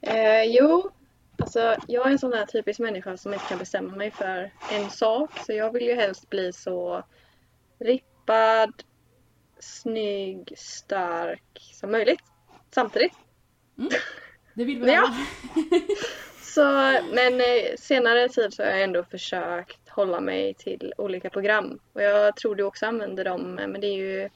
Eh, 0.00 0.42
jo, 0.42 0.90
alltså 1.38 1.76
jag 1.86 2.06
är 2.06 2.10
en 2.10 2.18
sån 2.18 2.32
här 2.32 2.46
typisk 2.46 2.80
människa 2.80 3.16
som 3.16 3.32
inte 3.32 3.44
kan 3.48 3.58
bestämma 3.58 3.96
mig 3.96 4.10
för 4.10 4.50
en 4.72 4.90
sak. 4.90 5.30
Så 5.46 5.52
jag 5.52 5.72
vill 5.72 5.86
ju 5.86 5.94
helst 5.94 6.30
bli 6.30 6.52
så 6.52 7.02
rippad, 7.78 8.72
snygg, 9.58 10.52
stark 10.56 11.60
som 11.74 11.92
möjligt. 11.92 12.22
Samtidigt. 12.74 13.12
Det 14.54 14.64
vill 14.64 14.80
vi 14.80 14.92
Ja. 14.92 15.14
Så, 16.42 16.62
men 17.14 17.40
eh, 17.40 17.76
senare 17.78 18.28
tid 18.28 18.54
så 18.54 18.62
har 18.62 18.70
jag 18.70 18.82
ändå 18.82 19.04
försökt 19.04 19.85
hålla 19.96 20.20
mig 20.20 20.54
till 20.54 20.92
olika 20.96 21.30
program. 21.30 21.78
Och 21.92 22.02
jag 22.02 22.36
tror 22.36 22.54
du 22.54 22.62
också 22.62 22.86
använder 22.86 23.24
dem, 23.24 23.54
men 23.54 23.80
det 23.80 23.86
är 23.86 23.96
ju 23.96 24.28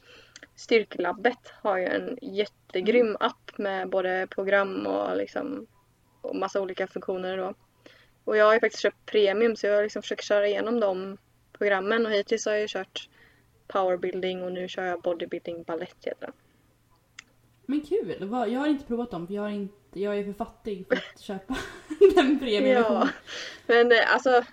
Styrkelabbet 0.55 1.53
har 1.61 1.77
ju 1.77 1.85
en 1.85 2.17
jättegrym 2.21 3.17
app 3.19 3.57
med 3.57 3.89
både 3.89 4.27
program 4.29 4.87
och 4.87 5.17
liksom 5.17 5.67
och 6.21 6.35
massa 6.35 6.61
olika 6.61 6.87
funktioner 6.87 7.37
då. 7.37 7.53
Och 8.23 8.37
jag 8.37 8.45
har 8.45 8.53
ju 8.53 8.59
faktiskt 8.59 8.81
köpt 8.81 9.05
premium 9.05 9.55
så 9.55 9.67
jag 9.67 9.75
har 9.75 9.83
liksom 9.83 10.01
försökt 10.01 10.23
köra 10.23 10.47
igenom 10.47 10.79
de 10.79 11.17
programmen 11.57 12.05
och 12.05 12.11
hittills 12.11 12.45
har 12.45 12.53
jag 12.53 12.61
ju 12.61 12.67
kört 12.67 13.09
powerbuilding 13.67 14.43
och 14.43 14.51
nu 14.51 14.67
kör 14.67 14.85
jag 14.85 15.01
bodybuilding 15.01 15.63
ballett 15.63 16.05
heter 16.05 16.25
det. 16.27 16.33
Men 17.65 17.81
kul! 17.81 18.15
Jag 18.29 18.59
har 18.59 18.67
inte 18.67 18.85
provat 18.85 19.11
dem 19.11 19.27
för 19.27 19.33
jag, 19.33 19.41
har 19.41 19.49
inte, 19.49 19.99
jag 19.99 20.19
är 20.19 20.23
för 20.23 20.33
fattig 20.33 20.87
för 20.87 20.95
att 20.95 21.19
köpa 21.21 21.57
den 22.15 22.39
premiumversionen. 22.39 23.01
Ja, 23.01 23.09
men 23.67 23.91
eh, 23.91 24.13
alltså 24.13 24.43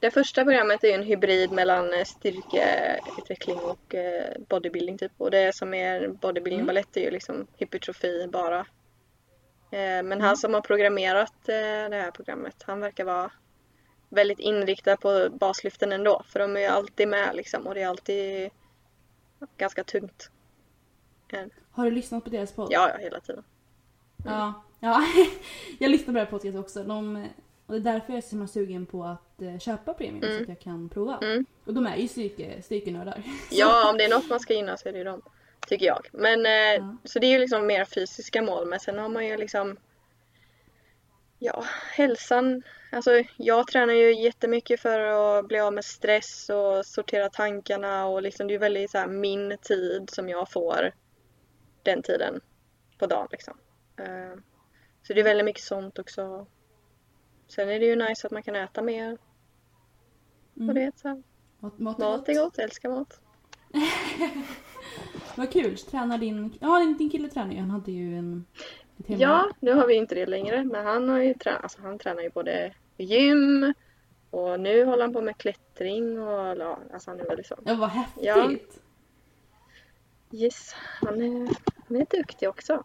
det 0.00 0.10
första 0.10 0.44
programmet 0.44 0.84
är 0.84 0.94
en 0.94 1.02
hybrid 1.02 1.52
mellan 1.52 1.92
eh, 1.92 2.04
styrkeutveckling 2.04 3.58
och 3.58 3.94
eh, 3.94 4.36
bodybuilding 4.48 4.98
typ. 4.98 5.12
Och 5.18 5.30
det 5.30 5.54
som 5.54 5.74
är 5.74 6.08
bodybuilding 6.08 6.60
Mm. 6.60 6.66
ballett 6.66 6.96
är 6.96 7.00
ju 7.00 7.10
liksom 7.10 7.46
hypertrofi 7.56 8.26
bara. 8.32 8.58
Eh, 9.70 10.02
Men 10.02 10.20
han 10.20 10.36
som 10.36 10.54
har 10.54 10.60
programmerat 10.60 11.34
det 11.44 11.96
här 11.96 12.10
programmet, 12.10 12.62
han 12.66 12.80
verkar 12.80 13.04
vara 13.04 13.32
väldigt 14.08 14.38
inriktad 14.38 14.96
på 14.96 15.28
baslyften 15.30 15.92
ändå. 15.92 16.22
För 16.26 16.38
de 16.38 16.56
är 16.56 16.60
ju 16.60 16.66
alltid 16.66 17.08
med 17.08 17.36
liksom 17.36 17.66
och 17.66 17.74
det 17.74 17.82
är 17.82 17.88
alltid 17.88 18.50
ganska 19.56 19.84
tungt. 19.84 20.30
Har 21.70 21.84
du 21.84 21.90
lyssnat 21.90 22.24
på 22.24 22.30
deras 22.30 22.52
podd? 22.52 22.68
Ja, 22.70 22.90
ja, 22.90 22.96
hela 22.98 23.20
tiden. 23.20 23.44
Ja, 24.24 24.64
ja. 24.80 25.02
jag 25.78 25.90
lyssnar 25.90 26.06
på 26.06 26.18
deras 26.18 26.30
podcast 26.30 26.58
också. 26.58 26.84
De, 26.84 27.26
och 27.70 27.80
det 27.80 27.90
är 27.90 27.92
därför 27.92 28.12
jag 28.12 28.16
är 28.18 28.22
så 28.22 28.30
himla 28.30 28.46
sugen 28.46 28.86
på 28.86 29.04
att 29.04 29.42
eh, 29.42 29.58
köpa 29.58 29.94
premium 29.94 30.36
så 30.36 30.42
att 30.42 30.48
jag 30.48 30.60
kan 30.60 30.88
prova. 30.88 31.18
Mm. 31.22 31.46
Och 31.64 31.74
de 31.74 31.86
är 31.86 31.96
ju 31.96 32.08
styrke, 32.08 32.62
styrkenördar. 32.62 33.22
Ja, 33.50 33.90
om 33.90 33.98
det 33.98 34.04
är 34.04 34.08
något 34.08 34.28
man 34.28 34.40
ska 34.40 34.54
gynna 34.54 34.76
så 34.76 34.88
är 34.88 34.92
det 34.92 34.98
ju 34.98 35.04
dem. 35.04 35.22
Tycker 35.66 35.86
jag. 35.86 36.06
Men 36.12 36.46
eh, 36.46 36.52
Ja. 36.52 36.96
så 37.04 37.18
det 37.18 37.26
är 37.26 37.30
ju 37.30 37.38
liksom 37.38 37.66
mer 37.66 37.84
fysiska 37.84 38.42
mål 38.42 38.68
men 38.68 38.80
sen 38.80 38.98
har 38.98 39.08
man 39.08 39.26
ju 39.26 39.36
liksom 39.36 39.76
Ja, 41.38 41.64
hälsan. 41.92 42.62
Alltså 42.92 43.22
jag 43.36 43.66
tränar 43.66 43.94
ju 43.94 44.14
jättemycket 44.22 44.80
för 44.80 45.00
att 45.00 45.48
bli 45.48 45.60
av 45.60 45.72
med 45.72 45.84
stress 45.84 46.50
och 46.50 46.86
sortera 46.86 47.28
tankarna 47.28 48.06
och 48.06 48.22
liksom 48.22 48.46
det 48.46 48.54
är 48.54 48.58
väldigt 48.58 48.90
så 48.90 48.98
här 48.98 49.06
min 49.06 49.58
tid 49.62 50.10
som 50.10 50.28
jag 50.28 50.50
får 50.52 50.92
den 51.82 52.02
tiden 52.02 52.40
på 52.98 53.06
dagen 53.06 53.28
liksom. 53.30 53.58
Eh, 53.98 54.40
så 55.02 55.12
det 55.12 55.20
är 55.20 55.24
väldigt 55.24 55.44
mycket 55.44 55.62
sånt 55.64 55.98
också. 55.98 56.46
Sen 57.50 57.68
är 57.68 57.80
det 57.80 57.86
ju 57.86 57.96
nice 57.96 58.26
att 58.26 58.32
man 58.32 58.42
kan 58.42 58.56
äta 58.56 58.82
mer. 58.82 59.18
Mm. 60.56 60.68
Och 60.68 60.74
det 60.74 60.92
så 60.98 61.22
Mat, 61.58 61.78
mat, 61.78 61.98
mat 61.98 62.28
är 62.28 62.34
gott, 62.34 62.54
jag 62.56 62.64
älskar 62.64 62.88
mat. 62.88 63.20
Vad 65.36 65.52
kul. 65.52 65.76
Tränar 65.76 66.18
din... 66.18 66.58
Ja, 66.60 66.94
din, 66.98 67.10
kille 67.10 67.28
tränar 67.28 67.52
ju. 67.52 67.58
Han 67.58 67.70
hade 67.70 67.92
ju 67.92 68.18
en... 68.18 68.44
Ja, 69.06 69.50
nu 69.60 69.72
har 69.72 69.86
vi 69.86 69.94
inte 69.94 70.14
det 70.14 70.26
längre 70.26 70.64
men 70.64 70.86
han 70.86 71.08
har 71.08 71.18
ju 71.18 71.34
tränat, 71.34 71.62
alltså 71.62 71.82
han 71.82 71.98
tränar 71.98 72.22
ju 72.22 72.30
både 72.30 72.74
gym 72.96 73.74
och 74.30 74.60
nu 74.60 74.84
håller 74.84 75.02
han 75.02 75.12
på 75.12 75.20
med 75.20 75.36
klättring 75.36 76.18
och 76.22 76.58
ja, 76.58 76.78
alltså 76.92 77.10
han 77.10 77.20
är 77.20 77.24
väldigt 77.24 77.46
så. 77.46 77.58
Ja, 77.64 77.74
vad 77.74 77.88
häftigt. 77.88 78.24
Ja. 78.24 78.52
Yes, 80.32 80.74
han 80.74 81.22
är, 81.22 81.56
han 81.88 81.96
är 81.96 82.06
duktig 82.10 82.48
också. 82.48 82.84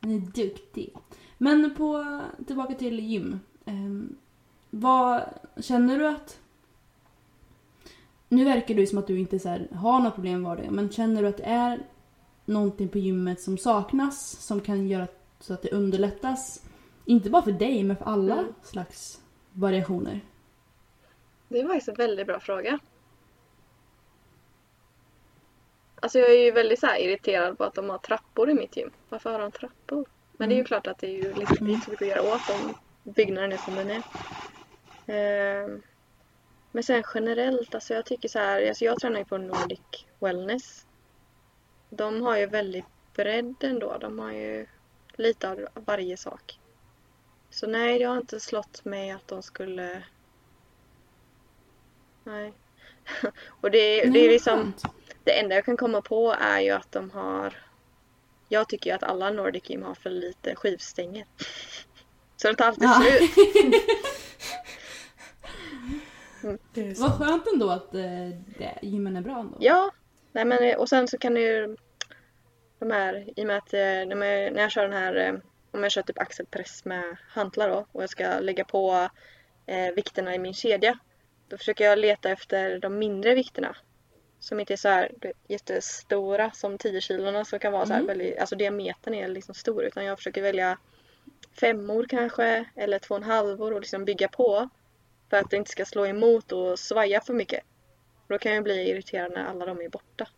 Han 0.00 0.10
är 0.10 0.18
duktig. 0.18 0.94
Men 1.38 1.74
på, 1.74 2.20
tillbaka 2.46 2.74
till 2.74 3.00
gym. 3.00 3.40
Ehm, 3.68 4.16
vad 4.70 5.22
känner 5.60 5.98
du 5.98 6.06
att... 6.08 6.40
Nu 8.28 8.44
verkar 8.44 8.74
du 8.74 8.86
som 8.86 8.98
att 8.98 9.06
du 9.06 9.18
inte 9.18 9.38
så 9.38 9.48
här, 9.48 9.68
har 9.74 9.98
några 9.98 10.10
problem 10.10 10.42
var 10.42 10.56
det, 10.56 10.70
men 10.70 10.90
känner 10.90 11.22
du 11.22 11.28
att 11.28 11.36
det 11.36 11.42
är 11.44 11.80
någonting 12.44 12.88
på 12.88 12.98
gymmet 12.98 13.40
som 13.40 13.58
saknas 13.58 14.30
som 14.30 14.60
kan 14.60 14.88
göra 14.88 15.06
så 15.40 15.54
att 15.54 15.62
det 15.62 15.70
underlättas? 15.72 16.62
Inte 17.04 17.30
bara 17.30 17.42
för 17.42 17.52
dig, 17.52 17.84
men 17.84 17.96
för 17.96 18.04
alla 18.04 18.38
Mm. 18.38 18.54
slags 18.62 19.20
variationer. 19.52 20.20
Det 21.48 21.62
var 21.62 21.68
faktiskt 21.68 21.88
en 21.88 21.94
väldigt 21.94 22.26
bra 22.26 22.40
fråga. 22.40 22.78
Alltså 26.00 26.18
jag 26.18 26.30
är 26.30 26.44
ju 26.44 26.50
väldigt 26.50 26.80
så 26.80 26.86
irriterad 26.98 27.58
på 27.58 27.64
att 27.64 27.74
de 27.74 27.88
har 27.90 27.98
trappor 27.98 28.50
i 28.50 28.54
mitt 28.54 28.76
gym. 28.76 28.90
Varför 29.08 29.32
har 29.32 29.38
de 29.38 29.50
trappor? 29.52 30.04
Men 30.32 30.48
det 30.48 30.54
är 30.54 30.56
ju 30.56 30.64
klart 30.64 30.86
att 30.86 30.98
det 30.98 31.06
är 31.06 31.24
ju 31.24 31.34
liksom 31.34 31.68
inte 31.68 31.84
så 31.84 31.90
mycket 31.90 32.02
att 32.02 32.16
göra 32.16 32.34
åt 32.34 32.50
om 32.50 32.74
byggnaden 33.14 33.52
är 33.52 33.56
som 33.56 33.74
den 33.74 33.90
är. 33.90 34.02
Men 36.72 36.82
sen 36.82 37.02
generellt, 37.14 37.74
alltså 37.74 37.94
jag 37.94 38.06
tycker 38.06 38.28
så 38.28 38.38
här, 38.38 38.68
alltså 38.68 38.84
jag 38.84 39.00
tränar 39.00 39.18
ju 39.18 39.24
på 39.24 39.38
Nordic 39.38 40.06
Wellness. 40.18 40.86
De 41.90 42.22
har 42.22 42.36
ju 42.36 42.46
väldigt 42.46 42.84
bredd 43.14 43.54
ändå. 43.60 43.98
De 43.98 44.18
har 44.18 44.32
ju 44.32 44.66
lite 45.16 45.50
av 45.50 45.68
varje 45.74 46.16
sak. 46.16 46.60
Så 47.50 47.66
nej, 47.66 47.98
det 47.98 48.04
har 48.04 48.16
inte 48.16 48.40
slått 48.40 48.84
mig 48.84 49.10
att 49.10 49.28
de 49.28 49.42
skulle... 49.42 50.02
Nej. 52.24 52.52
Och 53.60 53.70
det, 53.70 54.00
det 54.00 54.10
Nej, 54.10 54.20
är 54.20 54.24
vad 54.24 54.32
liksom... 54.32 54.74
Det 55.24 55.40
enda 55.40 55.54
jag 55.54 55.64
kan 55.64 55.76
komma 55.76 56.02
på 56.02 56.34
är 56.40 56.60
ju 56.60 56.70
att 56.70 56.92
de 56.92 57.10
har... 57.10 57.54
Jag 58.48 58.68
tycker 58.68 58.90
ju 58.90 58.96
att 58.96 59.02
alla 59.02 59.30
Nordic 59.30 59.70
Gym 59.70 59.82
har 59.82 59.94
för 59.94 60.10
lite 60.10 60.54
skivstänger. 60.54 61.26
Så 62.42 62.48
de 62.48 62.54
tar 62.54 62.64
alltid 62.64 62.84
Ja. 62.84 63.02
slut. 63.02 63.30
Det 66.74 66.80
är 66.80 66.94
Vad 67.00 67.18
skönt 67.18 67.46
ändå 67.52 67.70
att 67.70 67.94
eh, 67.94 68.00
det, 68.58 68.78
gymmen 68.82 69.16
är 69.16 69.20
bra 69.20 69.38
ändå. 69.40 69.56
Ja, 69.60 69.90
nej 70.32 70.44
men 70.44 70.76
och 70.78 70.88
sen 70.88 71.08
så 71.08 71.18
kan 71.18 71.34
det 71.34 71.40
ju 71.40 71.76
de 72.78 72.90
här, 72.90 73.28
i 73.36 73.42
och 73.42 73.46
med 73.46 73.56
att 73.56 73.74
eh, 73.74 73.80
när 73.80 74.26
jag, 74.26 74.52
när 74.52 74.62
jag 74.62 74.70
kör 74.70 74.82
den 74.82 74.92
här, 74.92 75.14
eh, 75.14 75.34
om 75.70 75.82
jag 75.82 75.92
kör 75.92 76.02
typ 76.02 76.18
axelpress 76.18 76.84
med 76.84 77.16
hantlar 77.28 77.68
då 77.68 77.86
och 77.92 78.02
jag 78.02 78.10
ska 78.10 78.38
lägga 78.40 78.64
på 78.64 79.08
eh, 79.66 79.94
vikterna 79.94 80.34
i 80.34 80.38
min 80.38 80.54
kedja. 80.54 80.98
Då 81.48 81.56
försöker 81.58 81.84
jag 81.84 81.98
leta 81.98 82.30
efter 82.30 82.78
de 82.78 82.98
mindre 82.98 83.34
vikterna. 83.34 83.76
Som 84.40 84.60
inte 84.60 84.72
är 84.72 84.76
så 84.76 84.88
här 84.88 85.12
jättestora 85.48 86.50
som 86.50 86.78
10 86.78 87.00
kilorna 87.00 87.44
som 87.44 87.58
kan 87.58 87.72
vara 87.72 87.86
så 87.86 87.92
här 87.92 88.02
väldigt, 88.02 88.38
alltså 88.38 88.56
diametern 88.56 89.14
är 89.14 89.28
liksom 89.28 89.54
stor 89.54 89.84
utan 89.84 90.04
jag 90.04 90.18
försöker 90.18 90.42
välja 90.42 90.78
femmor 91.52 92.06
kanske 92.08 92.64
eller 92.76 92.98
två 92.98 93.14
och 93.14 93.20
en 93.20 93.30
halvor 93.30 93.72
och 93.72 93.80
liksom 93.80 94.04
bygga 94.04 94.28
på. 94.28 94.68
För 95.30 95.36
att 95.36 95.50
det 95.50 95.56
inte 95.56 95.70
ska 95.70 95.84
slå 95.84 96.06
emot 96.06 96.52
och 96.52 96.78
svaja 96.78 97.20
för 97.20 97.34
mycket. 97.34 97.64
Då 98.28 98.38
kan 98.38 98.54
jag 98.54 98.64
bli 98.64 98.90
irriterad 98.90 99.32
när 99.32 99.44
alla 99.44 99.66
de 99.66 99.80
är 99.80 99.88
borta. 99.88 100.28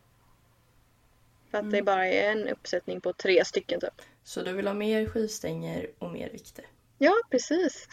För 1.51 1.59
att 1.59 1.71
det 1.71 1.83
bara 1.83 2.07
är 2.07 2.33
en 2.33 2.49
uppsättning 2.49 3.01
på 3.01 3.13
tre 3.13 3.45
stycken 3.45 3.81
typ. 3.81 4.03
Så 4.25 4.43
du 4.43 4.53
vill 4.53 4.67
ha 4.67 4.75
mer 4.75 5.07
skivstänger 5.07 5.91
och 5.99 6.11
mer 6.11 6.31
vikter? 6.31 6.65
Ja, 6.99 7.13
precis. 7.31 7.89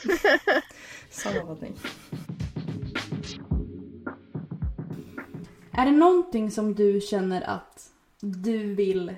Sammanfattning. 1.09 1.78
Är 5.72 5.86
det 5.86 5.91
någonting 5.91 6.51
som 6.51 6.76
du 6.76 7.01
känner 7.01 7.41
att 7.41 7.91
du 8.20 8.76
vill 8.76 9.15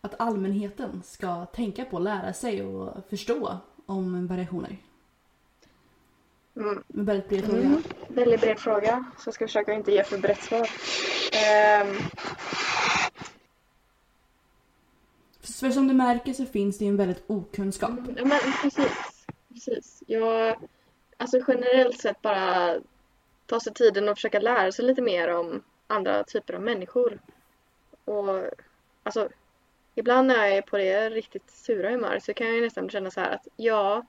att 0.00 0.20
allmänheten 0.20 1.02
ska 1.04 1.46
tänka 1.46 1.84
på, 1.84 1.98
lära 1.98 2.32
sig 2.32 2.62
och 2.62 3.08
förstå 3.10 3.56
om 3.86 4.26
variationer? 4.26 4.76
Mm. 6.56 6.82
En 6.94 7.04
väldigt 7.04 7.28
bred 7.28 7.44
fråga. 7.44 7.62
Mm. 7.62 7.82
Väldigt 8.08 8.40
bred 8.40 8.58
fråga, 8.58 9.04
så 9.18 9.28
jag 9.28 9.34
ska 9.34 9.46
försöka 9.46 9.74
inte 9.74 9.92
ge 9.92 10.04
för 10.04 10.18
brett 10.18 10.42
svar. 10.42 10.68
Ehm, 11.32 11.96
För 15.60 15.70
som 15.70 15.88
du 15.88 15.94
märker 15.94 16.32
så 16.32 16.46
finns 16.46 16.78
det 16.78 16.84
ju 16.84 16.88
en 16.88 16.96
väldigt 16.96 17.24
okunskap. 17.26 17.90
Ja, 18.16 18.24
men 18.24 18.40
precis. 18.62 19.24
precis. 19.48 20.02
Jag, 20.06 20.56
alltså 21.16 21.40
generellt 21.48 22.00
sett 22.00 22.22
bara 22.22 22.78
ta 23.46 23.60
sig 23.60 23.74
tiden 23.74 24.08
och 24.08 24.16
försöka 24.16 24.40
lära 24.40 24.72
sig 24.72 24.84
lite 24.84 25.02
mer 25.02 25.28
om 25.28 25.62
andra 25.86 26.24
typer 26.24 26.54
av 26.54 26.62
människor. 26.62 27.18
Och 28.04 28.50
alltså, 29.02 29.28
ibland 30.00 30.28
när 30.28 30.46
jag 30.46 30.56
är 30.56 30.62
på 30.62 30.78
det 30.78 31.10
riktigt 31.10 31.50
sura 31.50 31.90
humöret 31.90 32.24
så 32.24 32.34
kan 32.34 32.46
jag 32.46 32.56
ju 32.56 32.62
nästan 32.62 32.90
känna 32.90 33.10
så 33.10 33.20
här 33.20 33.34
att 33.34 33.48
ja, 33.56 34.06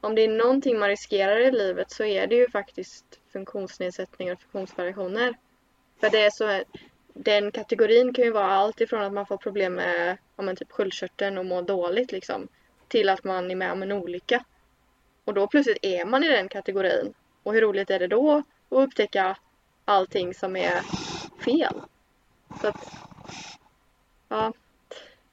om 0.00 0.14
det 0.14 0.24
är 0.24 0.28
någonting 0.28 0.78
man 0.78 0.88
riskerar 0.88 1.40
i 1.40 1.50
livet 1.50 1.90
så 1.90 2.04
är 2.04 2.26
det 2.26 2.34
ju 2.34 2.50
faktiskt 2.50 3.20
funktionsnedsättningar 3.32 4.32
och 4.32 4.40
funktionsvariationer. 4.40 5.34
För 6.00 6.10
det 6.10 6.22
är 6.22 6.30
så 6.30 6.64
den 7.14 7.52
kategorin 7.52 8.14
kan 8.14 8.24
ju 8.24 8.30
vara 8.30 8.46
allt 8.46 8.80
ifrån 8.80 9.02
att 9.02 9.12
man 9.12 9.26
får 9.26 9.36
problem 9.36 9.74
med 9.74 10.18
ja, 10.36 10.42
men 10.42 10.56
typ 10.56 10.72
sköldkörteln 10.72 11.38
och 11.38 11.46
mår 11.46 11.62
dåligt 11.62 12.12
liksom 12.12 12.48
till 12.88 13.08
att 13.08 13.24
man 13.24 13.50
är 13.50 13.56
med 13.56 13.72
om 13.72 13.82
en 13.82 13.92
olycka. 13.92 14.44
Och 15.24 15.34
då 15.34 15.46
plötsligt 15.46 15.78
är 15.82 16.04
man 16.04 16.24
i 16.24 16.28
den 16.28 16.48
kategorin. 16.48 17.14
Och 17.42 17.54
hur 17.54 17.60
roligt 17.60 17.90
är 17.90 17.98
det 17.98 18.06
då 18.06 18.32
att 18.36 18.44
upptäcka 18.68 19.36
allting 19.84 20.34
som 20.34 20.56
är 20.56 20.82
fel? 21.44 21.80
Så 22.60 22.68
att, 22.68 22.92
ja. 24.28 24.52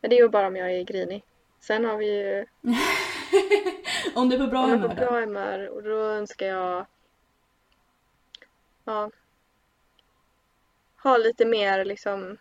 Det 0.09 0.17
är 0.17 0.21
ju 0.21 0.29
bara 0.29 0.47
om 0.47 0.55
jag 0.55 0.71
är 0.71 0.83
grinig. 0.83 1.23
Sen 1.59 1.85
har 1.85 1.97
vi 1.97 2.05
ju 2.05 2.45
Om 4.15 4.29
du 4.29 4.35
är 4.35 4.39
på 4.39 4.47
bra 4.47 4.63
om 4.63 4.69
jag 4.69 4.79
är 4.79 4.81
på 4.81 4.87
humör 4.87 4.95
bra 4.95 5.19
humör 5.19 5.69
och 5.69 5.83
då 5.83 5.97
önskar 5.99 6.45
jag 6.47 6.85
ja, 8.85 9.11
ha 11.03 11.17
lite 11.17 11.45
mer 11.45 11.85
liksom 11.85 12.37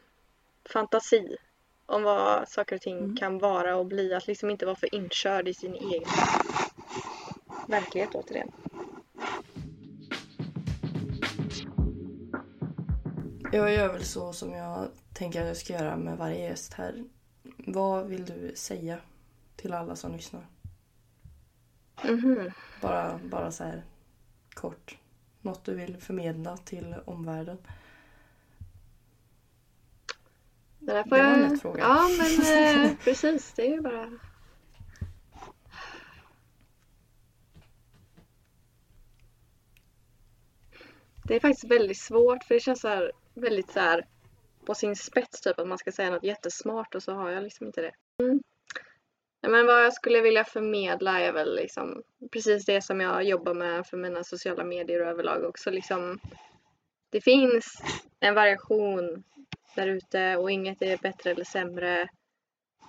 fantasi 0.72 1.36
om 1.86 2.02
vad 2.02 2.48
saker 2.48 2.76
och 2.76 2.82
ting 2.82 2.98
Mm. 2.98 3.16
kan 3.16 3.38
vara 3.38 3.76
och 3.76 3.86
bli. 3.86 4.14
Att 4.14 4.26
liksom 4.26 4.50
inte 4.50 4.66
vara 4.66 4.76
för 4.76 4.94
inkörd 4.94 5.48
i 5.48 5.54
sin 5.54 5.74
egen 5.74 6.08
verklighet 7.68 8.14
återigen. 8.14 8.52
Jag 13.52 13.72
gör 13.72 13.92
väl 13.92 14.04
så 14.04 14.32
som 14.32 14.52
jag 14.52 14.88
tänker 15.14 15.40
att 15.40 15.46
jag 15.46 15.56
ska 15.56 15.72
göra 15.72 15.96
med 15.96 16.18
varje 16.18 16.38
gäst 16.38 16.74
här. 16.74 17.04
Vad 17.66 18.06
vill 18.06 18.24
du 18.24 18.52
säga 18.54 18.98
till 19.56 19.72
alla 19.72 19.96
som 19.96 20.12
lyssnar? 20.12 20.46
Mhm. 22.04 22.50
Bara, 22.80 23.20
bara 23.24 23.50
så 23.50 23.64
här 23.64 23.84
kort. 24.54 24.98
Något 25.40 25.64
du 25.64 25.74
vill 25.74 25.96
förmedla 25.96 26.56
till 26.56 26.94
omvärlden. 27.04 27.58
Det, 30.78 30.92
där 30.92 31.02
får 31.02 31.16
Det 31.16 31.22
var 31.22 31.30
en 31.30 31.50
lätt 31.50 31.62
fråga. 31.62 31.80
Ja 31.80 32.08
men 32.18 32.86
eh, 32.86 32.96
precis, 33.04 33.52
det 33.52 33.66
är 33.66 33.70
ju 33.70 33.80
bara... 33.80 34.18
Det 41.26 41.36
är 41.36 41.40
faktiskt 41.40 41.70
väldigt 41.70 41.98
svårt 41.98 42.44
för 42.44 42.54
det 42.54 42.60
känns 42.60 42.80
så 42.80 42.88
här, 42.88 43.12
väldigt 43.34 43.70
så 43.70 43.80
här 43.80 44.06
på 44.66 44.74
sin 44.74 44.96
spets 44.96 45.40
typ 45.40 45.58
att 45.58 45.68
man 45.68 45.78
ska 45.78 45.92
säga 45.92 46.10
något 46.10 46.24
jättesmart 46.24 46.94
och 46.94 47.02
så 47.02 47.12
har 47.12 47.30
jag 47.30 47.42
liksom 47.42 47.66
inte 47.66 47.80
det. 47.80 47.92
Mm. 48.22 48.40
Men 49.48 49.66
vad 49.66 49.84
jag 49.84 49.92
skulle 49.92 50.20
vilja 50.20 50.44
förmedla 50.44 51.20
är 51.20 51.32
väl 51.32 51.56
liksom 51.56 52.02
precis 52.32 52.64
det 52.64 52.82
som 52.82 53.00
jag 53.00 53.24
jobbar 53.24 53.54
med 53.54 53.86
för 53.86 53.96
mina 53.96 54.24
sociala 54.24 54.64
medier 54.64 55.00
och 55.00 55.08
överlag 55.08 55.44
också 55.44 55.70
liksom. 55.70 56.18
Det 57.10 57.20
finns 57.20 57.82
en 58.20 58.34
variation 58.34 59.24
där 59.76 59.86
ute 59.86 60.36
och 60.36 60.50
inget 60.50 60.82
är 60.82 60.96
bättre 60.96 61.30
eller 61.30 61.44
sämre. 61.44 62.08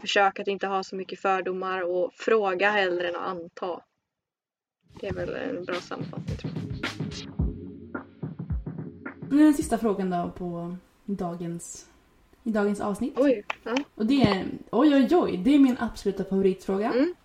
Försök 0.02 0.40
att 0.40 0.48
inte 0.48 0.68
ha 0.68 0.84
så 0.84 0.96
mycket 0.96 1.20
fördomar 1.20 1.82
och 1.82 2.14
fråga 2.14 2.70
hellre 2.70 3.10
än 3.10 3.16
att 3.16 3.28
anta. 3.28 3.82
Det 5.00 5.08
är 5.08 5.14
väl 5.14 5.36
en 5.36 5.66
bra 5.66 5.76
sammanfattning 5.76 6.38
tror 6.38 6.54
jag. 6.56 6.66
Nu 9.30 9.40
är 9.40 9.44
den 9.44 9.54
sista 9.54 9.78
frågan 9.78 10.10
då 10.10 10.32
på 10.38 10.78
dagens, 11.06 11.90
i 12.44 12.50
dagens 12.52 12.82
avsnitt. 12.82 13.14
Oj, 13.18 13.44
ja. 13.64 13.76
Och 13.96 14.06
det 14.06 14.22
är, 14.22 14.46
oj 14.72 14.96
oj 14.96 15.16
oj, 15.16 15.38
det 15.38 15.56
är 15.56 15.60
min 15.60 15.78
absoluta 15.80 16.24
favoritfråga. 16.24 16.92
Mm. 16.92 17.16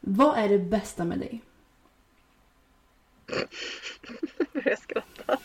Vad 0.00 0.38
är 0.38 0.48
det 0.48 0.58
bästa 0.58 1.04
med 1.04 1.18
dig? 1.18 1.42
Jag 4.38 4.62
börjar 4.62 4.76
skratta. 4.76 5.38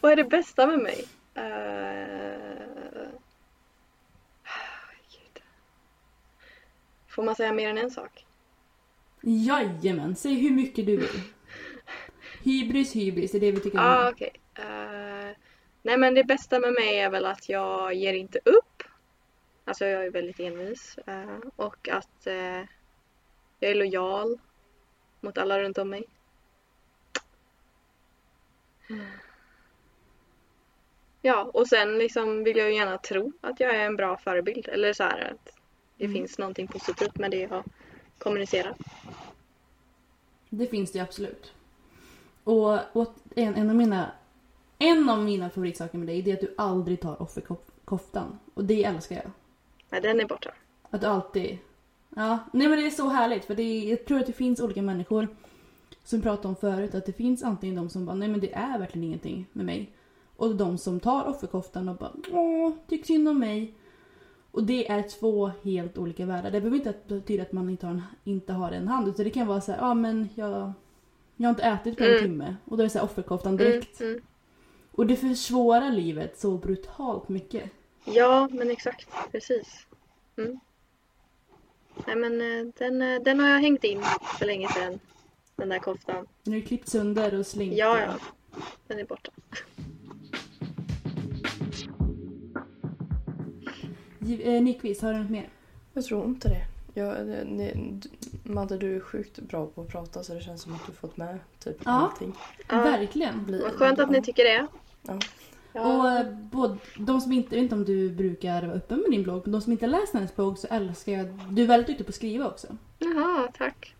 Vad 0.00 0.12
är 0.12 0.16
det 0.16 0.24
bästa 0.24 0.66
med 0.66 0.78
mig? 0.78 1.04
Uh... 1.36 2.56
Får 7.16 7.22
man 7.22 7.34
säga 7.36 7.52
mer 7.52 7.68
än 7.68 7.78
en 7.78 7.90
sak? 7.90 8.26
Jajamän, 9.22 10.16
säg 10.16 10.34
hur 10.34 10.50
mycket 10.50 10.86
du 10.86 10.96
vill. 10.96 11.20
Hybris, 12.42 12.96
hybris, 12.96 13.32
det 13.32 13.38
är 13.38 13.40
det 13.40 13.50
vi 13.50 13.60
tycker 13.60 13.78
om. 13.78 13.84
ah, 13.84 14.10
okej. 14.10 14.30
Eh, 14.34 14.40
nej, 15.86 15.96
men 15.96 16.14
det 16.14 16.24
bästa 16.24 16.58
med 16.58 16.72
mig 16.72 16.98
är 16.98 17.10
väl 17.10 17.26
att 17.26 17.48
jag 17.48 17.94
ger 17.94 18.12
inte 18.12 18.38
upp. 18.44 18.82
Alltså, 19.64 19.84
jag 19.84 20.04
är 20.06 20.10
väldigt 20.10 20.40
envis. 20.40 20.98
eh, 21.06 21.38
och 21.56 21.88
att 21.88 22.26
eh, 22.26 22.62
jag 23.60 23.70
är 23.70 23.74
lojal 23.74 24.38
mot 25.20 25.38
alla 25.38 25.60
runt 25.60 25.78
om 25.78 25.90
mig. 25.90 26.04
Ja, 31.22 31.50
och 31.54 31.68
sen 31.68 31.98
liksom 31.98 32.44
vill 32.44 32.56
jag 32.56 32.72
gärna 32.72 32.98
tro 32.98 33.32
att 33.40 33.60
jag 33.60 33.74
är 33.74 33.86
en 33.86 33.96
bra 33.96 34.16
förebild. 34.16 34.68
Eller 34.68 34.92
så 34.92 35.02
här 35.02 35.32
att 35.32 35.52
det 35.96 36.08
finns 36.08 36.38
någonting 36.38 36.66
positivt 36.66 37.18
med 37.18 37.30
det 37.30 37.40
jag 37.40 37.64
kommunicerar. 38.18 38.74
Det 40.50 40.66
finns 40.66 40.92
det 40.92 41.00
absolut. 41.00 41.52
Och, 42.44 42.96
och 42.96 43.14
en, 43.36 43.54
en, 43.54 43.70
av 43.70 43.76
mina, 43.76 44.10
en 44.78 45.10
av 45.10 45.24
mina 45.24 45.50
favoritsaker 45.50 45.98
med 45.98 46.06
dig 46.06 46.22
det 46.22 46.30
är 46.30 46.34
att 46.34 46.40
du 46.40 46.54
aldrig 46.58 47.00
tar 47.00 47.22
offerkoftan. 47.22 48.38
Och 48.54 48.64
det 48.64 48.84
älskar 48.84 49.16
jag. 49.16 49.30
Nej, 49.90 50.00
den 50.00 50.20
är 50.20 50.26
borta. 50.26 50.50
Att 50.90 51.00
du 51.00 51.06
alltid... 51.06 51.58
Ja, 52.16 52.38
nej 52.52 52.68
men 52.68 52.78
det 52.78 52.86
är 52.86 52.90
så 52.90 53.08
härligt 53.08 53.44
för 53.44 53.54
det 53.54 53.62
är, 53.62 53.90
jag 53.90 54.04
tror 54.04 54.20
att 54.20 54.26
det 54.26 54.32
finns 54.32 54.60
olika 54.60 54.82
människor 54.82 55.28
som 56.04 56.22
pratade 56.22 56.48
om 56.48 56.56
förut 56.56 56.94
att 56.94 57.06
det 57.06 57.12
finns 57.12 57.42
antingen 57.42 57.76
de 57.76 57.88
som 57.88 58.06
bara 58.06 58.16
nej 58.16 58.28
men 58.28 58.40
det 58.40 58.52
är 58.54 58.78
verkligen 58.78 59.04
ingenting 59.04 59.46
med 59.52 59.66
mig. 59.66 59.90
Och 60.36 60.56
de 60.56 60.78
som 60.78 61.00
tar 61.00 61.24
offerkoftan 61.28 61.88
och 61.88 61.96
bara 61.96 62.12
åh, 62.32 62.72
tycker 62.88 63.06
synd 63.06 63.28
om 63.28 63.38
mig. 63.38 63.74
Och 64.50 64.64
det 64.64 64.90
är 64.90 65.02
två 65.02 65.50
helt 65.64 65.98
olika 65.98 66.26
världar. 66.26 66.50
Det 66.50 66.60
behöver 66.60 66.76
inte 66.76 66.94
betyda 67.08 67.42
att 67.42 67.52
man 67.52 67.70
inte 67.70 67.86
har 67.86 67.92
en, 67.94 68.02
inte 68.24 68.52
har 68.52 68.72
en 68.72 68.88
hand 68.88 69.08
utan 69.08 69.24
det 69.24 69.30
kan 69.30 69.46
vara 69.46 69.60
så 69.60 69.72
här, 69.72 69.78
ja 69.78 69.94
men 69.94 70.28
jag, 70.34 70.72
jag 71.36 71.46
har 71.46 71.50
inte 71.50 71.62
ätit 71.62 71.98
på 71.98 72.04
en 72.04 72.10
Mm. 72.10 72.22
timme. 72.22 72.56
Och 72.64 72.76
då 72.76 72.82
är 72.82 72.84
det 72.84 72.90
så 72.90 72.98
här 72.98 73.04
offerkoftan 73.04 73.56
direkt. 73.56 74.00
Mm, 74.00 74.12
mm. 74.12 74.24
Och 74.96 75.06
det 75.06 75.16
försvårar 75.16 75.90
livet 75.90 76.38
så 76.38 76.50
brutalt 76.58 77.28
mycket. 77.28 77.70
Ja, 78.04 78.48
men 78.52 78.70
exakt. 78.70 79.08
Precis. 79.32 79.86
Mm. 80.38 80.60
Nej, 82.06 82.16
men 82.16 82.40
eh, 82.40 82.72
den, 82.78 83.02
eh, 83.02 83.22
den 83.22 83.40
har 83.40 83.48
jag 83.48 83.58
hängt 83.60 83.84
in 83.84 84.02
för 84.38 84.46
länge 84.46 84.68
sedan. 84.68 84.98
Den 85.56 85.68
där 85.68 85.78
koftan. 85.78 86.26
Nu 86.42 86.56
är 86.56 86.60
klippt 86.60 86.88
sönder 86.88 87.38
och 87.38 87.46
slängt. 87.46 87.74
Ja, 87.76 87.98
ja. 88.00 88.14
Den 88.86 88.98
är 88.98 89.04
borta. 89.04 89.30
Eh, 94.40 94.62
Nyqvist, 94.62 95.02
har 95.02 95.12
du 95.12 95.18
något 95.18 95.30
mer? 95.30 95.48
Jag 95.92 96.04
tror 96.04 96.24
inte 96.24 96.48
det. 96.48 96.62
Ja, 97.00 97.06
det, 97.14 97.44
det, 97.44 97.72
d- 97.74 98.08
Madde, 98.42 98.78
du 98.78 98.96
är 98.96 99.00
sjukt 99.00 99.38
bra 99.38 99.66
på 99.66 99.80
att 99.80 99.88
prata 99.88 100.22
så 100.22 100.34
det 100.34 100.40
känns 100.40 100.62
som 100.62 100.74
att 100.74 100.86
du 100.86 100.92
fått 100.92 101.16
med 101.16 101.38
typ 101.58 101.76
Ja. 101.84 101.90
allting. 101.90 102.34
Ja. 102.68 102.76
Verkligen. 102.76 103.44
Blir- 103.44 103.62
Vad 103.62 103.72
skönt 103.72 103.98
att 103.98 104.10
ni 104.10 104.22
tycker 104.22 104.44
det. 104.44 104.66
Ja. 105.06 105.18
Och 105.72 106.10
eh, 106.10 106.26
både, 106.32 106.76
de 106.98 107.20
som 107.20 107.32
inte, 107.32 107.54
jag 107.54 107.62
vet 107.62 107.62
inte 107.62 107.74
om 107.74 107.84
du 107.84 108.10
brukar 108.10 108.62
vara 108.62 108.76
öppen 108.76 108.98
med 108.98 109.10
din 109.10 109.22
blogg, 109.22 109.42
men 109.44 109.52
de 109.52 109.60
som 109.60 109.72
inte 109.72 109.86
läst 109.86 110.14
hennes 110.14 110.36
blogg 110.36 110.58
så 110.58 110.66
älskar 110.66 111.12
jag, 111.12 111.26
du 111.50 111.62
är 111.62 111.66
väldigt 111.66 111.86
duktig 111.86 112.06
på 112.06 112.10
att 112.10 112.14
skriva 112.14 112.46
också. 112.46 112.66
Jaha, 112.98 113.48
tack. 113.58 113.94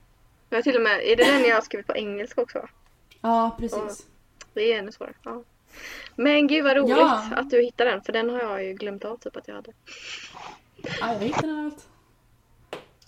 Jag 0.51 0.65
till 0.65 0.77
och 0.77 0.83
med, 0.83 0.93
är 0.93 1.17
det 1.17 1.25
den 1.25 1.45
jag 1.45 1.55
har 1.55 1.63
skrivit 1.63 1.87
på 1.87 1.97
engelska 1.97 2.43
också? 2.43 2.69
Ja, 3.21 3.57
precis. 3.59 4.07
Det 4.55 4.73
är 4.73 4.79
ännu 4.79 4.93
svårare. 4.93 5.15
Ja. 5.23 5.43
Men 6.17 6.47
gud 6.47 6.65
vad 6.65 6.77
roligt 6.77 6.97
Ja. 6.97 7.23
att 7.37 7.51
du 7.51 7.63
hittade 7.63 7.91
den 7.91 8.03
för 8.03 8.13
den 8.13 8.31
har 8.31 8.39
jag 8.41 8.65
ju 8.65 8.73
glömt 8.73 9.05
av 9.05 9.17
typ 9.17 9.37
att 9.37 9.49
jag 9.49 9.55
hade. 9.55 9.73
Ja, 11.01 11.13
jag 11.13 11.21
hittade 11.21 11.53
allt. 11.59 11.89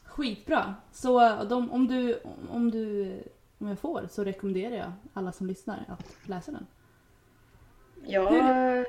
Skitbra. 0.05 0.75
Så 0.93 1.21
eh, 1.27 1.45
de, 1.45 1.71
om, 1.71 1.87
du, 1.87 2.19
om 2.51 2.71
du, 2.71 3.13
om 3.59 3.69
jag 3.69 3.79
får, 3.79 4.09
så 4.11 4.25
rekommenderar 4.25 4.77
jag 4.77 4.93
alla 5.15 5.33
som 5.33 5.47
lyssnar 5.47 5.85
att 5.89 6.29
läsa 6.29 6.53
den. 6.53 6.67
Ja, 8.07 8.85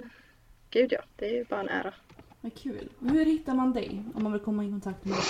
gud 0.69 0.91
ja. 0.91 0.99
Det 1.15 1.25
är 1.25 1.33
ju 1.33 1.43
bara 1.45 1.59
en 1.61 1.69
ära. 1.69 1.93
Vad 2.41 2.55
kul. 2.55 2.89
Hur 2.99 3.25
hittar 3.25 3.53
man 3.53 3.73
dig 3.73 4.03
om 4.15 4.23
man 4.23 4.31
vill 4.31 4.41
komma 4.41 4.65
i 4.65 4.69
kontakt 4.71 5.05
med 5.05 5.13
dig? 5.17 5.23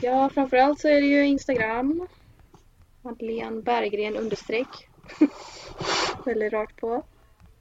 Ja, 0.00 0.28
framförallt 0.28 0.80
så 0.80 0.88
är 0.88 1.00
det 1.00 1.06
ju 1.06 1.26
Instagram. 1.26 2.06
Madeleine 3.02 3.62
Berggren 3.62 4.16
understreck. 4.16 4.88
Väldigt 6.24 6.52
rakt 6.52 6.76
på. 6.76 6.94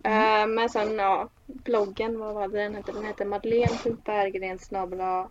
Eh, 0.03 0.47
men 0.47 0.69
sen 0.69 0.95
ja, 0.95 1.29
bloggen, 1.45 2.19
vad 2.19 2.33
var 2.33 2.47
det 2.47 2.57
den 2.63 2.75
hette? 2.75 2.91
Den 2.91 3.05
hette 3.05 3.25
madeleine.berggren 3.25 4.59
snabel-a- 4.59 5.29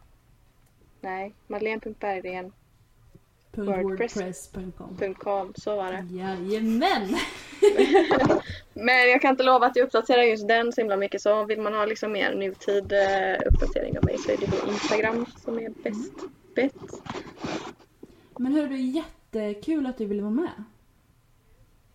Nej, 1.00 1.34
madeleine.berggren.com. 1.46 2.52
.wordpress.com 3.56 5.52
Så 5.56 5.76
var 5.76 5.92
det. 5.92 6.06
Jajamän! 6.10 7.16
Men 8.74 9.10
jag 9.10 9.22
kan 9.22 9.30
inte 9.30 9.42
lova 9.42 9.66
att 9.66 9.76
jag 9.76 9.86
uppdaterar 9.86 10.22
just 10.22 10.48
den 10.48 10.72
så 10.72 10.80
himla 10.80 10.96
mycket 10.96 11.22
så 11.22 11.44
vill 11.44 11.60
man 11.60 11.74
ha 11.74 11.84
liksom 11.84 12.12
mer 12.12 12.34
nutid 12.34 12.92
eh, 12.92 13.38
uppdatering 13.46 13.98
av 13.98 14.04
mig 14.04 14.18
så 14.18 14.32
är 14.32 14.36
det 14.36 14.46
då 14.46 14.72
Instagram 14.72 15.26
som 15.44 15.58
är 15.58 15.70
bäst 15.82 16.12
bett. 16.54 16.74
Men 18.38 18.52
hörru, 18.52 18.76
jättekul 18.76 19.86
att 19.86 19.98
du 19.98 20.06
ville 20.06 20.22
vara 20.22 20.32
med. 20.32 20.64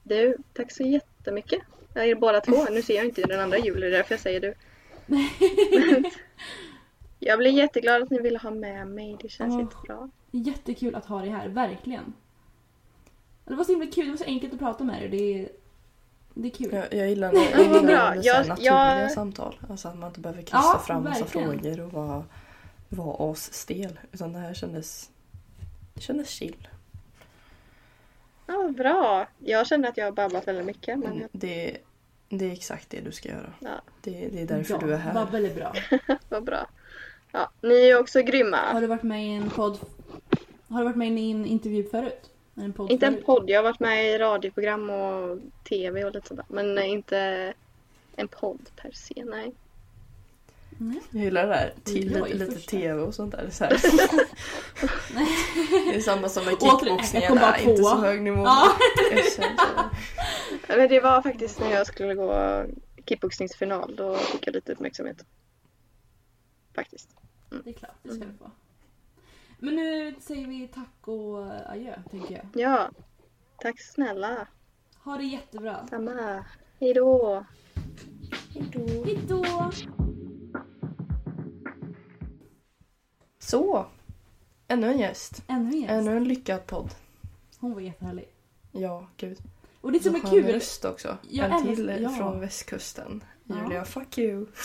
Du, 0.03 0.37
tack 0.53 0.71
så 0.71 0.83
jättemycket. 0.83 1.59
Jag 1.93 2.09
är 2.09 2.15
båda 2.15 2.41
två. 2.41 2.65
Nu 2.71 2.81
ser 2.81 2.95
jag 2.95 3.05
inte 3.05 3.21
den 3.21 3.39
andra 3.39 3.57
Julie, 3.57 3.89
därför 3.89 4.13
jag 4.13 4.21
säger 4.21 4.39
du. 4.39 4.53
jag 7.25 7.39
blir 7.39 7.51
jätteglad 7.51 8.03
att 8.03 8.09
ni 8.09 8.19
ville 8.19 8.39
ha 8.39 8.51
med 8.51 8.87
mig. 8.87 9.17
Det 9.21 9.29
känns 9.29 9.53
Ja. 9.53 9.61
jättebra. 9.61 10.09
Jättekul 10.31 10.95
att 10.95 11.05
ha 11.05 11.19
dig 11.21 11.29
här, 11.29 11.47
verkligen. 11.47 12.13
Det 13.45 13.55
var 13.55 13.63
så 13.63 13.71
himla 13.71 13.87
kul, 13.91 14.05
det 14.05 14.11
var 14.11 14.17
så 14.17 14.23
enkelt 14.23 14.53
att 14.53 14.59
prata 14.59 14.83
med 14.83 15.01
dig. 15.01 15.09
Det 15.09 15.39
är, 15.43 15.49
det 16.33 16.47
är 16.47 16.51
kul. 16.51 16.73
Jag, 16.73 16.93
jag 16.93 17.09
gillar 17.09 17.31
när 17.33 17.41
Ja, 17.41 17.47
jag 17.51 17.61
gillar 17.63 17.83
bra. 17.83 17.97
är 18.13 18.19
Jag- 18.23 18.47
naturliga 18.47 19.01
jag- 19.01 19.11
samtal. 19.11 19.59
Alltså 19.69 19.87
att 19.87 19.97
man 19.97 20.07
inte 20.07 20.19
behöver 20.19 20.41
kryssa 20.41 20.57
Ja, 20.57 20.83
fram 20.87 21.03
massa 21.03 21.23
verkligen. 21.23 21.59
frågor 21.61 21.79
och 21.85 21.91
vara, 21.93 22.23
vara 22.89 23.31
asstel. 23.31 23.99
Utan 24.11 24.33
det 24.33 24.39
här 24.39 24.53
kändes, 24.53 25.09
det 25.93 26.01
kändes 26.01 26.29
chill. 26.29 26.67
Ja, 28.47 28.53
vad 28.57 28.75
bra. 28.75 29.27
Jag 29.39 29.67
känner 29.67 29.89
att 29.89 29.97
jag 29.97 30.05
har 30.05 30.11
babblat 30.11 30.47
väldigt 30.47 30.65
mycket. 30.65 30.99
Men 30.99 31.11
Mm, 31.11 31.27
Det, 31.31 31.77
det 32.29 32.45
är 32.45 32.51
exakt 32.51 32.89
det 32.89 33.01
du 33.01 33.11
ska 33.11 33.29
göra. 33.29 33.53
Ja. 33.59 33.69
Det, 34.01 34.27
det 34.27 34.41
är 34.41 34.47
därför 34.47 34.73
ja, 34.73 34.79
du 34.79 34.93
är 34.93 34.97
här. 34.97 35.13
var 35.13 35.25
väldigt 35.25 35.55
bra. 35.55 35.73
vad 36.29 36.43
bra. 36.43 36.67
Ja, 37.35 37.49
ni 37.61 37.75
är 37.75 37.85
ju 37.85 37.97
också 37.97 38.21
grymma. 38.21 38.57
Har 38.57 38.81
du 38.81 38.87
varit 38.87 39.03
med 39.03 39.25
i 39.25 39.29
en 39.29 39.49
podd? 39.49 39.79
Har 40.67 40.79
du 40.79 40.85
varit 40.85 40.95
med 40.95 41.19
i 41.19 41.31
en 41.31 41.45
intervju 41.45 41.83
förut? 41.83 42.29
En 42.55 42.73
podd 42.73 42.91
Inte 42.91 43.05
en 43.05 43.13
förut? 43.13 43.25
podd. 43.25 43.49
Jag 43.49 43.57
har 43.57 43.63
varit 43.63 43.79
med 43.79 44.05
i 44.05 44.17
radioprogram 44.17 44.89
och 44.89 45.39
tv 45.69 46.03
och 46.03 46.13
lite 46.13 46.27
sådär. 46.27 46.45
Men 46.47 46.79
inte 46.79 47.53
en 48.15 48.27
podd 48.27 48.69
per 48.75 48.91
se, 48.91 49.23
nej. 49.25 49.53
Nej. 50.77 51.01
Jag 51.11 51.23
gillar 51.23 51.47
det 51.47 51.49
där. 51.53 51.73
Lite, 51.93 52.33
lite 52.33 52.59
tv 52.59 53.01
och 53.01 53.15
sånt 53.15 53.31
där. 53.31 53.49
Så 53.51 53.63
här. 53.63 53.71
det 55.91 55.95
är 55.95 55.99
samma 55.99 56.29
som 56.29 56.45
med 56.45 56.55
Nej, 56.61 57.63
inte 57.63 57.83
så 57.83 57.97
hög 57.97 58.21
nivå. 58.21 58.43
Ja. 58.45 58.71
Men 60.67 60.89
det 60.89 60.99
var 60.99 61.21
faktiskt 61.21 61.59
när 61.59 61.71
jag 61.71 61.87
skulle 61.87 62.15
gå 62.15 62.65
kickboxningsfinal. 63.05 63.95
Då 63.95 64.15
fick 64.15 64.47
jag 64.47 64.55
lite 64.55 64.71
uppmärksamhet. 64.71 65.25
Faktiskt. 66.75 67.09
Det 67.63 67.69
är 67.69 67.73
klart, 67.73 67.95
det 68.03 68.09
ska 68.09 68.25
du 68.25 68.33
få. 68.33 68.51
Men 69.59 69.75
nu 69.75 70.15
säger 70.19 70.47
vi 70.47 70.67
tack 70.67 71.07
och 71.07 71.45
adjö, 71.71 72.01
tänker 72.11 72.35
jag. 72.35 72.45
Ja. 72.61 72.89
Tack 73.57 73.81
snälla. 73.81 74.47
Ha 75.03 75.17
det 75.17 75.23
jättebra. 75.23 75.87
Samma. 75.87 76.45
Hej 76.79 76.93
då. 76.93 77.45
Hejdå! 78.55 79.71
Så. 83.39 83.85
Ännu 84.67 84.87
en 84.87 84.99
gäst. 84.99 85.43
Ännu 85.47 85.69
en 85.69 85.81
gäst. 85.81 85.91
Ännu 85.91 86.17
en 86.17 86.23
lyckad 86.23 86.65
podd. 86.67 86.89
Hon 87.59 87.73
var 87.73 87.81
jättehärlig. 87.81 88.27
Ja, 88.71 89.07
gud. 89.17 89.37
Och 89.81 89.91
det 89.91 89.99
som 89.99 90.15
är 90.15 90.19
Så 90.19 90.27
kul... 90.27 90.45
röst 90.45 90.85
också. 90.85 91.17
Jag 91.29 91.51
en 91.51 91.75
till 91.75 91.97
ja. 92.01 92.09
från 92.09 92.39
västkusten. 92.39 93.23
Ja. 93.43 93.55
Julia, 93.63 93.85
fuck 93.85 94.17
you. 94.17 94.45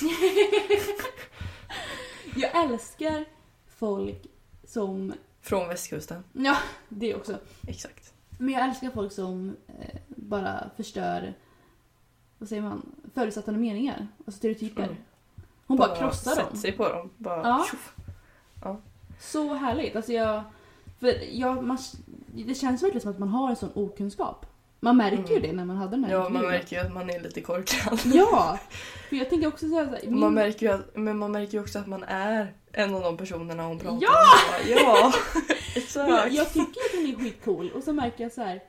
Jag 2.37 2.65
älskar 2.65 3.25
folk 3.69 4.27
som... 4.65 5.13
Från 5.41 5.69
västkusten. 5.69 6.25
Ja, 6.33 6.57
det 6.89 7.15
också. 7.15 7.39
Exakt. 7.69 8.13
Men 8.39 8.55
jag 8.55 8.69
älskar 8.69 8.91
folk 8.91 9.13
som 9.13 9.57
eh, 9.69 10.01
bara 10.07 10.71
förstör... 10.77 11.35
Vad 12.39 12.49
säger 12.49 12.63
man? 12.63 12.93
Förutsättande 13.15 13.61
meningar. 13.61 14.09
Alltså 14.19 14.39
stereotyper. 14.39 14.83
Mm. 14.83 14.97
Hon 15.67 15.77
bara, 15.77 15.97
krossar 15.97 16.31
sätter 16.31 16.51
dem. 16.51 16.57
sig 16.57 16.73
på 16.73 16.89
dem. 16.89 17.11
Bara 17.17 17.49
Ja. 17.49 17.67
tjoff. 17.71 17.95
Så 19.21 19.55
härligt. 19.55 19.97
Alltså 19.97 20.13
jag... 20.13 20.43
För 20.99 21.35
jag, 21.39 21.65
man, 21.65 21.79
det 22.27 22.55
känns 22.55 22.83
verkligen 22.83 23.01
som 23.03 23.11
att 23.11 23.19
man 23.19 23.29
har 23.29 23.51
en 23.51 23.57
sån 23.57 23.71
okunskap. 23.75 24.47
Man 24.81 24.97
märker 24.97 25.17
ju 25.31 25.37
Mm. 25.37 25.43
det 25.43 25.53
när 25.53 25.65
man 25.65 25.77
hade 25.77 25.91
den 25.91 26.05
här 26.05 26.13
Ja, 26.13 26.29
man 26.29 26.43
märker 26.43 26.77
ju 26.77 26.83
att 26.87 26.93
man 26.95 27.11
är 27.11 27.21
lite 27.21 27.41
korkad. 27.41 28.01
Ja! 28.15 28.59
För 29.09 29.17
jag 29.17 29.31
tänker 29.31 29.49
också 29.49 29.69
så 29.69 29.75
här, 29.75 30.01
min- 30.03 30.21
Man 30.21 30.35
märker 30.35 30.67
ju 30.67 30.73
att, 30.73 30.97
men 30.97 31.19
man 31.19 31.33
märker 31.33 31.53
ju 31.53 31.61
också 31.61 31.79
att 31.79 31.87
man 31.87 32.03
är 32.05 32.55
en 32.73 32.95
av 32.95 33.03
de 33.03 33.17
personerna 33.17 33.63
hon 33.63 33.79
pratar 33.79 33.99
Ja! 34.01 34.27
om. 34.65 34.71
Ja! 34.71 35.13
Exakt. 35.77 36.11
jag, 36.11 36.33
jag 36.33 36.53
tycker 36.53 36.81
att 36.81 36.95
hon 36.97 37.07
är 37.07 37.17
skitcool 37.17 37.71
och 37.71 37.83
så 37.83 37.93
märker 37.93 38.23
jag 38.25 38.33
så 38.33 38.43
här. 38.43 38.61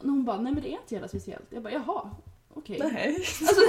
När 0.00 0.10
hon 0.10 0.24
bara, 0.24 0.40
nej 0.40 0.52
men 0.52 0.62
det 0.62 0.68
är 0.68 0.72
inte 0.72 0.94
jävla 0.94 1.08
speciellt. 1.08 1.46
Jag 1.50 1.62
bara, 1.62 1.72
jaha. 1.72 2.10
Okej. 2.54 2.80
Nej. 2.92 3.14
Alltså, 3.16 3.60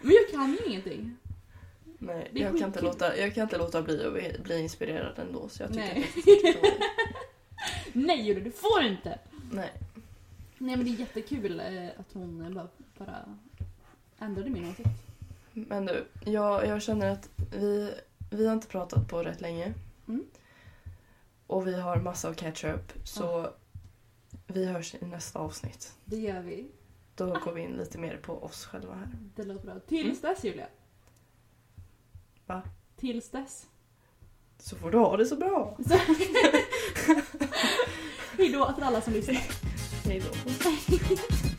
men 0.00 0.12
jag 0.14 0.30
kan 0.32 0.52
ju 0.52 0.58
ingenting. 0.70 1.16
Nej, 1.98 2.30
jag 2.34 2.58
kan, 2.58 2.66
inte 2.68 2.80
låta, 2.80 3.16
jag 3.16 3.34
kan 3.34 3.42
inte 3.42 3.58
låta 3.58 3.82
bli 3.82 4.06
att 4.06 4.42
bli, 4.44 4.60
inspirerad 4.60 5.18
ändå. 5.18 5.48
Så 5.48 5.62
jag 5.62 5.70
tycker 5.70 5.82
Nej. 5.94 6.10
att 6.56 6.62
jag. 6.62 6.72
Nej 7.92 8.22
Julia, 8.22 8.44
du 8.44 8.50
får 8.50 8.82
inte! 8.82 9.18
Nej. 9.52 9.70
Nej 10.62 10.76
men 10.76 10.84
det 10.84 10.90
är 10.92 10.96
jättekul 11.00 11.60
eh, 11.60 11.88
att 12.00 12.12
hon 12.12 12.42
eh, 12.42 12.50
bara, 12.50 12.68
bara 12.98 13.38
ändrade 14.18 14.50
min 14.50 14.70
åsikt. 14.70 14.88
Men 15.52 15.86
du, 15.86 16.06
jag, 16.24 16.66
jag 16.66 16.82
känner 16.82 17.10
att 17.10 17.28
vi, 17.52 17.94
vi 18.30 18.46
har 18.46 18.54
inte 18.54 18.66
pratat 18.66 19.08
på 19.08 19.22
rätt 19.22 19.40
länge. 19.40 19.74
Mm. 20.08 20.24
Och 21.46 21.66
vi 21.66 21.80
har 21.80 21.96
massa 21.96 22.28
att 22.28 22.36
catch 22.36 22.64
up. 22.64 22.92
Så 23.04 23.50
vi 24.46 24.66
hörs 24.66 24.94
i 24.94 25.04
nästa 25.04 25.38
avsnitt. 25.38 25.96
Det 26.04 26.16
gör 26.16 26.40
vi. 26.40 26.70
Då 27.14 27.26
går 27.44 27.52
vi 27.52 27.62
in 27.62 27.72
lite 27.72 27.98
mer 27.98 28.16
på 28.16 28.44
oss 28.44 28.64
själva 28.64 28.94
här. 28.94 29.08
Det 29.36 29.44
låter 29.44 29.66
bra. 29.66 29.80
Tills 29.80 30.20
dess 30.20 30.44
Julia. 30.44 30.66
Mm. 30.66 30.76
Va? 32.46 32.62
Tills 32.96 33.30
dess. 33.30 33.66
Så 34.58 34.76
får 34.76 34.90
du 34.90 34.98
ha 34.98 35.16
det 35.16 35.26
så 35.26 35.36
bra. 35.36 35.78
Hejdå 38.38 38.72
till 38.72 38.84
alla 38.84 39.00
som 39.00 39.12
lyssnar. 39.12 39.71
Hej 40.04 40.20
då. 41.42 41.51